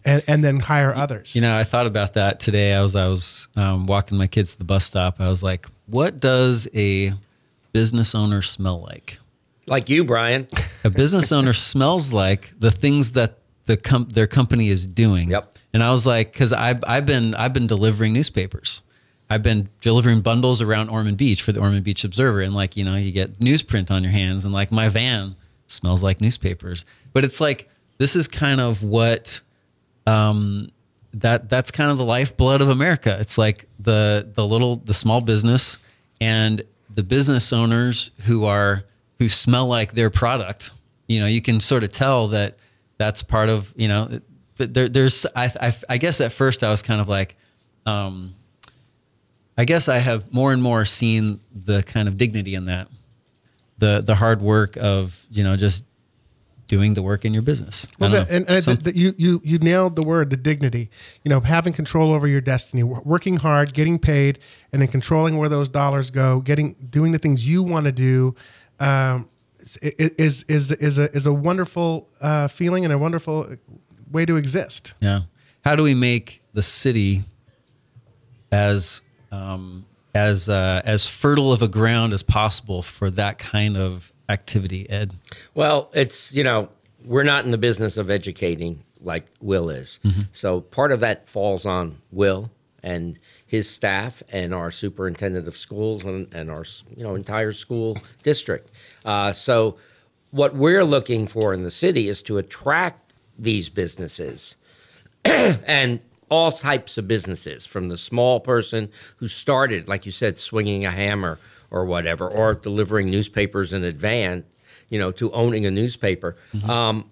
and, 0.05 0.23
and 0.27 0.43
then 0.43 0.59
hire 0.59 0.93
others 0.93 1.31
Mm-hmm. 1.31 1.37
You 1.39 1.41
know, 1.41 1.57
I 1.57 1.63
thought 1.63 1.87
about 1.87 2.13
that 2.13 2.39
today. 2.39 2.73
I 2.75 2.83
was 2.83 2.95
I 2.95 3.07
was 3.07 3.49
um, 3.55 3.87
walking 3.87 4.15
my 4.17 4.27
kids 4.27 4.53
to 4.53 4.59
the 4.59 4.63
bus 4.63 4.85
stop. 4.85 5.19
I 5.19 5.27
was 5.27 5.41
like, 5.43 5.65
"What 5.87 6.19
does 6.19 6.67
a 6.75 7.13
business 7.73 8.13
owner 8.15 8.41
smell 8.43 8.81
like?" 8.81 9.17
Like 9.67 9.89
you, 9.89 10.03
Brian. 10.03 10.47
A 10.83 10.89
business 10.89 11.31
owner 11.31 11.53
smells 11.71 12.13
like 12.13 12.53
the 12.59 12.71
things 12.71 13.11
that 13.13 13.39
the 13.65 13.77
com- 13.77 14.09
their 14.09 14.27
company 14.27 14.69
is 14.69 14.85
doing. 14.87 15.29
Yep. 15.29 15.59
And 15.73 15.83
I 15.83 15.91
was 15.91 16.07
like, 16.07 16.31
because 16.31 16.53
I've 16.53 16.83
I've 16.87 17.05
been 17.05 17.35
I've 17.35 17.53
been 17.53 17.67
delivering 17.67 18.13
newspapers. 18.13 18.81
I've 19.29 19.43
been 19.43 19.69
delivering 19.81 20.21
bundles 20.21 20.61
around 20.61 20.89
Ormond 20.89 21.17
Beach 21.17 21.41
for 21.41 21.51
the 21.51 21.59
Ormond 21.59 21.83
Beach 21.83 22.03
Observer, 22.03 22.41
and 22.41 22.53
like 22.53 22.77
you 22.77 22.85
know, 22.85 22.95
you 22.95 23.11
get 23.11 23.39
newsprint 23.39 23.91
on 23.91 24.01
your 24.03 24.11
hands, 24.11 24.45
and 24.45 24.53
like 24.53 24.71
my 24.71 24.87
van 24.87 25.35
smells 25.67 26.01
like 26.01 26.21
newspapers. 26.21 26.85
But 27.13 27.25
it's 27.25 27.41
like 27.41 27.69
this 27.97 28.15
is 28.15 28.27
kind 28.27 28.61
of 28.61 28.83
what 28.83 29.41
um, 30.05 30.69
that 31.13 31.49
that's 31.49 31.71
kind 31.71 31.91
of 31.91 31.97
the 31.97 32.05
lifeblood 32.05 32.61
of 32.61 32.69
America. 32.69 33.17
It's 33.19 33.37
like 33.37 33.67
the 33.79 34.29
the 34.33 34.47
little 34.47 34.77
the 34.77 34.93
small 34.93 35.19
business 35.19 35.77
and 36.21 36.63
the 36.93 37.03
business 37.03 37.51
owners 37.51 38.11
who 38.25 38.45
are 38.45 38.85
who 39.19 39.29
smell 39.29 39.67
like 39.67 39.93
their 39.93 40.09
product. 40.09 40.71
You 41.07 41.19
know, 41.19 41.27
you 41.27 41.41
can 41.41 41.59
sort 41.59 41.83
of 41.83 41.91
tell 41.91 42.29
that 42.29 42.57
that's 42.97 43.23
part 43.23 43.49
of 43.49 43.73
you 43.75 43.87
know. 43.87 44.19
But 44.57 44.73
there, 44.73 44.89
there's 44.89 45.25
I, 45.35 45.51
I 45.61 45.73
I 45.89 45.97
guess 45.97 46.21
at 46.21 46.31
first 46.31 46.63
I 46.63 46.69
was 46.69 46.81
kind 46.81 47.01
of 47.01 47.07
like. 47.07 47.35
Um, 47.85 48.33
I 49.57 49.65
guess 49.65 49.89
I 49.89 49.97
have 49.97 50.31
more 50.31 50.53
and 50.53 50.61
more 50.61 50.85
seen 50.85 51.39
the 51.51 51.81
kind 51.81 52.07
of 52.07 52.15
dignity 52.15 52.53
in 52.53 52.65
that, 52.65 52.89
the 53.79 54.03
the 54.05 54.13
hard 54.15 54.41
work 54.41 54.77
of 54.77 55.25
you 55.31 55.43
know 55.43 55.57
just 55.57 55.83
doing 56.67 56.93
the 56.93 57.01
work 57.01 57.25
in 57.25 57.33
your 57.33 57.41
business. 57.41 57.87
Well, 57.97 58.13
and, 58.29 58.47
and 58.49 58.63
Some- 58.63 58.75
the, 58.75 58.91
the, 58.91 58.97
you 58.97 59.13
you 59.17 59.41
you 59.43 59.57
nailed 59.57 59.95
the 59.95 60.03
word, 60.03 60.29
the 60.29 60.37
dignity. 60.37 60.91
You 61.23 61.29
know, 61.29 61.39
having 61.39 61.73
control 61.73 62.11
over 62.11 62.27
your 62.27 62.41
destiny, 62.41 62.83
working 62.83 63.37
hard, 63.37 63.73
getting 63.73 63.97
paid, 63.97 64.37
and 64.71 64.81
then 64.81 64.89
controlling 64.89 65.37
where 65.37 65.49
those 65.49 65.69
dollars 65.69 66.11
go, 66.11 66.39
getting 66.39 66.75
doing 66.89 67.11
the 67.11 67.19
things 67.19 67.47
you 67.47 67.63
want 67.63 67.85
to 67.85 67.91
do, 67.91 68.35
um, 68.79 69.29
is 69.83 70.43
is 70.47 70.71
is 70.71 70.97
a 70.97 71.11
is 71.11 71.25
a 71.25 71.33
wonderful 71.33 72.07
uh, 72.21 72.47
feeling 72.47 72.83
and 72.83 72.93
a 72.93 72.97
wonderful 72.97 73.55
way 74.11 74.25
to 74.25 74.35
exist. 74.35 74.93
Yeah. 74.99 75.21
How 75.63 75.75
do 75.75 75.83
we 75.83 75.95
make 75.95 76.41
the 76.53 76.61
city 76.61 77.23
as 78.51 79.01
um, 79.31 79.85
as 80.15 80.49
uh, 80.49 80.81
as 80.85 81.07
fertile 81.07 81.51
of 81.53 81.61
a 81.61 81.67
ground 81.67 82.13
as 82.13 82.23
possible 82.23 82.81
for 82.81 83.09
that 83.11 83.37
kind 83.37 83.77
of 83.77 84.11
activity, 84.29 84.89
Ed? 84.89 85.13
Well, 85.53 85.89
it's, 85.93 86.33
you 86.33 86.43
know, 86.43 86.69
we're 87.05 87.23
not 87.23 87.45
in 87.45 87.51
the 87.51 87.57
business 87.57 87.97
of 87.97 88.09
educating 88.09 88.83
like 89.01 89.25
Will 89.41 89.69
is. 89.69 89.99
So 90.31 90.61
part 90.61 90.91
of 90.91 90.99
that 91.01 91.29
falls 91.29 91.65
on 91.65 92.01
Will 92.11 92.49
and 92.83 93.17
his 93.47 93.69
staff 93.69 94.21
and 94.29 94.53
our 94.53 94.69
superintendent 94.69 95.47
of 95.47 95.55
schools 95.55 96.03
and, 96.03 96.31
and 96.33 96.51
our, 96.51 96.65
you 96.95 97.03
know, 97.03 97.15
entire 97.15 97.53
school 97.53 97.97
district. 98.21 98.69
Uh, 99.05 99.31
so 99.31 99.77
what 100.31 100.53
we're 100.53 100.83
looking 100.83 101.25
for 101.25 101.53
in 101.53 101.63
the 101.63 101.71
city 101.71 102.09
is 102.09 102.21
to 102.21 102.37
attract 102.37 103.13
these 103.39 103.69
businesses 103.69 104.55
and 105.25 105.99
all 106.29 106.51
types 106.51 106.97
of 106.97 107.07
businesses 107.07 107.65
from 107.65 107.87
the 107.89 107.97
small 107.97 108.39
person 108.39 108.89
who 109.17 109.27
started 109.27 109.87
like 109.87 110.05
you 110.05 110.11
said 110.11 110.37
swinging 110.37 110.85
a 110.85 110.91
hammer 110.91 111.39
or 111.71 111.85
whatever 111.85 112.27
or 112.27 112.53
delivering 112.53 113.09
newspapers 113.09 113.71
in 113.71 113.83
advance 113.83 114.45
you 114.89 114.99
know 114.99 115.11
to 115.11 115.31
owning 115.31 115.65
a 115.65 115.71
newspaper 115.71 116.35
um, 116.67 117.09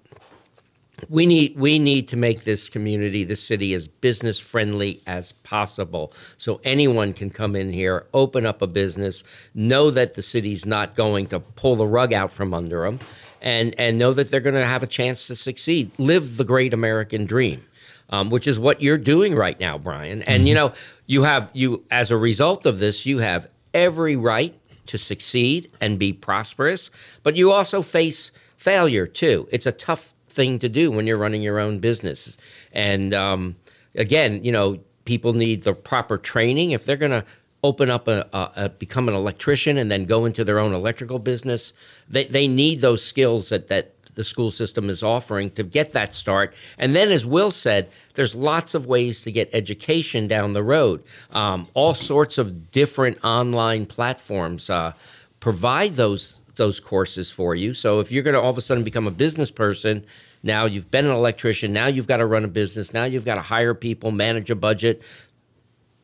we 1.10 1.25
need 1.25 1.58
we 1.58 1.79
need 1.79 2.08
to 2.10 2.17
make 2.17 2.43
this 2.43 2.69
community 2.69 3.23
this 3.23 3.41
city 3.41 3.73
as 3.73 3.88
business 3.88 4.39
friendly 4.39 5.01
as 5.08 5.31
possible. 5.31 6.13
So 6.38 6.62
anyone 6.63 7.13
can 7.13 7.29
come 7.29 7.55
in 7.55 7.71
here 7.71 8.05
open 8.13 8.45
up 8.45 8.62
a 8.62 8.67
business 8.67 9.23
know 9.53 9.91
that 9.91 10.15
the 10.15 10.21
city's 10.21 10.65
not 10.65 10.95
going 10.95 11.27
to 11.27 11.39
pull 11.39 11.75
the 11.75 11.88
rug 11.88 12.13
out 12.13 12.31
from 12.31 12.53
under 12.53 12.84
them 12.84 12.99
and 13.41 13.75
and 13.77 13.97
know 13.97 14.13
that 14.13 14.31
they're 14.31 14.39
going 14.39 14.55
to 14.55 14.65
have 14.65 14.84
a 14.84 14.88
chance 14.88 15.27
to 15.27 15.36
succeed. 15.36 15.91
Live 15.97 16.38
the 16.38 16.43
great 16.43 16.73
american 16.73 17.25
dream 17.25 17.65
um, 18.10 18.29
which 18.29 18.47
is 18.47 18.60
what 18.60 18.81
you're 18.81 18.97
doing 18.97 19.36
right 19.36 19.60
now 19.60 19.77
brian. 19.77 20.21
And 20.23 20.47
you 20.47 20.53
know 20.53 20.73
you 21.05 21.23
have 21.23 21.49
you 21.53 21.84
as 21.91 22.12
a 22.12 22.17
result 22.17 22.65
of 22.65 22.79
this 22.79 23.05
you 23.05 23.19
have 23.19 23.47
every 23.73 24.15
right 24.15 24.53
to 24.88 24.97
succeed 24.97 25.69
and 25.81 25.99
be 25.99 26.13
prosperous 26.13 26.89
but 27.23 27.36
you 27.36 27.51
also 27.51 27.81
face 27.81 28.31
failure 28.55 29.05
too. 29.05 29.47
It's 29.51 29.67
a 29.67 29.71
tough 29.71 30.14
thing 30.36 30.60
to 30.60 30.69
do 30.69 30.91
when 30.91 31.08
you're 31.08 31.17
running 31.17 31.41
your 31.41 31.60
own 31.60 31.80
business. 31.80 32.38
And 32.71 33.13
um, 33.13 33.56
again, 33.95 34.43
you 34.43 34.52
know, 34.52 34.80
people 35.06 35.34
need 35.34 35.63
the 35.63 35.74
proper 35.74 36.17
training 36.17 36.71
if 36.71 36.86
they're 36.86 36.98
going 36.98 37.12
to 37.12 37.26
open 37.63 37.89
up 37.89 38.08
a, 38.08 38.28
a, 38.32 38.52
a 38.56 38.69
become 38.69 39.08
an 39.08 39.15
electrician 39.15 39.78
and 39.78 39.89
then 39.89 40.06
go 40.06 40.26
into 40.26 40.43
their 40.43 40.60
own 40.60 40.74
electrical 40.74 41.19
business. 41.19 41.74
They 42.08 42.26
they 42.26 42.48
need 42.48 42.82
those 42.82 43.04
skills 43.04 43.50
that 43.50 43.67
that 43.69 43.95
the 44.15 44.24
school 44.24 44.52
system 44.52 44.89
is 44.89 45.04
offering 45.04 45.52
to 45.52 45.63
get 45.63 45.91
that 45.91 46.13
start. 46.13 46.54
And 46.78 46.95
then, 46.95 47.12
as 47.12 47.26
Will 47.26 47.52
said, 47.52 47.89
there's 48.13 48.34
lots 48.34 48.74
of 48.74 48.86
ways 48.86 49.21
to 49.24 49.32
get 49.32 49.50
education 49.54 50.28
down 50.28 50.54
the 50.54 50.63
road. 50.63 51.04
Um, 51.32 51.67
all 51.74 51.93
sorts 51.93 52.38
of 52.38 52.71
different 52.71 53.24
online 53.24 53.86
platforms 53.86 54.69
uh, 54.69 54.93
provide 55.39 55.95
those 55.95 56.41
those 56.56 56.80
courses 56.80 57.32
for 57.32 57.56
you. 57.56 57.74
So 57.74 58.00
if 58.00 58.12
you're 58.12 58.24
going 58.24 58.36
to 58.36 58.41
all 58.41 58.50
of 58.50 58.58
a 58.58 58.62
sudden 58.62 58.84
become 58.84 59.08
a 59.08 59.12
business 59.12 59.52
person, 59.52 60.06
now 60.44 60.65
you've 60.65 60.91
been 60.91 61.06
an 61.06 61.12
electrician, 61.12 61.74
now 61.74 61.88
you've 61.88 62.08
got 62.08 62.18
to 62.18 62.26
run 62.26 62.44
a 62.44 62.48
business, 62.48 62.94
now 62.94 63.06
you've 63.06 63.26
got 63.26 63.36
to 63.36 63.41
hire 63.41 63.74
people, 63.74 64.12
manage 64.12 64.50
a 64.50 64.56
budget. 64.56 65.02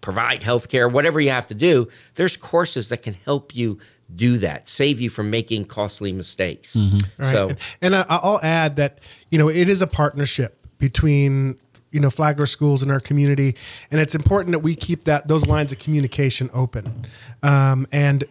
provide 0.02 0.44
health 0.44 0.68
care, 0.68 0.90
whatever 0.90 1.22
you 1.22 1.30
have 1.30 1.48
to 1.48 1.54
do, 1.54 1.88
there's 2.16 2.36
courses 2.36 2.90
that 2.90 3.04
can 3.04 3.14
help 3.14 3.56
you 3.56 3.80
do 4.14 4.38
that, 4.40 4.68
save 4.68 5.00
you 5.00 5.10
from 5.10 5.30
making 5.30 5.66
costly 5.66 6.12
mistakes. 6.12 6.76
Mm-hmm. 6.76 7.22
Right. 7.22 7.32
So 7.32 7.50
and, 7.50 7.58
and 7.82 7.96
I, 7.96 8.06
I'll 8.10 8.42
add 8.44 8.76
that 8.76 9.00
you 9.30 9.38
know 9.38 9.48
it 9.48 9.70
is 9.70 9.82
a 9.82 9.88
partnership 9.88 10.58
between 10.80 11.58
you 11.92 12.00
know 12.00 12.10
Flagler 12.10 12.46
schools 12.46 12.82
in 12.82 12.90
our 12.92 13.00
community, 13.00 13.56
and 13.92 14.00
it's 14.00 14.16
important 14.16 14.52
that 14.54 14.60
we 14.60 14.76
keep 14.76 15.04
that 15.06 15.28
those 15.28 15.46
lines 15.48 15.72
of 15.72 15.80
communication 15.80 16.50
open. 16.54 17.06
Um, 17.44 17.88
and 17.92 18.24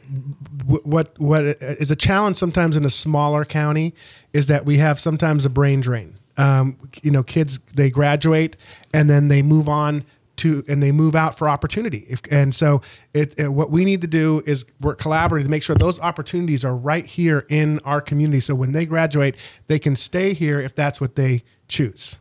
w- 0.59 0.83
what 0.85 1.19
what 1.19 1.45
is 1.45 1.91
a 1.91 1.97
challenge 1.97 2.37
sometimes 2.37 2.77
in 2.77 2.85
a 2.85 2.91
smaller 2.91 3.45
county 3.45 3.95
is 4.33 4.47
that 4.49 4.65
we 4.65 4.79
have 4.79 4.99
sometimes 4.99 5.45
a 5.45 5.51
brain 5.51 5.81
drain. 5.81 6.15
Um, 6.37 6.79
you 7.03 7.11
know, 7.11 7.23
kids 7.23 7.59
they 7.75 7.91
graduate 7.91 8.57
and 8.95 9.11
then 9.11 9.29
they 9.29 9.43
move 9.43 9.69
on 9.69 10.05
to 10.37 10.65
and 10.69 10.83
they 10.83 10.91
move 10.91 11.15
out 11.15 11.37
for 11.37 11.51
opportunity. 11.51 12.07
If, 12.09 12.23
and 12.31 12.55
so 12.55 12.81
it, 13.13 13.35
it- 13.39 13.49
what 13.53 13.71
we 13.71 13.85
need 13.85 14.01
to 14.01 14.07
do 14.07 14.43
is 14.47 14.65
work 14.81 14.99
collaboratively 14.99 15.43
to 15.45 15.51
make 15.51 15.63
sure 15.63 15.77
those 15.77 16.01
opportunities 16.01 16.65
are 16.65 16.75
right 16.75 17.05
here 17.05 17.45
in 17.51 17.79
our 17.85 18.01
community. 18.01 18.41
So 18.41 18.55
when 18.55 18.73
they 18.73 18.87
graduate, 18.87 19.35
they 19.67 19.79
can 19.79 19.97
stay 19.97 20.33
here 20.33 20.59
if 20.61 20.75
that's 20.75 20.99
what 20.99 21.15
they 21.17 21.43
choose. 21.69 22.19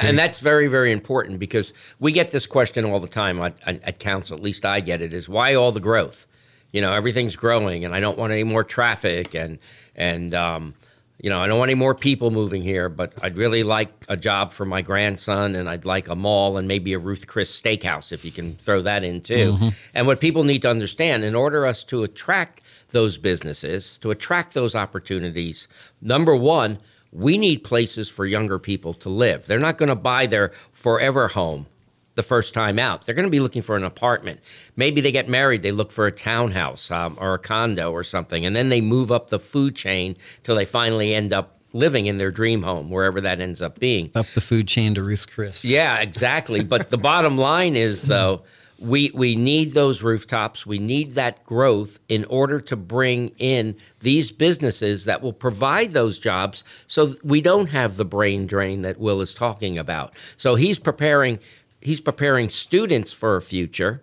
And 0.00 0.18
that's 0.18 0.40
very, 0.40 0.66
very 0.68 0.92
important 0.92 1.38
because 1.38 1.72
we 1.98 2.12
get 2.12 2.30
this 2.30 2.46
question 2.46 2.84
all 2.84 3.00
the 3.00 3.08
time 3.08 3.40
at, 3.40 3.58
at, 3.66 3.82
at 3.82 3.98
council. 3.98 4.36
At 4.36 4.42
least 4.42 4.64
I 4.64 4.80
get 4.80 5.02
it: 5.02 5.12
is 5.12 5.28
why 5.28 5.54
all 5.54 5.72
the 5.72 5.80
growth? 5.80 6.26
You 6.72 6.80
know, 6.80 6.92
everything's 6.92 7.36
growing, 7.36 7.84
and 7.84 7.94
I 7.94 8.00
don't 8.00 8.16
want 8.16 8.32
any 8.32 8.44
more 8.44 8.64
traffic, 8.64 9.34
and 9.34 9.58
and 9.94 10.34
um, 10.34 10.74
you 11.20 11.30
know, 11.30 11.40
I 11.40 11.46
don't 11.46 11.58
want 11.58 11.70
any 11.70 11.78
more 11.78 11.94
people 11.94 12.30
moving 12.30 12.62
here. 12.62 12.88
But 12.88 13.12
I'd 13.22 13.36
really 13.36 13.62
like 13.62 13.92
a 14.08 14.16
job 14.16 14.52
for 14.52 14.64
my 14.64 14.80
grandson, 14.82 15.54
and 15.54 15.68
I'd 15.68 15.84
like 15.84 16.08
a 16.08 16.16
mall 16.16 16.56
and 16.56 16.66
maybe 16.66 16.94
a 16.94 16.98
Ruth 16.98 17.26
Chris 17.26 17.60
Steakhouse 17.60 18.12
if 18.12 18.24
you 18.24 18.32
can 18.32 18.56
throw 18.56 18.80
that 18.82 19.04
in 19.04 19.20
too. 19.20 19.58
And 19.94 20.06
what 20.06 20.20
people 20.20 20.44
need 20.44 20.62
to 20.62 20.70
understand, 20.70 21.24
in 21.24 21.34
order 21.34 21.66
us 21.66 21.84
to 21.84 22.02
attract 22.02 22.62
those 22.90 23.18
businesses, 23.18 23.98
to 23.98 24.10
attract 24.10 24.54
those 24.54 24.74
opportunities, 24.74 25.68
number 26.00 26.34
one 26.34 26.78
we 27.12 27.36
need 27.38 27.62
places 27.62 28.08
for 28.08 28.24
younger 28.24 28.58
people 28.58 28.94
to 28.94 29.08
live. 29.08 29.46
They're 29.46 29.58
not 29.58 29.78
going 29.78 29.90
to 29.90 29.94
buy 29.94 30.26
their 30.26 30.52
forever 30.72 31.28
home 31.28 31.66
the 32.14 32.22
first 32.22 32.54
time 32.54 32.78
out. 32.78 33.04
They're 33.04 33.14
going 33.14 33.26
to 33.26 33.30
be 33.30 33.40
looking 33.40 33.62
for 33.62 33.76
an 33.76 33.84
apartment. 33.84 34.40
Maybe 34.76 35.00
they 35.00 35.12
get 35.12 35.28
married, 35.28 35.62
they 35.62 35.72
look 35.72 35.92
for 35.92 36.06
a 36.06 36.12
townhouse 36.12 36.90
um, 36.90 37.16
or 37.20 37.34
a 37.34 37.38
condo 37.38 37.92
or 37.92 38.04
something, 38.04 38.44
and 38.44 38.54
then 38.54 38.68
they 38.68 38.80
move 38.80 39.10
up 39.10 39.28
the 39.28 39.38
food 39.38 39.76
chain 39.76 40.16
till 40.42 40.56
they 40.56 40.64
finally 40.64 41.14
end 41.14 41.32
up 41.32 41.58
living 41.74 42.06
in 42.06 42.18
their 42.18 42.30
dream 42.30 42.62
home, 42.62 42.90
wherever 42.90 43.20
that 43.20 43.40
ends 43.40 43.62
up 43.62 43.78
being. 43.78 44.10
Up 44.14 44.26
the 44.34 44.42
food 44.42 44.68
chain 44.68 44.94
to 44.94 45.02
Ruth 45.02 45.26
Chris. 45.30 45.64
Yeah, 45.64 46.00
exactly. 46.00 46.62
But 46.62 46.88
the 46.88 46.98
bottom 46.98 47.36
line 47.36 47.76
is 47.76 48.02
though, 48.02 48.42
we 48.82 49.10
we 49.14 49.36
need 49.36 49.72
those 49.72 50.02
rooftops. 50.02 50.66
We 50.66 50.78
need 50.78 51.12
that 51.12 51.44
growth 51.44 52.00
in 52.08 52.24
order 52.26 52.60
to 52.60 52.76
bring 52.76 53.32
in 53.38 53.76
these 54.00 54.32
businesses 54.32 55.04
that 55.04 55.22
will 55.22 55.32
provide 55.32 55.92
those 55.92 56.18
jobs 56.18 56.64
so 56.86 57.14
we 57.22 57.40
don't 57.40 57.68
have 57.68 57.96
the 57.96 58.04
brain 58.04 58.46
drain 58.46 58.82
that 58.82 58.98
Will 58.98 59.20
is 59.20 59.32
talking 59.32 59.78
about. 59.78 60.12
So 60.36 60.56
he's 60.56 60.78
preparing 60.78 61.38
he's 61.80 62.00
preparing 62.00 62.48
students 62.48 63.12
for 63.12 63.36
a 63.36 63.42
future 63.42 64.02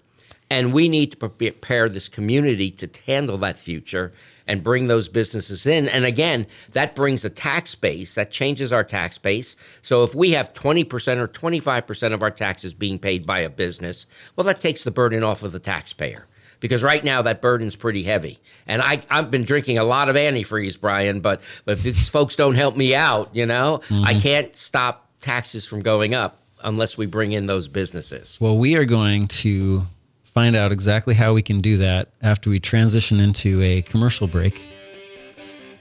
and 0.49 0.73
we 0.73 0.87
need 0.87 1.11
to 1.11 1.17
prepare 1.17 1.89
this 1.89 2.09
community 2.09 2.71
to 2.71 2.89
handle 3.05 3.37
that 3.37 3.59
future 3.59 4.13
and 4.49 4.63
bring 4.63 4.87
those 4.87 5.07
businesses 5.07 5.67
in. 5.67 5.87
And 5.87 6.03
again, 6.03 6.47
that 6.71 6.95
brings 6.95 7.23
a 7.23 7.29
tax 7.29 7.75
base, 7.75 8.15
that 8.15 8.31
changes 8.31 8.73
our 8.73 8.83
tax 8.83 9.19
base. 9.19 9.55
So 9.83 10.03
if 10.03 10.15
we 10.15 10.31
have 10.31 10.53
20% 10.53 10.85
or 11.17 11.27
25% 11.27 12.13
of 12.13 12.23
our 12.23 12.31
taxes 12.31 12.73
being 12.73 12.97
paid 12.97 13.27
by 13.27 13.39
a 13.39 13.49
business, 13.49 14.07
well, 14.35 14.45
that 14.45 14.59
takes 14.59 14.83
the 14.83 14.91
burden 14.91 15.23
off 15.23 15.43
of 15.43 15.51
the 15.51 15.59
taxpayer. 15.59 16.25
Because 16.59 16.83
right 16.83 17.03
now 17.03 17.21
that 17.21 17.41
burden's 17.41 17.77
pretty 17.77 18.03
heavy, 18.03 18.37
and 18.67 18.81
I 18.81 19.01
I've 19.09 19.31
been 19.31 19.45
drinking 19.45 19.77
a 19.77 19.85
lot 19.85 20.09
of 20.09 20.17
antifreeze, 20.17 20.77
Brian. 20.77 21.21
But 21.21 21.39
but 21.63 21.77
if 21.77 21.83
these 21.83 22.09
folks 22.09 22.35
don't 22.35 22.55
help 22.55 22.75
me 22.75 22.93
out, 22.93 23.33
you 23.33 23.45
know, 23.45 23.75
I 23.75 23.93
mm-hmm. 23.93 24.19
can't 24.19 24.55
stop 24.57 25.07
taxes 25.21 25.65
from 25.65 25.79
going 25.79 26.13
up 26.13 26.41
unless 26.61 26.97
we 26.97 27.05
bring 27.05 27.31
in 27.31 27.45
those 27.45 27.69
businesses. 27.69 28.37
Well, 28.41 28.57
we 28.57 28.75
are 28.75 28.83
going 28.83 29.29
to 29.29 29.87
find 30.33 30.55
out 30.55 30.71
exactly 30.71 31.15
how 31.15 31.33
we 31.33 31.41
can 31.41 31.59
do 31.59 31.77
that 31.77 32.09
after 32.21 32.49
we 32.49 32.59
transition 32.59 33.19
into 33.19 33.61
a 33.61 33.81
commercial 33.81 34.27
break. 34.27 34.67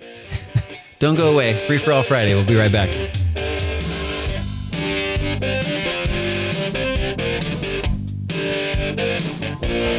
Don't 0.99 1.15
go 1.15 1.33
away. 1.33 1.67
Free 1.67 1.79
for 1.79 1.93
all 1.93 2.03
Friday. 2.03 2.35
We'll 2.35 2.47
be 2.47 2.57
right 2.57 2.73
back. 2.73 2.93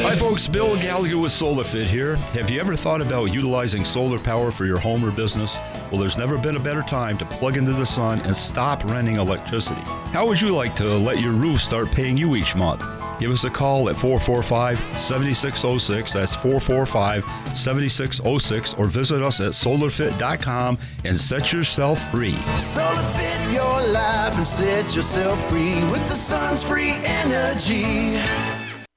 Hi, 0.01 0.15
folks. 0.15 0.47
Bill 0.47 0.75
Gallagher 0.75 1.19
with 1.19 1.31
SolarFit 1.31 1.85
here. 1.85 2.15
Have 2.15 2.49
you 2.49 2.59
ever 2.59 2.75
thought 2.75 3.01
about 3.01 3.25
utilizing 3.25 3.85
solar 3.85 4.17
power 4.17 4.51
for 4.51 4.65
your 4.65 4.79
home 4.79 5.05
or 5.05 5.11
business? 5.11 5.57
Well, 5.91 5.99
there's 5.99 6.17
never 6.17 6.37
been 6.37 6.55
a 6.55 6.59
better 6.59 6.81
time 6.81 7.17
to 7.19 7.25
plug 7.25 7.57
into 7.57 7.73
the 7.73 7.85
sun 7.85 8.19
and 8.21 8.35
stop 8.35 8.83
renting 8.85 9.17
electricity. 9.17 9.81
How 10.11 10.27
would 10.27 10.41
you 10.41 10.55
like 10.55 10.75
to 10.77 10.97
let 10.97 11.19
your 11.19 11.33
roof 11.33 11.61
start 11.61 11.91
paying 11.91 12.17
you 12.17 12.35
each 12.35 12.55
month? 12.55 12.83
Give 13.20 13.32
us 13.32 13.43
a 13.43 13.49
call 13.49 13.89
at 13.89 13.97
445 13.97 14.78
7606. 14.99 16.13
That's 16.13 16.36
445 16.38 17.26
7606. 17.57 18.74
Or 18.76 18.88
visit 18.88 19.22
us 19.22 19.41
at 19.41 19.51
solarfit.com 19.51 20.78
and 21.03 21.20
set 21.20 21.51
yourself 21.51 21.99
free. 22.11 22.36
Solar 22.57 22.95
fit 22.95 23.53
your 23.53 23.88
life 23.91 24.38
and 24.38 24.47
set 24.47 24.95
yourself 24.95 25.49
free 25.49 25.84
with 25.91 26.07
the 26.07 26.15
sun's 26.15 26.67
free 26.67 26.93
energy. 27.03 28.20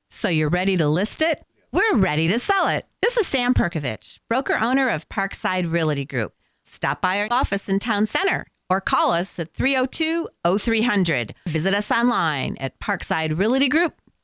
So 0.09 0.29
you're 0.29 0.51
ready 0.51 0.77
to 0.77 0.89
list 0.89 1.21
it? 1.21 1.45
We're 1.73 1.97
ready 1.97 2.29
to 2.29 2.39
sell 2.39 2.69
it. 2.69 2.87
This 3.01 3.17
is 3.17 3.27
Sam 3.27 3.55
Perkovich, 3.55 4.19
broker 4.29 4.55
owner 4.55 4.89
of 4.89 5.09
Parkside 5.09 5.73
Realty 5.73 6.05
Group. 6.05 6.35
Stop 6.65 7.01
by 7.01 7.19
our 7.19 7.29
office 7.31 7.69
in 7.69 7.81
Town 7.81 8.07
Center 8.07 8.47
or 8.71 8.81
call 8.81 9.11
us 9.11 9.39
at 9.39 9.53
302 9.53 10.29
0300. 10.59 11.35
Visit 11.49 11.75
us 11.75 11.91
online 11.91 12.57
at 12.59 12.79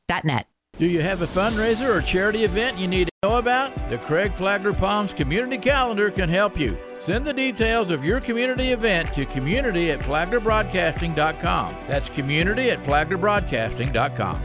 parksiderealtygroup.net. 0.09 0.45
Do 0.77 0.85
you 0.85 1.01
have 1.01 1.21
a 1.21 1.27
fundraiser 1.27 1.89
or 1.89 2.01
charity 2.01 2.45
event 2.45 2.77
you 2.77 2.87
need 2.87 3.09
to 3.09 3.27
know 3.27 3.37
about? 3.37 3.89
The 3.89 3.97
Craig 3.97 4.33
Flagler 4.35 4.73
Palms 4.73 5.11
Community 5.11 5.57
Calendar 5.57 6.09
can 6.09 6.29
help 6.29 6.57
you. 6.57 6.77
Send 6.99 7.25
the 7.25 7.33
details 7.33 7.89
of 7.89 8.03
your 8.05 8.21
community 8.21 8.71
event 8.71 9.13
to 9.15 9.25
community 9.25 9.91
at 9.91 9.99
flaglerbroadcasting.com. 9.99 11.75
That's 11.87 12.09
community 12.09 12.69
at 12.69 12.79
flaglerbroadcasting.com. 12.79 14.43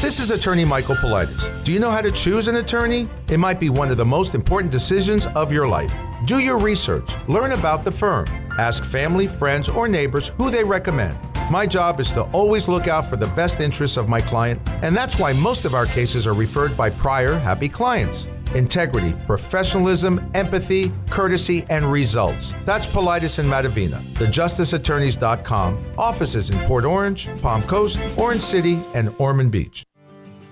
This 0.00 0.18
is 0.18 0.30
attorney 0.30 0.64
Michael 0.64 0.96
Politis. 0.96 1.64
Do 1.64 1.72
you 1.72 1.78
know 1.78 1.90
how 1.90 2.02
to 2.02 2.10
choose 2.10 2.48
an 2.48 2.56
attorney? 2.56 3.08
It 3.30 3.38
might 3.38 3.58
be 3.60 3.70
one 3.70 3.90
of 3.90 3.96
the 3.96 4.04
most 4.04 4.34
important 4.34 4.70
decisions 4.72 5.26
of 5.28 5.52
your 5.52 5.66
life. 5.66 5.92
Do 6.26 6.40
your 6.40 6.58
research, 6.58 7.10
learn 7.28 7.52
about 7.52 7.84
the 7.84 7.92
firm, 7.92 8.26
ask 8.58 8.84
family, 8.84 9.26
friends, 9.26 9.68
or 9.68 9.88
neighbors 9.88 10.28
who 10.36 10.50
they 10.50 10.64
recommend. 10.64 11.16
My 11.50 11.66
job 11.66 12.00
is 12.00 12.12
to 12.12 12.22
always 12.32 12.68
look 12.68 12.88
out 12.88 13.06
for 13.06 13.16
the 13.16 13.26
best 13.28 13.60
interests 13.60 13.96
of 13.96 14.08
my 14.08 14.20
client, 14.20 14.60
and 14.82 14.96
that's 14.96 15.18
why 15.18 15.32
most 15.34 15.64
of 15.64 15.74
our 15.74 15.86
cases 15.86 16.26
are 16.26 16.34
referred 16.34 16.76
by 16.76 16.90
prior 16.90 17.34
happy 17.34 17.68
clients. 17.68 18.26
Integrity, 18.54 19.14
professionalism, 19.26 20.30
empathy, 20.34 20.92
courtesy, 21.10 21.66
and 21.70 21.84
results. 21.90 22.54
That's 22.64 22.86
Politis 22.86 23.38
and 23.38 23.50
Matovina. 23.50 24.00
TheJusticeAttorneys.com. 24.14 25.84
Offices 25.98 26.50
in 26.50 26.58
Port 26.60 26.84
Orange, 26.84 27.28
Palm 27.42 27.62
Coast, 27.64 28.00
Orange 28.16 28.42
City, 28.42 28.80
and 28.94 29.14
Ormond 29.18 29.50
Beach. 29.50 29.84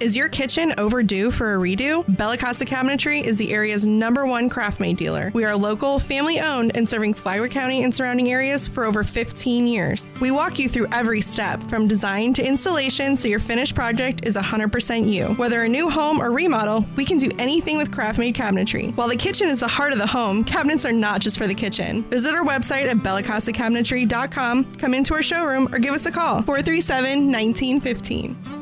Is 0.03 0.16
your 0.16 0.26
kitchen 0.26 0.74
overdue 0.78 1.30
for 1.30 1.55
a 1.55 1.59
redo? 1.59 2.05
Bella 2.16 2.36
Costa 2.36 2.64
Cabinetry 2.64 3.22
is 3.22 3.38
the 3.38 3.53
area's 3.53 3.86
number 3.86 4.26
one 4.26 4.50
CraftMaid 4.50 4.96
dealer. 4.96 5.30
We 5.32 5.44
are 5.44 5.55
local, 5.55 6.00
family 6.00 6.40
owned, 6.40 6.76
and 6.76 6.88
serving 6.88 7.14
Flagler 7.14 7.46
County 7.46 7.84
and 7.84 7.94
surrounding 7.94 8.32
areas 8.32 8.66
for 8.66 8.82
over 8.82 9.05
15 9.05 9.64
years. 9.64 10.09
We 10.20 10.32
walk 10.32 10.59
you 10.59 10.68
through 10.68 10.88
every 10.90 11.20
step 11.20 11.62
from 11.70 11.86
design 11.86 12.34
to 12.34 12.44
installation 12.44 13.14
so 13.14 13.28
your 13.28 13.38
finished 13.38 13.76
project 13.76 14.26
is 14.26 14.36
100% 14.36 15.09
you. 15.09 15.34
Whether 15.34 15.62
a 15.62 15.68
new 15.68 15.88
home 15.88 16.20
or 16.20 16.32
remodel, 16.32 16.84
we 16.96 17.05
can 17.05 17.16
do 17.16 17.30
anything 17.38 17.76
with 17.76 17.92
CraftMaid 17.92 18.34
cabinetry. 18.34 18.96
While 18.96 19.07
the 19.07 19.14
kitchen 19.14 19.48
is 19.48 19.61
the 19.61 19.68
heart 19.68 19.92
of 19.92 20.00
the 20.00 20.07
home, 20.09 20.42
cabinets 20.42 20.84
are 20.84 20.90
not 20.90 21.20
just 21.20 21.38
for 21.38 21.46
the 21.46 21.55
kitchen. 21.55 22.03
Visit 22.11 22.34
our 22.34 22.44
website 22.44 22.90
at 22.90 22.96
bellacostacabinetry.com, 22.96 24.74
come 24.74 24.94
into 24.94 25.14
our 25.14 25.22
showroom, 25.22 25.72
or 25.72 25.78
give 25.78 25.94
us 25.94 26.07
a 26.07 26.11
call 26.11 26.42
437 26.42 27.30
1915. 27.30 28.62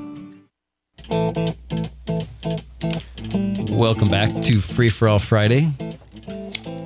Welcome 3.71 4.09
back 4.09 4.31
to 4.43 4.61
Free 4.61 4.91
for 4.91 5.09
All 5.09 5.19
Friday. 5.19 5.73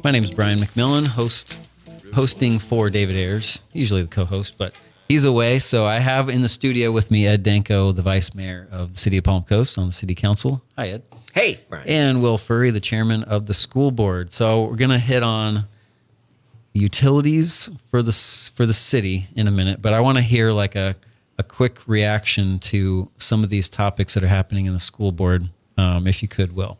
My 0.02 0.10
name 0.12 0.24
is 0.24 0.30
Brian 0.30 0.58
McMillan, 0.58 1.06
host 1.06 1.58
hosting 2.14 2.58
for 2.58 2.88
David 2.88 3.16
Ayers, 3.16 3.62
usually 3.74 4.00
the 4.00 4.08
co-host, 4.08 4.56
but 4.56 4.72
he's 5.08 5.26
away. 5.26 5.58
So 5.58 5.84
I 5.84 5.98
have 5.98 6.30
in 6.30 6.40
the 6.40 6.48
studio 6.48 6.90
with 6.90 7.10
me 7.10 7.26
Ed 7.26 7.42
Danko, 7.42 7.92
the 7.92 8.00
vice 8.00 8.34
mayor 8.34 8.66
of 8.70 8.92
the 8.92 8.96
city 8.96 9.18
of 9.18 9.24
Palm 9.24 9.42
Coast 9.42 9.76
on 9.76 9.86
the 9.86 9.92
city 9.92 10.14
council. 10.14 10.62
Hi, 10.78 10.88
Ed. 10.88 11.02
Hey, 11.34 11.60
Brian. 11.68 11.86
And 11.86 12.22
Will 12.22 12.38
Furry, 12.38 12.70
the 12.70 12.80
chairman 12.80 13.24
of 13.24 13.46
the 13.46 13.54
school 13.54 13.90
board. 13.90 14.32
So 14.32 14.64
we're 14.64 14.76
gonna 14.76 14.98
hit 14.98 15.22
on 15.22 15.66
utilities 16.72 17.68
for 17.90 18.00
the 18.00 18.12
for 18.54 18.64
the 18.64 18.72
city 18.72 19.26
in 19.36 19.48
a 19.48 19.50
minute, 19.50 19.82
but 19.82 19.92
I 19.92 20.00
want 20.00 20.16
to 20.16 20.22
hear 20.22 20.50
like 20.50 20.76
a 20.76 20.96
a 21.38 21.42
quick 21.42 21.80
reaction 21.86 22.58
to 22.60 23.10
some 23.18 23.42
of 23.42 23.50
these 23.50 23.68
topics 23.68 24.14
that 24.14 24.22
are 24.22 24.28
happening 24.28 24.66
in 24.66 24.72
the 24.72 24.80
school 24.80 25.12
board, 25.12 25.48
um, 25.76 26.06
if 26.06 26.22
you 26.22 26.28
could, 26.28 26.54
Will. 26.54 26.78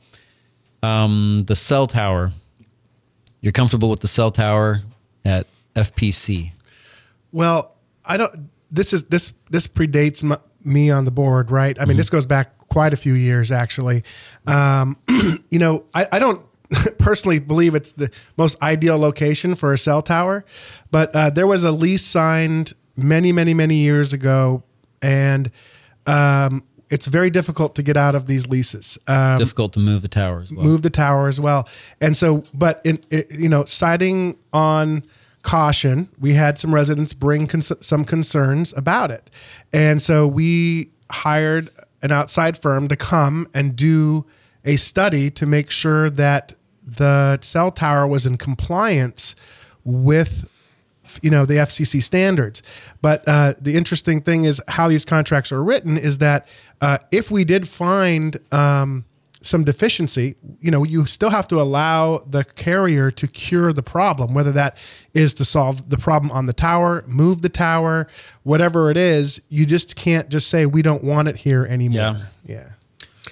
Um, 0.83 1.41
the 1.47 1.57
cell 1.57 1.87
tower. 1.87 2.33
You're 3.41 3.53
comfortable 3.53 3.91
with 3.91 4.01
the 4.01 4.09
cell 4.09 4.31
tower 4.31 4.83
at 5.25 5.47
FPC? 5.75 6.53
Well, 7.33 7.75
I 8.05 8.17
don't. 8.17 8.51
This 8.71 8.93
is 8.93 9.05
this 9.05 9.33
this 9.51 9.67
predates 9.67 10.23
my, 10.23 10.39
me 10.65 10.91
on 10.91 11.05
the 11.05 11.11
board, 11.11 11.51
right? 11.51 11.79
I 11.81 11.85
mean, 11.85 11.97
this 11.97 12.11
goes 12.11 12.27
back 12.27 12.57
quite 12.69 12.93
a 12.93 12.97
few 12.97 13.15
years, 13.15 13.51
actually. 13.51 14.05
Um, 14.47 14.97
you 15.51 15.59
know, 15.59 15.85
I, 15.95 16.07
I 16.13 16.19
don't 16.19 16.45
personally 16.99 17.39
believe 17.39 17.75
it's 17.75 17.93
the 17.93 18.11
most 18.37 18.61
ideal 18.63 18.99
location 18.99 19.55
for 19.55 19.73
a 19.73 19.79
cell 19.79 20.03
tower, 20.03 20.45
but 20.91 21.15
uh, 21.15 21.31
there 21.31 21.47
was 21.47 21.65
a 21.65 21.73
lease 21.73 22.05
signed 22.05 22.75
many, 22.97 23.33
many, 23.33 23.55
many 23.55 23.77
years 23.77 24.13
ago, 24.13 24.63
and 25.03 25.51
um, 26.07 26.63
it's 26.91 27.07
very 27.07 27.31
difficult 27.31 27.75
to 27.77 27.83
get 27.83 27.97
out 27.97 28.15
of 28.15 28.27
these 28.27 28.47
leases. 28.47 28.99
Um, 29.07 29.39
Difficult 29.39 29.73
to 29.75 29.81
move 29.81 30.03
the 30.03 30.09
tower 30.09 30.41
as 30.41 30.53
well. 30.53 30.65
move 30.65 30.83
the 30.83 30.91
tower 30.91 31.29
as 31.29 31.41
well. 31.41 31.69
And 32.01 32.17
so, 32.17 32.45
but 32.53 32.81
in 32.85 33.03
it, 33.11 33.31
you 33.33 33.49
know, 33.49 33.65
citing 33.65 34.37
on 34.53 35.05
caution, 35.43 36.09
we 36.19 36.35
had 36.35 36.59
some 36.59 36.75
residents 36.75 37.13
bring 37.13 37.47
cons- 37.47 37.73
some 37.81 38.05
concerns 38.05 38.73
about 38.77 39.11
it, 39.11 39.31
and 39.73 40.01
so 40.01 40.27
we 40.27 40.91
hired 41.11 41.71
an 42.03 42.13
outside 42.13 42.57
firm 42.59 42.89
to 42.89 42.97
come 42.97 43.49
and 43.55 43.77
do 43.77 44.25
a 44.65 44.77
study 44.77 45.31
to 45.31 45.47
make 45.47 45.71
sure 45.71 46.09
that 46.11 46.55
the 46.87 47.39
cell 47.41 47.71
tower 47.71 48.07
was 48.07 48.27
in 48.27 48.37
compliance 48.37 49.35
with 49.85 50.49
you 51.23 51.31
know 51.31 51.45
the 51.45 51.55
FCC 51.55 52.03
standards. 52.03 52.63
But 53.03 53.27
uh, 53.27 53.55
the 53.61 53.77
interesting 53.77 54.21
thing 54.21 54.45
is 54.45 54.61
how 54.69 54.89
these 54.89 55.05
contracts 55.05 55.53
are 55.53 55.63
written 55.63 55.97
is 55.97 56.19
that 56.19 56.47
uh, 56.81 56.99
if 57.11 57.31
we 57.31 57.45
did 57.45 57.69
find 57.69 58.39
um, 58.53 59.05
some 59.45 59.63
deficiency, 59.63 60.37
you 60.61 60.71
know, 60.71 60.85
you 60.85 61.05
still 61.07 61.31
have 61.31 61.47
to 61.49 61.61
allow 61.61 62.19
the 62.19 62.45
carrier 62.45 63.11
to 63.11 63.29
cure 63.29 63.73
the 63.73 63.83
problem, 63.83 64.33
whether 64.35 64.53
that 64.53 64.77
is 65.13 65.35
to 65.35 65.45
solve 65.45 65.91
the 65.91 65.99
problem 65.99 66.33
on 66.33 66.47
the 66.47 66.53
tower, 66.53 67.05
move 67.07 67.43
the 67.43 67.49
tower, 67.49 68.09
whatever 68.43 68.91
it 68.91 68.97
is. 68.97 69.41
You 69.49 69.67
just 69.67 69.97
can't 69.97 70.29
just 70.31 70.49
say 70.49 70.67
we 70.67 70.83
don't 70.83 71.05
want 71.05 71.29
it 71.29 71.37
here 71.37 71.67
anymore. 71.67 72.01
Yeah. 72.03 72.25
Yeah. 72.47 72.69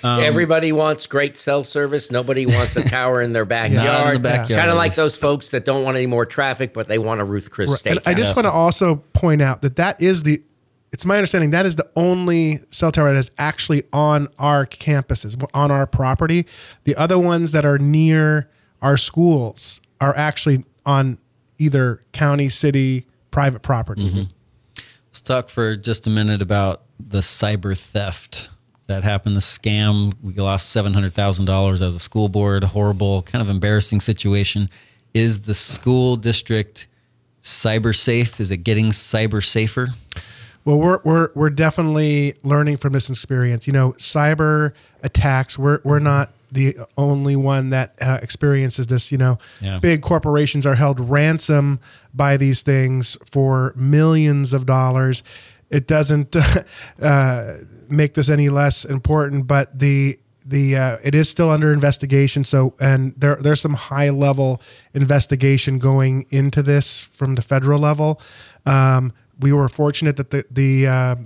Um, 0.03 0.21
Everybody 0.21 0.73
wants 0.73 1.07
great 1.07 1.37
cell 1.37 1.65
service. 1.65 2.11
Nobody 2.11 2.47
wants 2.47 2.77
a 2.77 2.83
tower 2.89 3.21
in 3.23 3.33
their 3.33 3.45
backyard. 3.45 4.17
In 4.17 4.23
the 4.23 4.29
backyard. 4.29 4.59
kind 4.59 4.71
of 4.71 4.77
like 4.77 4.95
those 4.95 5.17
folks 5.17 5.51
that 5.51 5.65
don't 5.65 5.85
want 5.85 5.97
any 5.97 6.07
more 6.07 6.27
traffic, 6.27 6.73
but 6.73 6.89
they 6.89 6.99
want 6.99 7.21
a 7.21 7.25
Ruth 7.25 7.51
Chris 7.51 7.71
Right. 7.71 7.79
Steak. 7.79 8.01
I 8.07 8.15
just 8.15 8.35
want 8.37 8.47
to 8.47 8.53
also 8.53 8.97
point 9.13 9.43
out 9.43 9.63
that 9.63 9.77
that 9.77 10.01
is 10.03 10.25
the, 10.25 10.43
it's 10.93 11.05
my 11.05 11.17
understanding 11.17 11.51
that 11.51 11.67
is 11.67 11.77
the 11.77 11.89
only 11.97 12.61
cell 12.71 12.91
tower 12.93 13.13
that 13.13 13.19
is 13.19 13.31
actually 13.39 13.85
on 13.93 14.29
our 14.39 14.67
campuses, 14.67 15.43
on 15.55 15.71
our 15.71 15.87
property. 15.87 16.47
The 16.85 16.97
other 16.97 17.19
ones 17.19 17.53
that 17.53 17.65
are 17.65 17.79
near 17.79 18.51
our 18.83 18.97
schools 18.97 19.81
are 20.01 20.17
actually 20.17 20.65
on 20.85 21.19
either 21.59 22.03
county, 22.13 22.49
city, 22.49 23.07
private 23.31 23.63
property. 23.63 24.11
Mm-hmm. 24.11 24.23
Let's 25.07 25.21
talk 25.21 25.49
for 25.49 25.77
just 25.77 26.07
a 26.07 26.11
minute 26.11 26.43
about 26.43 26.83
the 26.99 27.19
cyber 27.21 27.79
theft 27.79 28.51
that 28.87 29.03
happened. 29.05 29.37
The 29.37 29.41
scam. 29.41 30.13
We 30.23 30.35
lost 30.35 30.71
seven 30.71 30.93
hundred 30.93 31.15
thousand 31.15 31.45
dollars 31.47 31.83
as 31.83 31.95
a 31.95 31.99
school 31.99 32.29
board. 32.29 32.65
Horrible, 32.65 33.23
kind 33.23 33.43
of 33.43 33.49
embarrassing 33.49 34.01
situation. 34.01 34.69
Is 35.15 35.43
the 35.43 35.55
school 35.55 36.17
district 36.17 36.89
cyber 37.43 37.95
safe? 37.95 38.41
Is 38.41 38.51
it 38.51 38.59
getting 38.59 38.87
cyber 38.87 39.45
safer? 39.45 39.89
Well, 40.65 40.79
we're 40.79 41.01
we're 41.05 41.31
we're 41.35 41.51
definitely 41.51 42.35
learning 42.43 42.77
from 42.79 42.93
this 42.93 43.11
experience. 43.11 43.67
You 43.67 43.73
know, 43.73 43.93
cyber 43.99 44.73
attacks. 45.03 45.59
We're 45.59 45.81
we're 45.85 45.99
not 45.99 46.31
the 46.53 46.77
only 46.99 47.35
one 47.35 47.71
that 47.71 47.95
uh, 48.01 48.19
experiences 48.23 48.87
this. 48.87 49.11
You 49.11 49.19
know, 49.19 49.39
Yeah. 49.61 49.79
big 49.79 50.03
corporations 50.03 50.67
are 50.67 50.75
held 50.75 51.01
ransom 51.01 51.81
by 52.15 52.37
these 52.37 52.63
things 52.63 53.17
for 53.31 53.73
millions 53.77 54.53
of 54.53 54.67
dollars. 54.67 55.23
It 55.71 55.87
doesn't 55.87 56.37
uh, 57.03 57.55
make 57.93 58.15
this 58.15 58.29
any 58.29 58.49
less 58.49 58.85
important, 58.85 59.47
but 59.47 59.79
the 59.79 60.19
the 60.45 60.77
uh, 60.77 60.99
it 61.05 61.15
is 61.15 61.29
still 61.29 61.51
under 61.51 61.73
investigation. 61.73 62.45
So, 62.45 62.75
and 62.81 63.15
there 63.17 63.37
there's 63.37 63.61
some 63.61 63.75
high 63.75 64.11
level 64.11 64.61
investigation 64.95 65.79
going 65.79 66.27
into 66.31 66.63
this 66.63 67.03
from 67.03 67.35
the 67.35 67.43
federal 67.43 67.79
level. 67.79 68.21
Um, 68.67 69.13
we 69.39 69.53
were 69.53 69.69
fortunate 69.69 70.17
that 70.17 70.31
the 70.31 70.45
the 70.51 70.87
uh, 70.87 71.17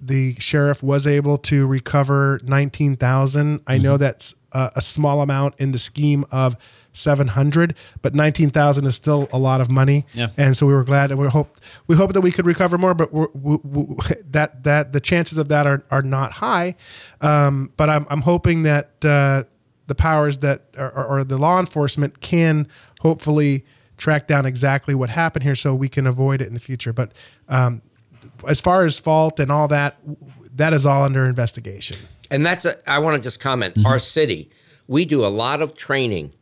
the 0.00 0.34
sheriff 0.38 0.82
was 0.82 1.06
able 1.06 1.38
to 1.38 1.66
recover 1.66 2.40
nineteen 2.42 2.96
thousand. 2.96 3.60
I 3.66 3.78
know 3.78 3.96
that's 3.96 4.34
a, 4.52 4.72
a 4.76 4.80
small 4.80 5.20
amount 5.20 5.54
in 5.58 5.72
the 5.72 5.78
scheme 5.78 6.24
of 6.30 6.56
seven 6.98 7.28
hundred, 7.28 7.74
but 8.02 8.14
nineteen 8.14 8.50
thousand 8.50 8.86
is 8.86 8.94
still 8.94 9.28
a 9.32 9.38
lot 9.38 9.60
of 9.60 9.70
money. 9.70 10.06
Yeah. 10.14 10.28
and 10.36 10.56
so 10.56 10.66
we 10.66 10.72
were 10.72 10.84
glad, 10.84 11.10
and 11.10 11.20
we 11.20 11.28
hope 11.28 11.56
we 11.86 11.96
hope 11.96 12.12
that 12.12 12.20
we 12.20 12.30
could 12.30 12.46
recover 12.46 12.78
more, 12.78 12.94
but 12.94 13.12
we're, 13.12 13.28
we, 13.32 13.58
we, 13.62 13.96
that 14.30 14.64
that 14.64 14.92
the 14.92 15.00
chances 15.00 15.38
of 15.38 15.48
that 15.48 15.66
are 15.66 15.84
are 15.90 16.02
not 16.02 16.32
high. 16.32 16.74
Um, 17.20 17.72
but 17.76 17.88
I'm 17.88 18.06
I'm 18.10 18.22
hoping 18.22 18.62
that 18.64 19.04
uh, 19.04 19.44
the 19.86 19.94
powers 19.94 20.38
that 20.38 20.62
or, 20.76 20.90
or 20.90 21.24
the 21.24 21.38
law 21.38 21.60
enforcement 21.60 22.20
can 22.20 22.68
hopefully 23.00 23.64
track 23.96 24.26
down 24.26 24.46
exactly 24.46 24.94
what 24.94 25.10
happened 25.10 25.42
here, 25.42 25.56
so 25.56 25.74
we 25.74 25.88
can 25.88 26.06
avoid 26.06 26.40
it 26.40 26.48
in 26.48 26.54
the 26.54 26.60
future. 26.60 26.92
But 26.92 27.12
um, 27.48 27.82
as 28.46 28.60
far 28.60 28.84
as 28.84 28.98
fault 28.98 29.40
and 29.40 29.50
all 29.50 29.68
that, 29.68 29.98
that 30.54 30.72
is 30.72 30.86
all 30.86 31.02
under 31.02 31.24
investigation. 31.26 31.96
And 32.30 32.44
that's 32.44 32.64
a, 32.64 32.90
I 32.90 32.98
want 32.98 33.16
to 33.16 33.22
just 33.22 33.40
comment. 33.40 33.74
Mm-hmm. 33.74 33.86
Our 33.86 33.98
city, 33.98 34.50
we 34.86 35.04
do 35.04 35.24
a 35.24 35.28
lot 35.28 35.62
of 35.62 35.74
training 35.74 36.34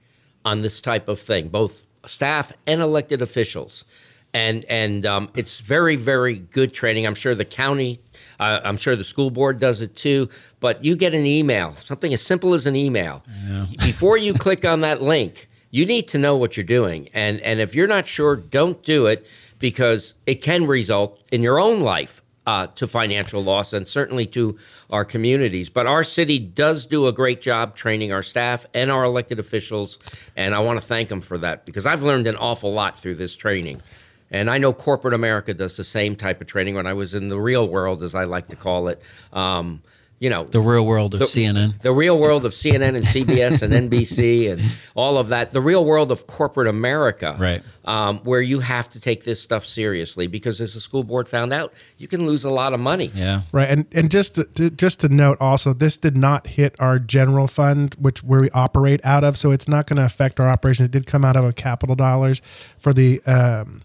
on 0.47 0.63
this 0.63 0.81
type 0.81 1.09
of 1.09 1.19
thing, 1.19 1.49
both 1.49 1.85
staff 2.07 2.53
and 2.67 2.81
elected 2.81 3.21
officials, 3.21 3.85
and 4.33 4.65
and 4.71 5.05
um, 5.05 5.29
it's 5.35 5.59
very 5.59 5.97
very 5.97 6.37
good 6.37 6.73
training. 6.73 7.05
I'm 7.07 7.17
sure 7.17 7.35
the 7.35 7.45
county, 7.45 8.01
uh, 8.39 8.61
I'm 8.65 8.77
sure 8.77 8.95
the 8.97 9.05
school 9.05 9.31
board 9.31 9.59
does 9.59 9.83
it 9.83 9.97
too. 9.97 10.31
But 10.61 10.85
you 10.85 10.97
get 10.97 11.13
an 11.13 11.27
email, 11.27 11.75
something 11.81 12.15
as 12.15 12.23
simple 12.23 12.55
as 12.55 12.65
an 12.65 12.77
email. 12.77 13.23
Before 13.85 14.17
you 14.17 14.33
click 14.33 14.65
on 14.65 14.81
that 14.81 15.03
link, 15.03 15.49
you 15.71 15.85
need 15.85 16.07
to 16.09 16.19
know 16.19 16.37
what 16.37 16.57
you're 16.57 16.65
doing, 16.65 17.09
and 17.13 17.41
and 17.41 17.61
if 17.61 17.75
you're 17.75 17.89
not 17.89 18.07
sure, 18.07 18.37
don't 18.37 18.83
do 18.85 19.07
it 19.07 19.27
because 19.59 20.15
it 20.27 20.37
can 20.37 20.67
result 20.67 21.21
in 21.33 21.43
your 21.43 21.59
own 21.59 21.81
life 21.81 22.23
uh, 22.47 22.69
to 22.69 22.87
financial 22.87 23.43
loss 23.43 23.73
and 23.73 23.87
certainly 23.87 24.27
to 24.27 24.57
our 24.91 25.05
communities. 25.05 25.69
But 25.69 25.87
our 25.87 26.05
city 26.05 26.39
does 26.39 26.87
do 26.87 27.07
a 27.07 27.13
great 27.13 27.43
job 27.43 27.75
training 27.75 28.13
our 28.13 28.23
staff 28.23 28.67
and 28.73 28.91
our 28.91 29.05
elected 29.05 29.39
officials, 29.39 29.99
and 30.37 30.55
I 30.55 30.61
want 30.61 30.81
to 30.81 30.87
thank 30.87 31.09
them 31.09 31.21
for 31.21 31.39
that 31.39 31.67
because 31.67 31.87
I've 31.87 32.03
learned 32.03 32.27
an 32.27 32.37
awful 32.37 32.73
lot 32.73 32.99
through 32.99 33.17
this 33.17 33.35
training. 33.35 33.83
And 34.31 34.51
I 34.51 34.59
know 34.59 34.73
corporate 34.73 35.15
America 35.15 35.55
does 35.55 35.77
the 35.77 35.85
same 35.85 36.17
type 36.17 36.41
of 36.41 36.47
training 36.47 36.75
when 36.75 36.87
I 36.87 36.95
was 36.95 37.15
in 37.15 37.29
the 37.29 37.39
real 37.39 37.69
world, 37.69 38.03
as 38.03 38.15
I 38.15 38.25
like 38.25 38.49
to 38.49 38.57
call 38.57 38.89
it. 38.89 39.01
Um, 39.33 39.83
you 40.19 40.31
know, 40.31 40.45
The 40.45 40.61
real 40.61 40.87
world 40.87 41.13
of 41.15 41.21
the- 41.21 41.27
CNN. 41.27 41.75
the 41.83 41.93
real 41.93 42.19
world 42.19 42.45
of 42.47 42.53
CNN 42.55 42.95
and 42.97 43.05
CBS 43.05 43.61
and 43.63 43.73
NBC 43.75 44.49
and 44.53 44.63
all 44.95 45.19
of 45.19 45.29
that, 45.29 45.51
the 45.51 45.61
real 45.61 45.85
world 45.85 46.11
of 46.11 46.27
corporate 46.27 46.69
America, 46.69 47.37
Right. 47.39 47.63
Um, 47.85 48.19
where 48.25 48.41
you 48.41 48.61
have 48.61 48.89
to 48.91 48.99
take 49.01 49.25
this 49.25 49.41
stuff 49.41 49.65
seriously 49.67 50.27
because, 50.27 50.61
as 50.61 50.75
the 50.75 50.81
school 50.81 51.05
board 51.05 51.29
found 51.29 51.53
out, 51.53 51.73
you 51.99 52.09
can 52.09 52.27
lose 52.27 52.45
a 52.45 52.51
lot 52.51 52.73
of 52.73 52.81
money. 52.81 53.13
Yeah. 53.15 53.43
Right, 53.53 53.69
and 53.69 53.85
and 53.93 54.11
just 54.11 54.35
to, 54.37 54.45
to, 54.45 54.71
just 54.71 55.01
to 55.01 55.09
note 55.09 55.37
also, 55.41 55.73
this 55.73 55.97
did 55.99 56.17
not 56.17 56.47
hit 56.49 56.75
our 56.81 56.99
general 56.99 57.47
fund, 57.47 57.95
which 58.01 58.25
where 58.25 58.41
we 58.41 58.51
operate 58.51 59.01
out 59.05 59.23
of, 59.23 59.37
so 59.39 59.51
it's 59.53 59.69
not 59.69 59.87
going 59.87 59.99
to 59.99 60.05
affect 60.05 60.41
our 60.41 60.49
operations. 60.49 60.87
It 60.89 60.93
did 60.93 61.07
come 61.07 61.25
out 61.25 61.37
of 61.37 61.45
a 61.45 61.53
capital 61.53 61.95
dollars 61.95 62.43
for 62.79 62.93
the 62.93 63.23
um, 63.25 63.83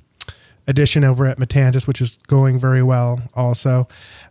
addition 0.72 1.04
over 1.04 1.28
at 1.28 1.38
Matanzas, 1.38 1.86
which 1.86 2.02
is 2.02 2.18
going 2.28 2.58
very 2.58 2.82
well 2.82 3.22
also. 3.36 3.88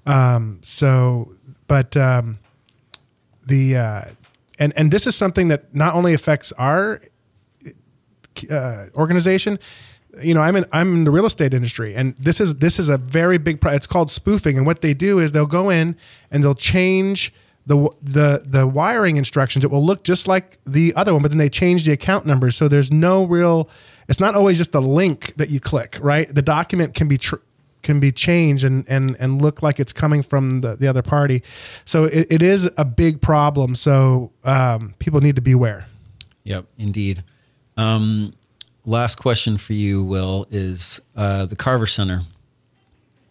Um, 0.07 0.59
so, 0.63 1.33
but 1.69 1.97
um, 1.97 2.41
the 3.47 3.77
uh, 3.77 4.05
and 4.59 4.73
and 4.77 4.91
this 4.91 5.07
is 5.07 5.15
something 5.15 5.49
that 5.49 5.75
not 5.75 5.95
only 5.95 6.15
affects 6.15 6.51
our 6.53 7.01
uh, 8.51 8.87
organization. 8.95 9.59
You 10.21 10.35
know, 10.35 10.41
I'm 10.41 10.57
in 10.57 10.67
I'm 10.73 10.95
in 10.95 11.05
the 11.05 11.13
real 11.13 11.27
estate 11.27 11.55
industry, 11.55 11.95
and 11.95 12.17
this 12.17 12.41
is 12.41 12.57
this 12.57 12.81
is 12.81 12.89
a 12.89 12.99
very 12.99 13.39
big. 13.39 13.61
Pro- 13.61 13.73
it's 13.73 13.87
called 13.87 14.11
spoofing, 14.11 14.57
and 14.57 14.67
what 14.67 14.81
they 14.81 14.93
do 14.93 15.21
is 15.21 15.31
they'll 15.31 15.47
go 15.47 15.71
in 15.71 15.97
and 16.33 16.43
they'll 16.43 16.55
change 16.55 17.33
the 17.67 17.89
the 18.03 18.43
the 18.45 18.67
wiring 18.67 19.17
instructions. 19.17 19.65
It 19.65 19.71
will 19.71 19.85
look 19.85 20.03
just 20.03 20.27
like 20.27 20.59
the 20.67 20.93
other 20.97 21.13
one, 21.13 21.23
but 21.23 21.31
then 21.31 21.39
they 21.39 21.49
change 21.49 21.85
the 21.85 21.93
account 21.93 22.27
numbers, 22.27 22.57
so 22.57 22.67
there's 22.69 22.91
no 22.91 23.25
real. 23.25 23.69
It's 24.11 24.21
not 24.21 24.35
always 24.35 24.59
just 24.59 24.75
a 24.75 24.81
link 24.81 25.35
that 25.37 25.49
you 25.49 25.61
click. 25.61 25.97
Right, 26.03 26.33
the 26.35 26.43
document 26.43 26.95
can 26.95 27.09
be. 27.09 27.17
Tr- 27.17 27.37
can 27.83 27.99
be 27.99 28.13
changed 28.13 28.63
and, 28.63 28.85
and, 28.91 29.17
and 29.19 29.41
look 29.41 29.63
like 29.63 29.81
it's 29.81 29.95
coming 29.95 30.23
from 30.23 30.61
the, 30.61 30.77
the 30.77 30.87
other 30.87 31.01
party. 31.01 31.43
So 31.87 32.05
it, 32.05 32.27
it 32.31 32.43
is 32.43 32.69
a 32.77 32.85
big 32.85 33.23
problem. 33.23 33.75
So 33.75 34.33
um, 34.45 34.95
people 34.99 35.23
need 35.23 35.37
to 35.37 35.41
beware. 35.41 35.87
Yep, 36.45 36.67
indeed. 36.77 37.25
Um, 37.79 38.35
last 38.85 39.17
question 39.17 39.57
for 39.57 39.73
you, 39.73 40.05
Will, 40.05 40.47
is 40.51 41.01
uh, 41.17 41.47
the 41.47 41.57
Carver 41.57 41.87
Center. 41.87 42.21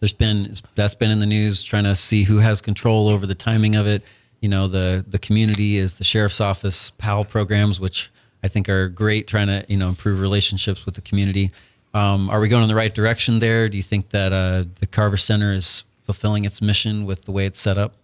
there's 0.00 0.12
been 0.12 0.52
that's 0.74 0.94
been 0.96 1.12
in 1.12 1.20
the 1.20 1.26
news, 1.26 1.62
trying 1.62 1.84
to 1.84 1.94
see 1.94 2.24
who 2.24 2.38
has 2.38 2.60
control 2.60 3.08
over 3.08 3.26
the 3.26 3.34
timing 3.36 3.76
of 3.76 3.86
it. 3.86 4.02
You 4.40 4.48
know, 4.48 4.66
the 4.66 5.04
the 5.06 5.18
community 5.18 5.76
is 5.76 5.94
the 5.94 6.04
sheriff's 6.04 6.40
office 6.40 6.90
PAL 6.90 7.24
programs, 7.24 7.78
which 7.78 8.10
I 8.42 8.48
think 8.48 8.68
are 8.68 8.88
great, 8.88 9.26
trying 9.28 9.48
to 9.48 9.64
you 9.68 9.76
know 9.76 9.88
improve 9.88 10.20
relationships 10.20 10.86
with 10.86 10.94
the 10.94 11.00
community. 11.00 11.50
Um, 11.92 12.30
are 12.30 12.40
we 12.40 12.48
going 12.48 12.62
in 12.62 12.68
the 12.68 12.74
right 12.74 12.94
direction 12.94 13.40
there? 13.40 13.68
Do 13.68 13.76
you 13.76 13.82
think 13.82 14.10
that 14.10 14.32
uh, 14.32 14.64
the 14.78 14.86
Carver 14.86 15.16
Center 15.16 15.52
is 15.52 15.84
fulfilling 16.04 16.44
its 16.44 16.62
mission 16.62 17.04
with 17.04 17.24
the 17.24 17.32
way 17.32 17.46
it's 17.46 17.60
set 17.60 17.78
up? 17.78 17.94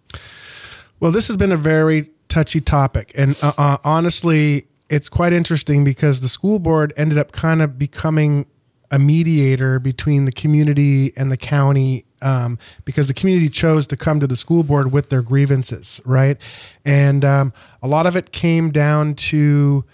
Well, 0.99 1.13
this 1.13 1.29
has 1.29 1.37
been 1.37 1.53
a 1.53 1.57
very 1.57 2.11
touchy 2.29 2.61
topic, 2.61 3.13
and 3.15 3.37
uh, 3.43 3.53
uh, 3.57 3.79
honestly, 3.85 4.67
it's 4.89 5.09
quite 5.09 5.33
interesting 5.33 5.85
because 5.85 6.21
the 6.21 6.29
school 6.29 6.59
board 6.59 6.93
ended 6.97 7.19
up 7.19 7.33
kind 7.33 7.63
of 7.63 7.79
becoming 7.79 8.47
a 8.91 8.99
mediator 8.99 9.79
between 9.79 10.27
the 10.27 10.33
community 10.33 11.13
and 11.17 11.31
the 11.31 11.37
county 11.37 12.05
um, 12.23 12.59
because 12.85 13.09
the 13.09 13.15
community 13.15 13.49
chose 13.49 13.87
to 13.89 13.97
come 13.97 14.21
to 14.21 14.27
the 14.27 14.37
school 14.37 14.63
board 14.63 14.93
with 14.93 15.11
their 15.11 15.23
grievances, 15.23 16.01
right? 16.05 16.39
And 16.85 17.25
um, 17.25 17.53
a 17.83 17.89
lot 17.89 18.07
of 18.07 18.17
it 18.17 18.33
came 18.33 18.71
down 18.71 19.15
to 19.15 19.85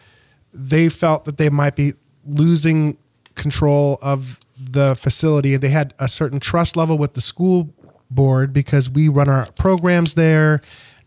they 0.53 0.89
felt 0.89 1.25
that 1.25 1.39
they 1.39 1.49
might 1.49 1.77
be 1.77 1.95
losing 2.25 2.97
control 3.35 3.99
of 4.03 4.39
the 4.59 4.95
facility 4.95 5.55
and 5.55 5.63
they 5.63 5.71
had 5.71 5.95
a 5.99 6.09
certain 6.09 6.39
trust 6.39 6.77
level 6.77 6.99
with 6.99 7.15
the 7.15 7.21
school 7.21 7.73
board 8.11 8.53
because 8.53 8.91
we 8.91 9.09
run 9.09 9.29
our 9.29 9.51
programs 9.53 10.15
there 10.15 10.61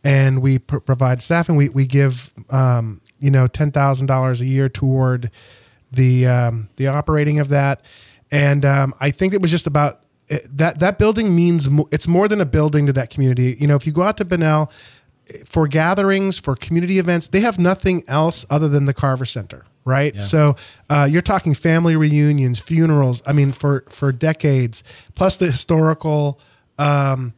and 0.04 0.42
we 0.42 0.60
pr- 0.60 0.78
provide 0.78 1.22
staffing. 1.22 1.56
We, 1.56 1.70
we 1.70 1.86
give, 1.86 2.34
um, 2.50 3.02
you 3.20 3.32
know, 3.32 3.48
$10,000 3.48 4.42
a 4.42 4.46
year 4.46 4.70
toward 4.70 5.32
the, 5.92 6.28
um, 6.28 6.70
the 6.76 6.88
operating 6.88 7.40
of 7.40 7.50
that. 7.50 7.82
And 8.32 8.66
um, 8.66 8.94
I 9.00 9.12
think 9.12 9.34
it 9.34 9.42
was 9.42 9.52
just 9.52 9.68
about 9.68 10.02
it, 10.28 10.44
eh, 10.44 10.48
that, 10.52 10.80
that 10.80 10.98
building 10.98 11.36
means 11.36 11.70
mo- 11.70 11.88
it's 11.92 12.08
more 12.08 12.28
than 12.28 12.42
a 12.42 12.46
building 12.46 12.88
to 12.88 12.94
that 12.94 13.10
community. 13.10 13.56
You 13.60 13.68
know, 13.68 13.76
if 13.76 13.86
you 13.86 13.94
go 13.94 14.02
out 14.02 14.18
to 14.18 14.26
eh, 14.26 14.70
for 15.46 15.68
gatherings, 15.68 16.38
for 16.38 16.56
community 16.56 17.00
events, 17.00 17.28
they 17.28 17.42
have 17.42 17.58
nothing 17.60 18.04
else 18.08 18.46
other 18.50 18.68
than 18.68 18.86
the 18.86 18.94
Carver 18.94 19.26
Center 19.26 19.66
right? 19.86 20.16
Yeah. 20.16 20.22
So 20.22 20.56
uh, 20.90 21.08
you're 21.10 21.22
talking 21.22 21.54
family 21.54 21.96
reunions, 21.96 22.60
funerals. 22.60 23.22
I 23.26 23.34
mean, 23.34 23.52
for 23.52 23.86
for 23.90 24.12
decades, 24.12 24.84
plus 25.14 25.38
the 25.38 25.46
historical 25.46 26.40
um, 26.78 27.34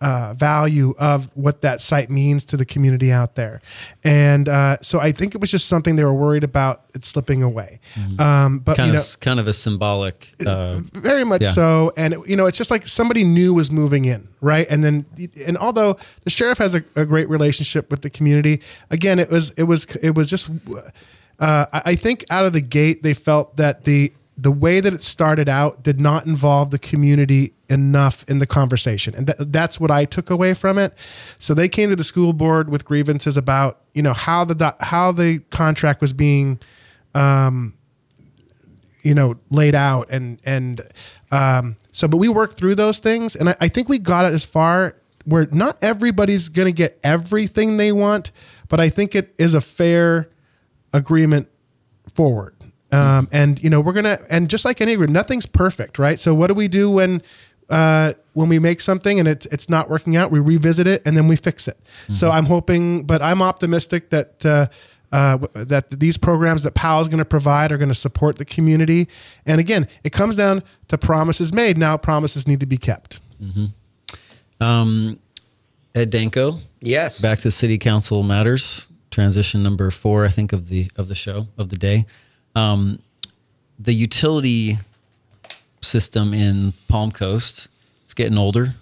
uh, 0.00 0.34
value 0.34 0.94
of 0.98 1.28
what 1.34 1.60
that 1.60 1.82
site 1.82 2.10
means 2.10 2.44
to 2.46 2.56
the 2.56 2.64
community 2.64 3.12
out 3.12 3.34
there. 3.34 3.60
And 4.02 4.48
uh, 4.48 4.78
so 4.80 4.98
I 4.98 5.12
think 5.12 5.34
it 5.34 5.40
was 5.40 5.50
just 5.50 5.68
something 5.68 5.96
they 5.96 6.04
were 6.04 6.14
worried 6.14 6.44
about 6.44 6.84
it 6.94 7.04
slipping 7.04 7.42
away. 7.42 7.80
Mm-hmm. 7.94 8.20
Um, 8.20 8.58
but 8.60 8.76
kind 8.76 8.92
you 8.92 8.98
of, 8.98 9.00
know, 9.00 9.16
kind 9.20 9.40
of 9.40 9.46
a 9.46 9.52
symbolic, 9.52 10.34
uh, 10.46 10.80
very 10.94 11.24
much 11.24 11.42
yeah. 11.42 11.50
so. 11.50 11.92
And 11.96 12.14
it, 12.14 12.28
you 12.28 12.36
know, 12.36 12.46
it's 12.46 12.58
just 12.58 12.70
like 12.70 12.86
somebody 12.86 13.24
new 13.24 13.52
was 13.54 13.70
moving 13.70 14.04
in, 14.06 14.28
right? 14.40 14.66
And 14.70 14.82
then, 14.82 15.06
and 15.46 15.58
although 15.58 15.96
the 16.24 16.30
sheriff 16.30 16.58
has 16.58 16.74
a, 16.74 16.82
a 16.96 17.04
great 17.04 17.28
relationship 17.28 17.90
with 17.90 18.02
the 18.02 18.10
community, 18.10 18.60
again, 18.90 19.18
it 19.18 19.30
was 19.30 19.50
it 19.50 19.64
was 19.64 19.84
it 19.96 20.14
was 20.14 20.28
just. 20.28 20.48
Uh, 21.38 21.64
I 21.72 21.94
think 21.94 22.26
out 22.28 22.44
of 22.44 22.52
the 22.52 22.60
gate 22.60 23.02
they 23.02 23.14
felt 23.14 23.56
that 23.56 23.84
the 23.84 24.12
the 24.40 24.50
way 24.50 24.80
that 24.80 24.94
it 24.94 25.02
started 25.02 25.48
out 25.48 25.82
did 25.82 26.00
not 26.00 26.24
involve 26.24 26.70
the 26.70 26.78
community 26.78 27.52
enough 27.68 28.24
in 28.26 28.38
the 28.38 28.46
conversation. 28.46 29.14
And 29.14 29.26
th- 29.26 29.38
that's 29.38 29.78
what 29.78 29.90
i 29.90 30.04
took 30.04 30.30
away 30.30 30.54
from 30.54 30.78
it. 30.78 30.94
So 31.38 31.52
they 31.52 31.68
came 31.68 31.90
to 31.90 31.96
the 31.96 32.04
school 32.04 32.32
board 32.32 32.70
with 32.70 32.84
grievances 32.84 33.36
about 33.36 33.80
you 33.92 34.02
know 34.02 34.14
how 34.14 34.44
the 34.44 34.74
how 34.80 35.12
the 35.12 35.40
contract 35.50 36.00
was 36.00 36.12
being 36.12 36.58
um, 37.14 37.74
you 39.02 39.14
know 39.14 39.36
laid 39.50 39.74
out 39.74 40.08
and 40.10 40.40
and 40.44 40.80
um, 41.30 41.76
so 41.92 42.08
but 42.08 42.16
we 42.16 42.28
worked 42.28 42.54
through 42.54 42.76
those 42.76 42.98
things. 42.98 43.36
And 43.36 43.50
I, 43.50 43.56
I 43.60 43.68
think 43.68 43.88
we 43.88 43.98
got 43.98 44.24
it 44.24 44.32
as 44.32 44.44
far 44.44 44.96
where 45.24 45.46
not 45.52 45.76
everybody's 45.82 46.48
going 46.48 46.66
to 46.66 46.72
get 46.72 46.98
everything 47.04 47.76
they 47.76 47.92
want 47.92 48.30
but 48.68 48.80
i 48.80 48.88
think 48.88 49.14
it 49.14 49.34
is 49.36 49.52
a 49.52 49.60
fair 49.60 50.30
agreement 50.94 51.46
forward 52.14 52.54
um, 52.92 53.28
and 53.32 53.62
you 53.62 53.70
know 53.70 53.80
we're 53.80 53.92
gonna 53.92 54.18
and 54.28 54.48
just 54.48 54.64
like 54.64 54.80
any 54.80 54.92
agreement, 54.92 55.14
nothing's 55.14 55.46
perfect, 55.46 55.98
right? 55.98 56.18
So 56.18 56.34
what 56.34 56.48
do 56.48 56.54
we 56.54 56.68
do 56.68 56.90
when 56.90 57.22
uh, 57.68 58.14
when 58.32 58.48
we 58.48 58.58
make 58.58 58.80
something 58.80 59.18
and 59.18 59.28
it's 59.28 59.46
it's 59.46 59.68
not 59.68 59.88
working 59.88 60.16
out? 60.16 60.30
We 60.30 60.40
revisit 60.40 60.86
it 60.86 61.02
and 61.04 61.16
then 61.16 61.28
we 61.28 61.36
fix 61.36 61.68
it. 61.68 61.78
Mm-hmm. 62.04 62.14
So 62.14 62.30
I'm 62.30 62.46
hoping, 62.46 63.04
but 63.04 63.22
I'm 63.22 63.42
optimistic 63.42 64.10
that. 64.10 64.44
Uh, 64.44 64.66
uh, 65.12 65.38
that 65.54 65.90
these 65.90 66.16
programs 66.16 66.62
that 66.62 66.74
PAL 66.74 67.00
is 67.00 67.08
going 67.08 67.18
to 67.18 67.24
provide 67.24 67.72
are 67.72 67.78
going 67.78 67.88
to 67.88 67.96
support 67.96 68.38
the 68.38 68.44
community. 68.44 69.08
And 69.44 69.58
again, 69.58 69.88
it 70.04 70.10
comes 70.12 70.36
down 70.36 70.62
to 70.86 70.96
promises 70.96 71.52
made. 71.52 71.76
Now, 71.76 71.96
promises 71.96 72.46
need 72.46 72.60
to 72.60 72.66
be 72.66 72.76
kept. 72.76 73.20
Mm-hmm. 73.42 74.62
Um, 74.62 75.18
Ed 75.96 76.10
Danko. 76.10 76.60
Yes. 76.80 77.20
Back 77.20 77.40
to 77.40 77.50
City 77.50 77.78
Council 77.78 78.22
matters. 78.22 78.88
Transition 79.10 79.62
number 79.62 79.90
four, 79.90 80.24
I 80.24 80.28
think, 80.28 80.52
of 80.52 80.68
the 80.68 80.88
of 80.96 81.08
the 81.08 81.16
show 81.16 81.48
of 81.58 81.70
the 81.70 81.76
day. 81.76 82.06
Um, 82.54 82.98
the 83.78 83.92
utility 83.92 84.78
system 85.80 86.34
in 86.34 86.72
Palm 86.88 87.10
Coast 87.10 87.68
is 88.06 88.14
getting 88.14 88.38
older. 88.38 88.74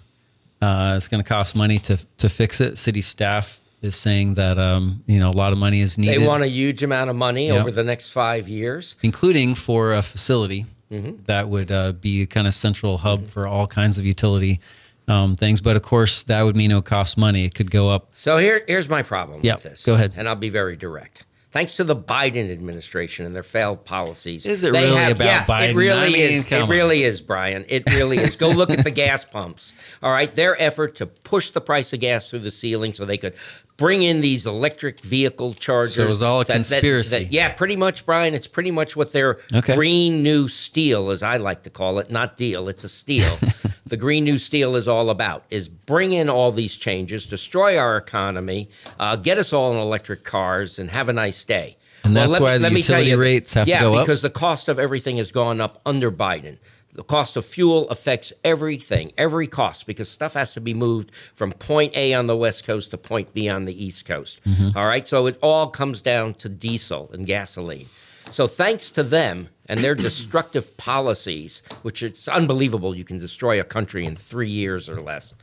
Uh, 0.61 0.95
it's 0.97 1.07
going 1.07 1.23
to 1.23 1.27
cost 1.27 1.55
money 1.55 1.79
to 1.79 1.97
to 2.17 2.27
fix 2.29 2.59
it. 2.59 2.77
City 2.77 3.01
staff 3.01 3.59
is 3.81 3.95
saying 3.95 4.33
that 4.33 4.57
um, 4.57 5.03
you 5.07 5.19
know 5.19 5.29
a 5.29 5.31
lot 5.31 5.53
of 5.53 5.57
money 5.57 5.79
is 5.79 5.97
needed. 5.97 6.21
They 6.21 6.27
want 6.27 6.43
a 6.43 6.49
huge 6.49 6.83
amount 6.83 7.09
of 7.09 7.15
money 7.15 7.47
yep. 7.47 7.61
over 7.61 7.71
the 7.71 7.83
next 7.83 8.09
five 8.09 8.49
years, 8.49 8.95
including 9.01 9.55
for 9.55 9.93
a 9.93 10.01
facility 10.01 10.65
mm-hmm. 10.91 11.23
that 11.25 11.47
would 11.47 11.71
uh, 11.71 11.93
be 11.93 12.23
a 12.23 12.25
kind 12.25 12.47
of 12.47 12.53
central 12.53 12.97
hub 12.97 13.21
mm-hmm. 13.21 13.29
for 13.29 13.47
all 13.47 13.67
kinds 13.67 13.97
of 13.97 14.05
utility 14.05 14.59
um, 15.07 15.37
things. 15.37 15.61
But 15.61 15.77
of 15.77 15.83
course, 15.83 16.23
that 16.23 16.41
would 16.41 16.57
mean 16.57 16.71
it 16.71 16.75
would 16.75 16.85
cost 16.85 17.17
money. 17.17 17.45
It 17.45 17.55
could 17.55 17.71
go 17.71 17.87
up. 17.87 18.09
So 18.13 18.37
here, 18.37 18.63
here's 18.67 18.89
my 18.89 19.01
problem 19.01 19.39
yep. 19.43 19.57
with 19.57 19.63
this. 19.63 19.85
Go 19.85 19.93
ahead, 19.93 20.13
and 20.17 20.27
I'll 20.27 20.35
be 20.35 20.49
very 20.49 20.75
direct 20.75 21.23
thanks 21.51 21.75
to 21.77 21.83
the 21.83 21.95
Biden 21.95 22.51
administration 22.51 23.25
and 23.25 23.35
their 23.35 23.43
failed 23.43 23.85
policies. 23.85 24.45
Is 24.45 24.63
it 24.63 24.71
really 24.71 24.95
have, 24.95 25.15
about 25.15 25.25
yeah, 25.25 25.45
Biden? 25.45 25.69
It 25.69 25.75
really 25.75 25.99
I 25.99 26.09
mean, 26.09 26.39
is. 26.39 26.51
It 26.51 26.61
on. 26.61 26.69
really 26.69 27.03
is, 27.03 27.21
Brian. 27.21 27.65
It 27.67 27.83
really 27.89 28.17
is. 28.17 28.35
Go 28.35 28.49
look 28.49 28.69
at 28.69 28.83
the 28.83 28.91
gas 28.91 29.25
pumps. 29.25 29.73
All 30.01 30.11
right, 30.11 30.31
their 30.31 30.61
effort 30.61 30.95
to 30.97 31.05
push 31.05 31.49
the 31.49 31.61
price 31.61 31.93
of 31.93 31.99
gas 31.99 32.29
through 32.29 32.39
the 32.39 32.51
ceiling 32.51 32.93
so 32.93 33.05
they 33.05 33.17
could 33.17 33.33
bring 33.77 34.03
in 34.03 34.21
these 34.21 34.45
electric 34.45 34.99
vehicle 35.01 35.53
chargers. 35.53 35.95
So 35.95 36.03
it 36.03 36.07
was 36.07 36.21
all 36.21 36.41
a 36.41 36.45
that, 36.45 36.53
conspiracy. 36.53 37.09
That, 37.09 37.23
that, 37.25 37.31
yeah, 37.31 37.49
pretty 37.49 37.75
much, 37.75 38.05
Brian. 38.05 38.33
It's 38.33 38.47
pretty 38.47 38.71
much 38.71 38.95
what 38.95 39.11
their 39.11 39.39
okay. 39.53 39.75
green 39.75 40.21
new 40.21 40.47
steel, 40.47 41.09
as 41.09 41.23
I 41.23 41.37
like 41.37 41.63
to 41.63 41.69
call 41.69 41.99
it, 41.99 42.11
not 42.11 42.37
deal. 42.37 42.69
It's 42.69 42.83
a 42.83 42.89
steel. 42.89 43.37
the 43.89 43.97
green 43.97 44.23
new 44.23 44.37
steel 44.37 44.75
is 44.75 44.87
all 44.87 45.09
about 45.09 45.43
is 45.49 45.67
bring 45.67 46.13
in 46.13 46.29
all 46.29 46.51
these 46.51 46.75
changes, 46.75 47.25
destroy 47.25 47.77
our 47.77 47.97
economy, 47.97 48.69
uh, 48.99 49.15
get 49.15 49.37
us 49.37 49.53
all 49.53 49.71
in 49.71 49.77
electric 49.77 50.23
cars, 50.23 50.79
and 50.79 50.89
have 50.91 51.09
a 51.09 51.13
nice 51.13 51.43
day. 51.43 51.77
And 52.03 52.15
that's 52.15 52.31
well, 52.31 52.41
why 52.41 52.57
me, 52.57 52.69
the 52.69 52.77
utility 52.77 53.15
rates 53.15 53.53
have 53.53 53.67
yeah, 53.67 53.79
to 53.79 53.83
go 53.83 53.89
up. 53.89 53.95
Yeah, 53.95 54.01
because 54.03 54.21
the 54.21 54.29
cost 54.29 54.69
of 54.69 54.79
everything 54.79 55.17
has 55.17 55.31
gone 55.31 55.59
up 55.59 55.81
under 55.85 56.11
Biden. 56.11 56.57
The 56.93 57.03
cost 57.03 57.37
of 57.37 57.45
fuel 57.45 57.87
affects 57.89 58.33
everything, 58.43 59.13
every 59.17 59.47
cost, 59.47 59.85
because 59.85 60.09
stuff 60.09 60.33
has 60.33 60.53
to 60.53 60.61
be 60.61 60.73
moved 60.73 61.11
from 61.33 61.51
point 61.53 61.95
A 61.95 62.13
on 62.13 62.25
the 62.25 62.35
West 62.35 62.65
Coast 62.65 62.91
to 62.91 62.97
point 62.97 63.33
B 63.33 63.47
on 63.47 63.65
the 63.65 63.85
East 63.85 64.05
Coast. 64.05 64.43
Mm-hmm. 64.43 64.77
All 64.77 64.87
right. 64.87 65.07
So 65.07 65.27
it 65.27 65.37
all 65.41 65.67
comes 65.67 66.01
down 66.01 66.33
to 66.35 66.49
diesel 66.49 67.09
and 67.13 67.25
gasoline. 67.25 67.87
So 68.31 68.47
thanks 68.47 68.91
to 68.91 69.03
them 69.03 69.49
and 69.69 69.79
their 69.79 69.95
destructive 69.95 70.75
policies, 70.75 71.61
which 71.83 72.03
it's 72.03 72.27
unbelievable 72.27 72.93
you 72.95 73.05
can 73.05 73.19
destroy 73.19 73.59
a 73.59 73.63
country 73.63 74.05
in 74.05 74.17
three 74.17 74.49
years 74.49 74.89
or 74.89 74.99
less. 74.99 75.33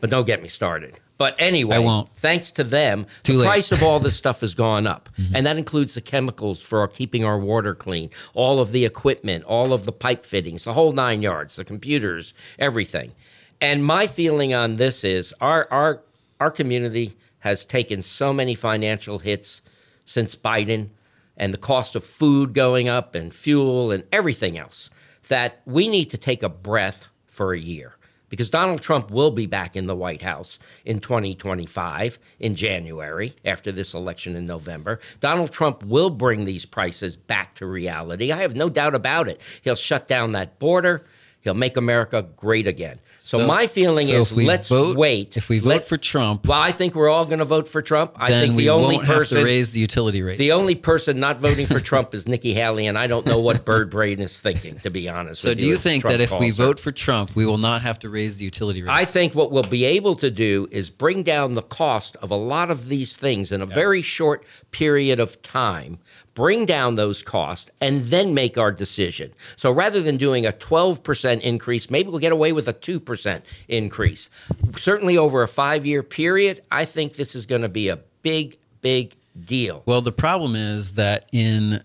But 0.00 0.08
don't 0.08 0.26
get 0.26 0.40
me 0.40 0.48
started. 0.48 0.98
But 1.18 1.36
anyway, 1.38 1.76
I 1.76 1.78
won't. 1.80 2.08
thanks 2.16 2.50
to 2.52 2.64
them, 2.64 3.06
Too 3.22 3.34
the 3.34 3.38
late. 3.40 3.46
price 3.46 3.72
of 3.72 3.82
all 3.82 4.00
this 4.00 4.16
stuff 4.16 4.40
has 4.40 4.54
gone 4.54 4.86
up. 4.86 5.08
Mm-hmm. 5.22 5.36
And 5.36 5.46
that 5.46 5.58
includes 5.58 5.94
the 5.94 6.00
chemicals 6.00 6.62
for 6.62 6.86
keeping 6.88 7.22
our 7.22 7.38
water 7.38 7.74
clean, 7.74 8.08
all 8.32 8.60
of 8.60 8.72
the 8.72 8.84
equipment, 8.86 9.44
all 9.44 9.72
of 9.74 9.84
the 9.84 9.92
pipe 9.92 10.24
fittings, 10.24 10.64
the 10.64 10.72
whole 10.72 10.92
nine 10.92 11.20
yards, 11.20 11.56
the 11.56 11.64
computers, 11.64 12.32
everything. 12.58 13.12
And 13.60 13.84
my 13.84 14.06
feeling 14.06 14.54
on 14.54 14.76
this 14.76 15.04
is 15.04 15.34
our 15.40 15.68
our 15.70 16.00
our 16.40 16.50
community 16.50 17.16
has 17.40 17.64
taken 17.66 18.00
so 18.02 18.32
many 18.32 18.54
financial 18.54 19.18
hits 19.18 19.60
since 20.04 20.34
Biden 20.34 20.88
and 21.36 21.52
the 21.52 21.58
cost 21.58 21.94
of 21.94 22.04
food 22.04 22.54
going 22.54 22.88
up 22.88 23.14
and 23.14 23.32
fuel 23.34 23.90
and 23.90 24.04
everything 24.12 24.58
else 24.58 24.90
that 25.28 25.62
we 25.64 25.88
need 25.88 26.10
to 26.10 26.18
take 26.18 26.42
a 26.42 26.48
breath 26.48 27.06
for 27.26 27.52
a 27.52 27.58
year 27.58 27.96
because 28.32 28.48
Donald 28.48 28.80
Trump 28.80 29.10
will 29.10 29.30
be 29.30 29.44
back 29.44 29.76
in 29.76 29.86
the 29.86 29.94
White 29.94 30.22
House 30.22 30.58
in 30.86 31.00
2025 31.00 32.18
in 32.40 32.54
January 32.54 33.34
after 33.44 33.70
this 33.70 33.92
election 33.92 34.34
in 34.36 34.46
November. 34.46 35.00
Donald 35.20 35.52
Trump 35.52 35.84
will 35.84 36.08
bring 36.08 36.46
these 36.46 36.64
prices 36.64 37.14
back 37.14 37.54
to 37.56 37.66
reality. 37.66 38.32
I 38.32 38.38
have 38.38 38.56
no 38.56 38.70
doubt 38.70 38.94
about 38.94 39.28
it. 39.28 39.38
He'll 39.60 39.76
shut 39.76 40.08
down 40.08 40.32
that 40.32 40.58
border. 40.58 41.04
He'll 41.42 41.54
make 41.54 41.76
America 41.76 42.24
great 42.36 42.66
again. 42.68 43.00
So, 43.18 43.38
So- 43.38 43.46
my 43.46 43.66
feeling 43.66 44.06
so 44.06 44.14
is 44.14 44.32
let's 44.36 44.68
vote- 44.68 44.96
wait. 44.96 45.36
if 45.36 45.48
we 45.48 45.58
vote 45.58 45.68
Let- 45.68 45.84
for 45.88 45.96
Trump, 45.96 46.46
well, 46.46 46.60
I 46.60 46.70
think 46.72 46.94
we're 46.94 47.08
all 47.08 47.24
going 47.24 47.38
to 47.40 47.44
vote 47.44 47.68
for 47.68 47.82
Trump. 47.82 48.12
I 48.16 48.30
think 48.30 48.56
the 48.56 48.68
only 48.70 48.98
person 48.98 49.36
have 49.38 49.44
to 49.44 49.44
raise 49.44 49.70
the 49.72 49.80
utility 49.80 50.22
rates. 50.22 50.38
the 50.38 50.52
only 50.52 50.74
person 50.76 51.18
not 51.20 51.40
voting 51.40 51.66
for 51.66 51.80
Trump 51.80 52.14
is 52.14 52.28
Nikki 52.28 52.52
Haley, 52.54 52.86
and 52.86 52.96
I 52.96 53.06
don't 53.08 53.26
know 53.26 53.38
what 53.40 53.64
Bird 53.64 53.90
Brain 53.90 54.20
is 54.20 54.40
thinking, 54.40 54.78
to 54.80 54.90
be 54.90 55.08
honest. 55.08 55.40
So 55.42 55.52
do 55.54 55.62
you 55.62 55.74
as 55.74 55.82
think 55.82 56.02
Trump 56.02 56.12
that 56.12 56.20
if 56.20 56.38
we 56.38 56.48
her. 56.48 56.52
vote 56.52 56.78
for 56.80 56.90
Trump, 56.92 57.32
we 57.34 57.44
will 57.46 57.58
not 57.58 57.82
have 57.82 57.98
to 58.00 58.08
raise 58.08 58.36
the 58.38 58.44
utility 58.44 58.82
rates? 58.82 58.94
I 58.94 59.04
think 59.04 59.34
what 59.34 59.50
we'll 59.50 59.62
be 59.64 59.84
able 59.84 60.14
to 60.16 60.30
do 60.30 60.68
is 60.70 60.90
bring 60.90 61.22
down 61.22 61.54
the 61.54 61.62
cost 61.62 62.16
of 62.22 62.30
a 62.30 62.36
lot 62.36 62.70
of 62.70 62.88
these 62.88 63.16
things 63.16 63.50
in 63.50 63.60
a 63.60 63.66
very 63.66 64.02
short 64.02 64.44
period 64.70 65.18
of 65.20 65.40
time, 65.42 65.98
bring 66.34 66.66
down 66.66 66.94
those 66.94 67.22
costs, 67.22 67.70
and 67.80 68.02
then 68.02 68.34
make 68.34 68.56
our 68.56 68.72
decision. 68.72 69.32
So 69.56 69.70
rather 69.70 70.02
than 70.02 70.16
doing 70.16 70.46
a 70.46 70.52
12% 70.52 71.40
increase, 71.40 71.90
maybe 71.90 72.08
we'll 72.08 72.18
get 72.18 72.32
away 72.32 72.52
with 72.52 72.68
a 72.68 72.74
2% 72.74 73.42
increase. 73.68 74.30
Certainly 74.76 75.18
over 75.18 75.42
a 75.42 75.48
five 75.48 75.84
year 75.86 76.02
period, 76.02 76.62
I 76.70 76.84
think 76.84 77.14
this 77.14 77.34
is 77.34 77.46
going 77.46 77.62
to 77.62 77.68
be 77.68 77.88
a 77.88 77.98
big, 78.22 78.58
big 78.80 79.14
deal. 79.44 79.82
Well, 79.86 80.02
the 80.02 80.12
problem 80.12 80.56
is 80.56 80.92
that 80.92 81.28
in 81.32 81.82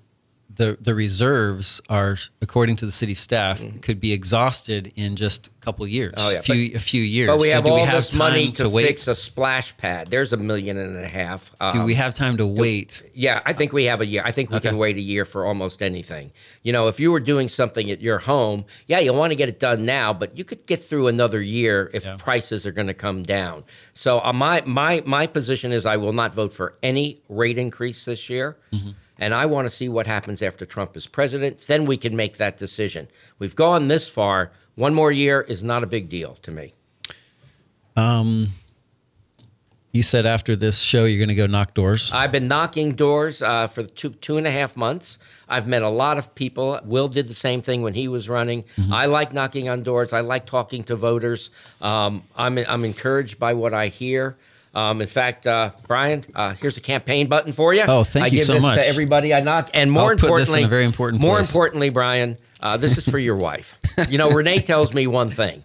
the 0.57 0.77
the 0.81 0.93
reserves 0.93 1.81
are, 1.89 2.17
according 2.41 2.75
to 2.77 2.85
the 2.85 2.91
city 2.91 3.13
staff, 3.13 3.61
could 3.81 3.99
be 3.99 4.11
exhausted 4.11 4.91
in 4.95 5.15
just 5.15 5.47
a 5.47 5.49
couple 5.61 5.87
years. 5.87 6.13
Mm-hmm. 6.15 6.27
Oh, 6.27 6.31
yeah, 6.31 6.39
a 6.39 6.41
few 6.41 6.75
a 6.75 6.79
few 6.79 7.01
years. 7.01 7.27
But 7.27 7.39
we 7.39 7.47
So 7.49 7.55
have 7.55 7.65
do 7.65 7.69
all 7.71 7.75
we 7.77 7.83
have 7.83 7.93
this 7.93 8.15
money 8.15 8.47
time 8.47 8.65
to, 8.65 8.69
wait? 8.69 8.87
fix 8.87 9.07
a 9.07 9.15
splash 9.15 9.75
pad. 9.77 10.09
There's 10.09 10.33
a 10.33 10.37
million 10.37 10.77
and 10.77 10.97
a 10.97 11.07
half. 11.07 11.51
do 11.71 11.79
Um, 11.79 11.85
we 11.85 11.93
have 11.93 12.13
time 12.13 12.37
to 12.37 12.45
wait? 12.47 13.03
Yeah, 13.13 13.41
I 13.45 13.53
think 13.53 13.71
we 13.71 13.85
have 13.85 14.01
a 14.01 14.05
year. 14.05 14.21
I 14.25 14.31
think 14.31 14.49
we 14.49 14.57
Okay. 14.57 14.69
can 14.69 14.77
wait 14.77 14.97
a 14.97 15.01
year 15.01 15.25
for 15.25 15.45
almost 15.45 15.81
anything. 15.81 16.31
You 16.63 16.73
know, 16.73 16.87
if 16.87 16.99
you 16.99 17.11
were 17.11 17.19
doing 17.19 17.47
something 17.49 17.89
at 17.91 18.01
your 18.01 18.19
home, 18.19 18.65
yeah, 18.87 18.99
you 18.99 19.13
want 19.13 19.31
to 19.31 19.35
get 19.35 19.49
it 19.49 19.59
done 19.59 19.85
now, 19.85 20.11
but 20.13 20.37
you 20.37 20.43
could 20.43 20.65
get 20.65 20.83
through 20.83 21.07
another 21.07 21.41
year 21.41 21.89
if 21.93 22.03
Yeah. 22.05 22.15
prices 22.17 22.65
are 22.65 22.71
going 22.71 22.87
to 22.87 22.93
come 22.93 23.23
down. 23.23 23.63
So 23.93 24.19
uh, 24.23 24.33
my 24.33 24.63
my 24.65 25.03
my 25.05 25.27
position 25.27 25.71
is 25.71 25.85
I 25.85 25.97
will 25.97 26.13
not 26.13 26.33
vote 26.33 26.53
for 26.53 26.75
any 26.81 27.21
rate 27.29 27.57
increase 27.57 28.05
this 28.05 28.29
year. 28.29 28.57
Mm-hmm. 28.73 28.91
And 29.19 29.33
I 29.33 29.45
want 29.45 29.67
to 29.67 29.73
see 29.73 29.89
what 29.89 30.07
happens 30.07 30.41
after 30.41 30.65
Trump 30.65 30.95
is 30.95 31.07
president. 31.07 31.61
Then 31.61 31.85
we 31.85 31.97
can 31.97 32.15
make 32.15 32.37
that 32.37 32.57
decision. 32.57 33.07
We've 33.39 33.55
gone 33.55 33.87
this 33.87 34.07
far. 34.07 34.51
One 34.75 34.93
more 34.93 35.11
year 35.11 35.41
is 35.41 35.63
not 35.63 35.83
a 35.83 35.87
big 35.87 36.07
deal 36.09 36.35
to 36.43 36.51
me. 36.51 36.73
You 39.97 40.03
said 40.03 40.27
after 40.27 40.55
this 40.55 40.79
show 40.79 41.05
you're 41.05 41.17
going 41.17 41.29
to 41.29 41.33
go 41.35 41.47
knock 41.47 41.73
doors. 41.73 42.11
I've 42.13 42.31
been 42.31 42.47
knocking 42.47 42.93
doors 42.93 43.41
uh, 43.41 43.65
for 43.65 43.81
two 43.81 44.11
two 44.11 44.37
and 44.37 44.45
a 44.45 44.51
half 44.51 44.77
months. 44.77 45.17
I've 45.49 45.67
met 45.67 45.81
a 45.81 45.89
lot 45.89 46.19
of 46.19 46.35
people. 46.35 46.79
Will 46.83 47.07
did 47.07 47.27
the 47.27 47.33
same 47.33 47.63
thing 47.63 47.81
when 47.81 47.95
he 47.95 48.07
was 48.07 48.29
running. 48.29 48.65
I 48.91 49.07
like 49.07 49.33
knocking 49.33 49.69
on 49.69 49.81
doors. 49.81 50.13
I 50.13 50.21
like 50.21 50.45
talking 50.45 50.83
to 50.83 50.95
voters. 50.95 51.49
Um, 51.81 52.21
I'm 52.35 52.59
I'm 52.59 52.85
encouraged 52.85 53.39
by 53.39 53.53
what 53.55 53.73
I 53.73 53.87
hear. 53.87 54.37
Um, 54.77 55.01
in 55.01 55.07
fact, 55.07 55.47
uh, 55.47 55.71
Brian, 55.87 56.23
uh, 56.35 56.53
here's 56.53 56.77
a 56.77 56.81
campaign 56.81 57.25
button 57.27 57.51
for 57.51 57.73
you. 57.73 57.81
Oh, 57.87 58.03
thank 58.03 58.25
I 58.25 58.27
you 58.27 58.37
give 58.37 58.45
so 58.45 58.53
this 58.53 58.61
much. 58.61 58.79
to 58.79 58.87
everybody 58.87 59.33
I 59.33 59.39
knock. 59.41 59.71
And 59.73 59.91
more 59.91 60.03
I'll 60.03 60.09
importantly, 60.11 60.41
this 60.41 60.53
in 60.55 60.65
a 60.65 60.67
very 60.67 60.85
important 60.85 61.19
More 61.19 61.37
place. 61.37 61.49
importantly, 61.49 61.89
Brian, 61.89 62.37
uh, 62.61 62.77
this 62.77 62.95
is 62.95 63.09
for 63.09 63.17
your 63.17 63.37
wife. 63.37 63.75
You 64.07 64.19
know, 64.19 64.29
Renee 64.29 64.59
tells 64.59 64.93
me 64.93 65.07
one 65.07 65.31
thing. 65.31 65.63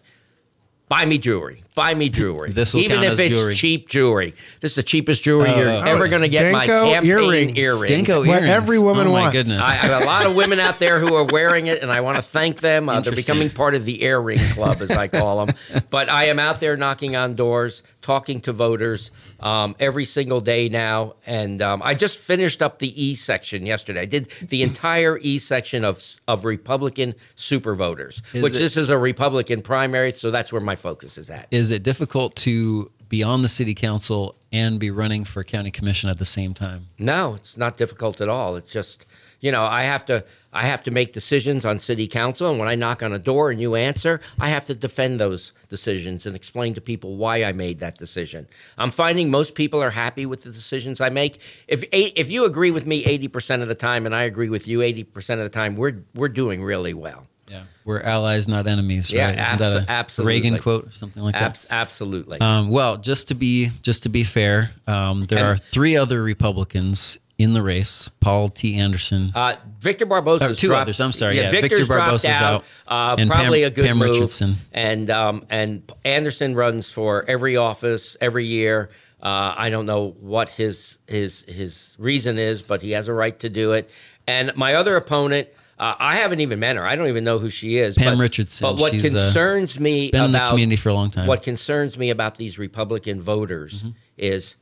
Buy 0.89 1.05
me 1.05 1.19
jewelry. 1.19 1.62
Buy 1.75 1.95
me 1.95 2.11
jewelry. 2.11 2.53
This 2.53 2.75
will 2.75 2.83
Even 2.83 2.97
count 2.97 3.07
if 3.07 3.13
as 3.13 3.19
it's 3.21 3.35
jewelry. 3.35 3.55
cheap 3.55 3.89
jewelry. 3.89 4.35
This 4.61 4.73
is 4.73 4.75
the 4.77 4.83
cheapest 4.83 5.23
jewelry 5.23 5.49
Oh, 5.49 5.57
you're 5.59 5.71
oh. 5.71 5.81
ever 5.83 6.07
going 6.07 6.21
to 6.21 6.29
get. 6.29 6.53
my 6.53 6.67
Danko 6.67 6.91
campaign 6.91 7.11
earrings. 7.11 7.59
earrings. 7.59 7.87
Danko 7.87 8.19
What 8.21 8.29
earrings. 8.29 8.49
every 8.49 8.79
woman 8.79 9.07
oh 9.07 9.13
my 9.13 9.21
wants. 9.23 9.33
goodness. 9.39 9.57
I 9.59 9.63
I 9.63 9.73
have 9.75 10.03
a 10.03 10.05
lot 10.05 10.27
of 10.27 10.35
women 10.35 10.61
out 10.61 10.79
there 10.79 11.01
who 11.01 11.15
are 11.15 11.25
wearing 11.25 11.69
it, 11.69 11.83
and 11.83 11.91
I 11.91 12.03
want 12.03 12.17
to 12.17 12.23
thank 12.23 12.61
them. 12.61 12.91
Uh, 12.91 12.93
they're 13.01 13.13
Interesting. 13.13 13.35
becoming 13.35 13.51
part 13.51 13.75
of 13.75 13.87
the 13.87 14.03
Air 14.03 14.21
Ring 14.21 14.39
Club, 14.53 14.83
as 14.83 14.91
I 14.91 15.09
call 15.09 15.47
them. 15.47 15.57
But 15.89 16.11
I 16.11 16.27
am 16.27 16.39
out 16.39 16.61
there 16.61 16.77
knocking 16.77 17.17
on 17.17 17.35
doors, 17.37 17.83
talking 18.03 18.41
to 18.43 18.53
voters 18.53 19.11
um, 19.41 19.75
every 19.81 20.05
single 20.05 20.41
day 20.43 20.69
now. 20.69 21.15
And 21.27 21.63
um, 21.63 21.81
I 21.83 21.95
just 21.95 22.19
finished 22.19 22.61
up 22.61 22.81
the 22.81 23.03
E 23.03 23.15
section 23.15 23.65
yesterday. 23.65 24.01
I 24.03 24.05
did 24.05 24.31
the 24.43 24.63
entire 24.63 25.17
E 25.23 25.39
section 25.39 25.85
of 25.87 26.03
of 26.29 26.45
Republican 26.45 27.15
super 27.35 27.75
voters, 27.75 28.21
Is 28.35 28.43
which 28.43 28.55
it- 28.57 28.59
this 28.59 28.77
is 28.77 28.91
a 28.91 28.99
Republican 28.99 29.63
primary, 29.63 30.13
so 30.13 30.31
that's 30.31 30.53
where 30.53 30.61
my 30.61 30.77
focus 30.77 31.17
is 31.17 31.31
at. 31.31 31.49
Is 31.51 31.62
it 31.71 31.83
difficult 31.83 32.37
to 32.37 32.91
be 33.13 33.23
on 33.23 33.43
the 33.43 33.49
city 33.49 33.75
council 33.75 34.37
and 34.53 34.81
be 34.81 34.91
running 34.91 35.23
for 35.25 35.45
county 35.45 35.71
commission 35.71 36.09
at 36.09 36.17
the 36.17 36.25
same 36.25 36.55
time? 36.55 36.89
No, 36.99 37.35
it's 37.35 37.59
not 37.59 37.77
difficult 37.77 38.23
at 38.23 38.29
all. 38.31 38.57
It's 38.57 38.73
just, 38.73 39.05
you 39.41 39.53
know, 39.53 39.65
I 39.65 39.83
have 39.83 40.07
to 40.07 40.25
I 40.51 40.65
have 40.65 40.83
to 40.85 40.91
make 40.91 41.13
decisions 41.13 41.65
on 41.65 41.79
city 41.79 42.07
council 42.07 42.51
and 42.51 42.59
when 42.59 42.69
I 42.69 42.75
knock 42.75 43.03
on 43.03 43.13
a 43.13 43.19
door 43.19 43.51
and 43.51 43.61
you 43.61 43.75
answer, 43.75 44.21
I 44.41 44.49
have 44.49 44.65
to 44.67 44.75
defend 44.75 45.21
those 45.21 45.53
decisions 45.69 46.25
and 46.25 46.35
explain 46.35 46.73
to 46.75 46.81
people 46.81 47.17
why 47.17 47.45
I 47.45 47.53
made 47.53 47.81
that 47.81 47.99
decision. 47.99 48.47
I'm 48.79 48.91
finding 48.91 49.31
most 49.31 49.55
people 49.55 49.83
are 49.83 49.91
happy 49.91 50.25
with 50.25 50.43
the 50.45 50.51
decisions 50.51 51.01
I 51.01 51.11
make. 51.11 51.39
If 51.69 51.85
if 51.93 52.31
you 52.31 52.47
agree 52.47 52.71
with 52.71 52.87
me 52.87 53.05
80% 53.05 53.61
of 53.61 53.69
the 53.69 53.75
time 53.75 54.07
and 54.07 54.15
I 54.15 54.23
agree 54.23 54.49
with 54.49 54.67
you 54.67 54.79
80% 54.79 55.35
of 55.35 55.41
the 55.41 55.49
time, 55.51 55.77
we're 55.77 56.03
we're 56.15 56.29
doing 56.29 56.63
really 56.63 56.95
well. 56.95 57.27
Yeah, 57.53 57.65
we're 57.85 58.01
allies, 58.01 58.49
not 58.49 58.67
enemies. 58.67 59.13
Yeah, 59.13 59.27
right? 59.29 59.39
Abso- 59.39 59.87
absolutely. 59.87 60.33
Reagan 60.35 60.59
quote 60.59 60.87
or 60.87 60.91
something 60.93 61.23
like 61.23 61.35
that? 61.35 61.67
Absolutely. 61.69 62.41
Um, 62.41 62.71
well, 62.71 62.97
just 62.97 63.29
to 63.29 63.35
be 63.35 63.71
just 63.83 64.05
to 64.05 64.09
be 64.09 64.25
fair, 64.25 64.71
um, 64.87 65.25
there 65.25 65.39
And- 65.41 65.49
are 65.49 65.57
three 65.57 65.95
other 65.97 66.23
Republicans 66.23 67.19
in 67.39 67.53
the 67.53 67.61
race: 67.61 68.09
Paul 68.21 68.49
T. 68.49 68.77
Anderson, 68.79 69.33
Uh, 69.35 69.57
Victor 69.81 70.07
Barbosa. 70.07 70.43
Oh, 70.51 70.55
two 70.55 70.75
others, 70.75 70.99
I'm 71.01 71.13
sorry, 71.13 71.37
yeah, 71.37 71.51
Victor 71.51 71.69
Victor's 71.69 71.87
dropped 71.89 72.11
Barbosa's 72.25 72.25
out, 72.27 72.65
Uh, 72.89 73.17
and 73.19 73.29
probably 73.31 73.63
Pam- 73.63 73.73
a 73.73 73.75
good 73.75 73.85
Pam 73.87 73.99
move. 73.99 74.11
Richardson. 74.11 74.57
And 74.73 75.11
um, 75.11 75.45
and 75.51 75.83
Anderson 76.07 76.55
runs 76.55 76.91
for 76.91 77.25
every 77.29 77.57
office 77.59 78.17
every 78.21 78.47
year. 78.47 78.89
Uh, 79.23 79.55
I 79.57 79.69
don't 79.69 79.85
know 79.87 80.17
what 80.21 80.49
his 80.49 80.97
his 81.07 81.45
his 81.47 81.97
reason 81.99 82.39
is, 82.39 82.63
but 82.63 82.81
he 82.81 82.93
has 82.93 83.09
a 83.09 83.13
right 83.13 83.39
to 83.41 83.51
do 83.51 83.73
it. 83.73 83.91
And 84.27 84.53
my 84.57 84.75
other 84.75 84.97
opponent. 84.97 85.49
Uh, 85.83 85.97
I 85.99 86.15
haven't 86.15 86.39
even 86.39 86.61
met 86.61 86.77
her. 86.77 86.87
I 86.87 86.95
don't 86.95 87.09
even 87.09 87.25
know 87.25 87.41
who 87.41 87.51
she 87.51 87.79
is. 87.79 87.97
Pam 87.97 88.17
but, 88.17 88.21
Richardson. 88.23 88.65
But 88.65 88.81
what 88.81 88.93
She's, 88.93 89.13
uh, 89.13 89.19
concerns 89.19 89.81
me 89.81 90.13
been 90.13 90.27
in 90.27 90.31
the 90.31 90.47
community 90.49 90.77
for 90.77 90.91
a 90.91 90.95
long 90.95 91.11
time. 91.11 91.27
What 91.27 91.43
concerns 91.43 91.99
me 91.99 92.11
about 92.11 92.37
these 92.37 92.57
Republican 92.57 93.21
voters 93.21 93.83
Mm-hmm. 93.83 93.91
is 94.17 94.55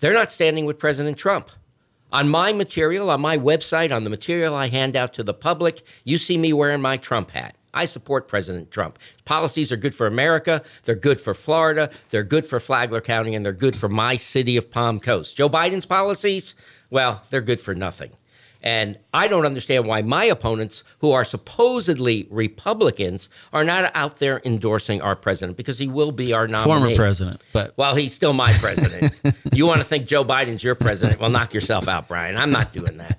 they're 0.00 0.14
not 0.14 0.32
standing 0.32 0.64
with 0.64 0.78
President 0.78 1.18
Trump. 1.18 1.50
On 2.10 2.26
my 2.26 2.54
material, 2.54 3.10
on 3.10 3.20
my 3.20 3.36
website, 3.36 3.94
on 3.94 4.04
the 4.04 4.08
material 4.10 4.54
I 4.54 4.68
hand 4.68 4.96
out 4.96 5.12
to 5.14 5.22
the 5.22 5.34
public, 5.34 5.82
you 6.04 6.16
see 6.16 6.38
me 6.38 6.54
wearing 6.54 6.80
my 6.80 6.96
Trump 6.96 7.32
hat. 7.32 7.54
I 7.74 7.84
support 7.84 8.28
President 8.28 8.70
Trump. 8.70 8.98
His 8.98 9.20
policies 9.26 9.70
are 9.72 9.76
good 9.76 9.94
for 9.94 10.06
America. 10.06 10.62
They're 10.84 10.94
good 10.94 11.20
for 11.20 11.34
Florida. 11.34 11.90
They're 12.08 12.22
good 12.22 12.46
for 12.46 12.58
Flagler 12.60 13.02
County, 13.02 13.34
and 13.34 13.44
they're 13.44 13.52
good 13.52 13.76
for 13.76 13.90
my 13.90 14.16
city 14.16 14.56
of 14.56 14.70
Palm 14.70 15.00
Coast. 15.00 15.36
Joe 15.36 15.50
Biden's 15.50 15.86
policies, 15.86 16.54
well, 16.90 17.24
they're 17.28 17.42
good 17.42 17.60
for 17.60 17.74
nothing. 17.74 18.12
And 18.64 18.96
I 19.12 19.26
don't 19.28 19.44
understand 19.44 19.86
why 19.86 20.02
my 20.02 20.24
opponents, 20.24 20.84
who 21.00 21.10
are 21.10 21.24
supposedly 21.24 22.28
Republicans, 22.30 23.28
are 23.52 23.64
not 23.64 23.90
out 23.94 24.18
there 24.18 24.40
endorsing 24.44 25.02
our 25.02 25.16
president 25.16 25.56
because 25.56 25.78
he 25.78 25.88
will 25.88 26.12
be 26.12 26.32
our 26.32 26.46
nominee. 26.46 26.64
former 26.80 26.94
president, 26.96 27.42
but 27.52 27.74
Well, 27.76 27.96
he's 27.96 28.14
still 28.14 28.32
my 28.32 28.52
president. 28.54 29.20
you 29.52 29.66
want 29.66 29.80
to 29.80 29.84
think 29.84 30.06
Joe 30.06 30.24
Biden's 30.24 30.62
your 30.62 30.76
president? 30.76 31.18
Well, 31.20 31.30
knock 31.30 31.52
yourself 31.54 31.88
out, 31.88 32.06
Brian. 32.06 32.36
I'm 32.36 32.50
not 32.52 32.72
doing 32.72 32.98
that. 32.98 33.18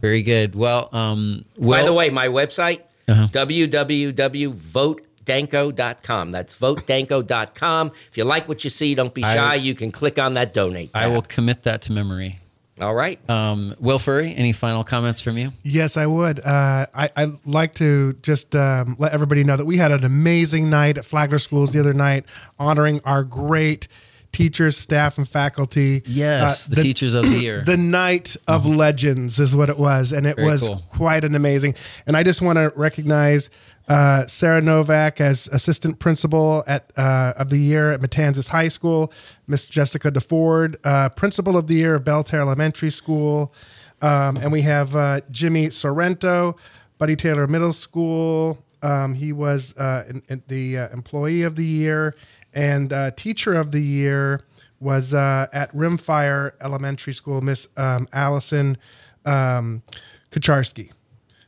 very 0.00 0.22
good. 0.22 0.54
Well, 0.54 0.88
um, 0.92 1.42
well, 1.56 1.80
By 1.80 1.84
the 1.86 1.92
way, 1.92 2.08
my 2.10 2.28
website, 2.28 2.80
Uh-huh. 3.08 3.28
www.votedanko.com. 3.32 6.30
That's 6.32 6.58
votedanko.com. 6.58 7.92
If 8.10 8.16
you 8.16 8.24
like 8.24 8.48
what 8.48 8.64
you 8.64 8.70
see, 8.70 8.94
don't 8.94 9.12
be 9.14 9.22
I- 9.24 9.34
shy. 9.34 9.54
you 9.56 9.74
can 9.74 9.90
click 9.90 10.18
on 10.18 10.32
that 10.34 10.54
donate 10.54 10.92
tab. 10.94 11.02
I 11.02 11.08
will 11.08 11.22
commit 11.22 11.62
that 11.64 11.82
to 11.82 11.92
memory. 11.92 12.38
All 12.82 12.94
right. 12.94 13.18
Um, 13.30 13.74
Will 13.78 13.98
Furry, 13.98 14.34
any 14.34 14.52
final 14.52 14.82
comments 14.84 15.20
from 15.20 15.38
you? 15.38 15.52
Yes, 15.62 15.96
I 15.96 16.06
would. 16.06 16.40
Uh, 16.40 16.86
I, 16.94 17.10
I'd 17.16 17.46
like 17.46 17.74
to 17.76 18.14
just 18.22 18.56
um, 18.56 18.96
let 18.98 19.12
everybody 19.12 19.44
know 19.44 19.56
that 19.56 19.64
we 19.66 19.76
had 19.76 19.92
an 19.92 20.04
amazing 20.04 20.68
night 20.68 20.98
at 20.98 21.04
Flagler 21.04 21.38
Schools 21.38 21.70
the 21.70 21.80
other 21.80 21.94
night, 21.94 22.24
honoring 22.58 23.00
our 23.04 23.22
great 23.22 23.86
teachers, 24.32 24.76
staff, 24.76 25.18
and 25.18 25.28
faculty. 25.28 26.02
Yes, 26.06 26.66
Uh, 26.70 26.74
the, 26.74 26.82
teachers 26.82 27.14
of 27.14 27.24
the 27.24 27.38
year. 27.38 27.60
The 27.66 27.76
night 27.76 28.36
of 28.48 28.66
legends 28.66 29.38
is 29.38 29.54
what 29.54 29.68
it 29.68 29.78
was, 29.78 30.10
and 30.10 30.26
it 30.26 30.36
Very 30.36 30.48
was 30.48 30.62
cool. 30.66 30.82
quite 30.88 31.22
an 31.24 31.34
amazing. 31.34 31.74
And 32.06 32.16
I 32.16 32.22
just 32.22 32.42
want 32.42 32.56
to 32.56 32.72
recognize 32.74 33.50
uh, 33.88 34.26
Sarah 34.26 34.62
Novak 34.62 35.20
as 35.20 35.48
assistant 35.48 35.98
principal 35.98 36.64
at 36.66 36.90
uh, 36.96 37.34
of 37.36 37.50
the 37.50 37.58
year 37.58 37.92
at 37.92 38.00
Matanzas 38.00 38.48
High 38.48 38.68
School, 38.68 39.12
Miss 39.46 39.68
Jessica 39.68 40.10
DeFord, 40.10 40.76
uh, 40.84 41.08
principal 41.10 41.56
of 41.56 41.66
the 41.66 41.74
year 41.74 41.96
of 41.96 42.04
Belle 42.04 42.24
Terre 42.24 42.42
Elementary 42.42 42.90
School, 42.90 43.52
um, 44.00 44.36
and 44.36 44.52
we 44.52 44.62
have 44.62 44.94
uh, 44.94 45.20
Jimmy 45.30 45.70
Sorrento, 45.70 46.56
Buddy 46.98 47.16
Taylor 47.16 47.46
Middle 47.46 47.72
School. 47.72 48.58
Um, 48.82 49.14
he 49.14 49.32
was 49.32 49.76
uh, 49.76 50.04
in, 50.08 50.22
in 50.28 50.42
the 50.48 50.78
uh, 50.78 50.88
employee 50.90 51.42
of 51.42 51.56
the 51.56 51.64
year 51.64 52.14
and 52.54 52.92
teacher 53.16 53.54
of 53.54 53.72
the 53.72 53.80
year 53.80 54.42
was 54.78 55.14
at 55.14 55.72
Rymfire 55.72 56.52
Elementary 56.60 57.14
School, 57.14 57.40
Miss 57.40 57.66
um, 57.76 58.08
Allison 58.12 58.76
um, 59.24 59.82
Kucharski. 60.30 60.90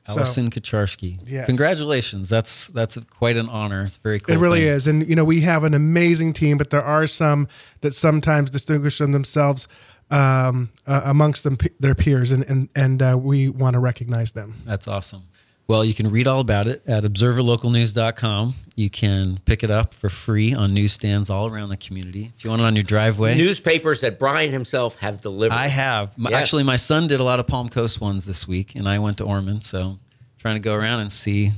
So- 0.06 0.18
Allison 0.18 0.50
Kacharski. 0.50 1.18
Yes. 1.26 1.46
Congratulations. 1.46 2.28
That's 2.28 2.68
that's 2.68 2.98
quite 3.10 3.36
an 3.36 3.48
honor. 3.48 3.84
It's 3.84 3.96
very 3.96 4.20
cool. 4.20 4.34
It 4.34 4.38
really 4.38 4.60
thing. 4.60 4.68
is. 4.68 4.86
And, 4.86 5.08
you 5.08 5.16
know, 5.16 5.24
we 5.24 5.40
have 5.42 5.64
an 5.64 5.72
amazing 5.72 6.34
team, 6.34 6.58
but 6.58 6.70
there 6.70 6.82
are 6.84 7.06
some 7.06 7.48
that 7.80 7.94
sometimes 7.94 8.50
distinguish 8.50 8.98
themselves 8.98 9.66
um, 10.10 10.70
uh, 10.86 11.00
amongst 11.04 11.44
them, 11.44 11.56
their 11.80 11.94
peers, 11.94 12.30
and, 12.30 12.44
and, 12.44 12.68
and 12.76 13.02
uh, 13.02 13.18
we 13.20 13.48
want 13.48 13.74
to 13.74 13.80
recognize 13.80 14.32
them. 14.32 14.54
That's 14.66 14.86
awesome. 14.86 15.22
Well, 15.66 15.84
you 15.84 15.94
can 15.94 16.10
read 16.10 16.26
all 16.26 16.40
about 16.40 16.66
it 16.66 16.82
at 16.86 17.04
observerlocalnews.com. 17.04 18.54
You 18.76 18.90
can 18.90 19.40
pick 19.44 19.62
it 19.62 19.70
up 19.70 19.94
for 19.94 20.08
free 20.08 20.52
on 20.54 20.74
newsstands 20.74 21.30
all 21.30 21.46
around 21.46 21.68
the 21.70 21.76
community. 21.76 22.32
If 22.36 22.44
you 22.44 22.50
want 22.50 22.60
it 22.60 22.64
on 22.64 22.74
your 22.76 22.82
driveway, 22.82 23.36
Newspapers 23.38 24.00
that 24.00 24.18
Brian 24.18 24.50
himself 24.50 24.96
have 24.96 25.22
delivered. 25.22 25.54
I 25.54 25.68
have. 25.68 26.12
Yes. 26.18 26.32
Actually, 26.32 26.64
my 26.64 26.76
son 26.76 27.06
did 27.06 27.20
a 27.20 27.24
lot 27.24 27.40
of 27.40 27.46
Palm 27.46 27.68
Coast 27.68 28.00
ones 28.00 28.26
this 28.26 28.48
week, 28.48 28.74
and 28.74 28.88
I 28.88 28.98
went 28.98 29.18
to 29.18 29.24
Ormond, 29.24 29.64
so 29.64 29.98
trying 30.38 30.56
to 30.56 30.60
go 30.60 30.74
around 30.74 31.00
and 31.00 31.10
see 31.12 31.52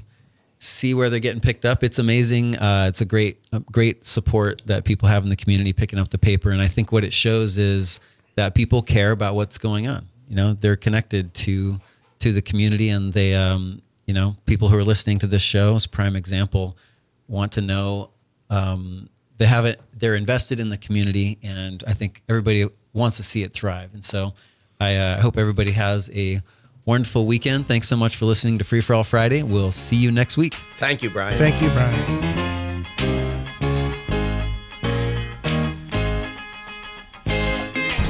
see 0.59 0.95
where 0.95 1.11
they're 1.11 1.21
getting 1.21 1.41
picked 1.41 1.65
up. 1.65 1.85
It's 1.85 1.99
amazing. 1.99 2.57
Uh, 2.59 2.87
it's 2.89 3.01
a 3.01 3.05
great 3.05 3.41
a 3.53 3.61
great 3.61 4.07
support 4.07 4.63
that 4.67 4.85
people 4.85 5.09
have 5.09 5.23
in 5.23 5.31
the 5.31 5.37
community 5.37 5.73
picking 5.73 5.99
up 5.99 6.11
the 6.11 6.19
paper, 6.19 6.51
and 6.51 6.61
I 6.61 6.69
think 6.69 6.93
what 6.93 7.03
it 7.03 7.13
shows 7.13 7.59
is 7.59 7.99
that 8.37 8.55
people 8.55 8.83
care 8.83 9.11
about 9.11 9.35
what's 9.35 9.59
going 9.59 9.89
on. 9.89 10.07
You 10.29 10.37
know, 10.37 10.53
they're 10.53 10.77
connected 10.77 11.33
to 11.35 11.81
to 12.19 12.33
the 12.33 12.43
community, 12.43 12.89
and 12.91 13.13
they, 13.13 13.35
um, 13.35 13.83
you 14.07 14.15
know, 14.15 14.37
people 14.47 14.69
who 14.69 14.79
are 14.79 14.85
listening 14.85 15.19
to 15.21 15.27
this 15.27 15.43
show, 15.43 15.75
as 15.75 15.85
a 15.85 15.89
prime 15.89 16.17
example, 16.17 16.77
want 17.29 17.53
to 17.53 17.61
know 17.61 18.11
um, 18.51 19.09
they 19.39 19.47
have 19.47 19.65
it 19.65 19.81
they're 19.95 20.15
invested 20.15 20.61
in 20.61 20.69
the 20.69 20.79
community 20.79 21.39
and 21.43 21.85
i 21.87 21.93
think 21.93 22.23
everybody 22.29 22.65
wants 22.93 23.17
to 23.17 23.23
see 23.23 23.43
it 23.43 23.53
thrive 23.53 23.93
and 23.95 24.05
so 24.05 24.33
i 24.81 24.95
uh, 24.95 25.21
hope 25.21 25.37
everybody 25.37 25.73
has 25.73 26.11
a 26.15 26.41
wonderful 26.85 27.27
weekend 27.27 27.67
thanks 27.67 27.89
so 27.89 27.97
much 27.97 28.17
for 28.17 28.25
listening 28.25 28.59
to 28.59 28.65
free 28.65 28.81
for 28.81 28.95
all 28.95 29.05
friday 29.05 29.43
we'll 29.43 29.73
see 29.73 29.97
you 29.97 30.11
next 30.11 30.37
week 30.37 30.55
Thank 30.77 31.03
you, 31.03 31.09
Brian. 31.09 31.39
Thank 31.39 31.63
you, 31.63 31.71
Brian. 31.71 32.46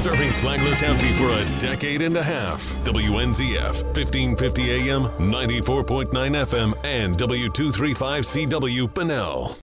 Serving 0.07 0.31
Flagler 0.31 0.73
County 0.75 1.11
for 1.15 1.31
a 1.31 1.43
decade 1.59 2.01
and 2.01 2.15
a 2.15 2.23
half. 2.23 2.61
WNZF, 2.85 3.83
1550 3.93 4.89
AM, 4.89 5.01
94.9 5.01 6.07
FM, 6.45 6.73
and 6.85 7.17
W235CW, 7.17 8.93
Bunnell. 8.93 9.53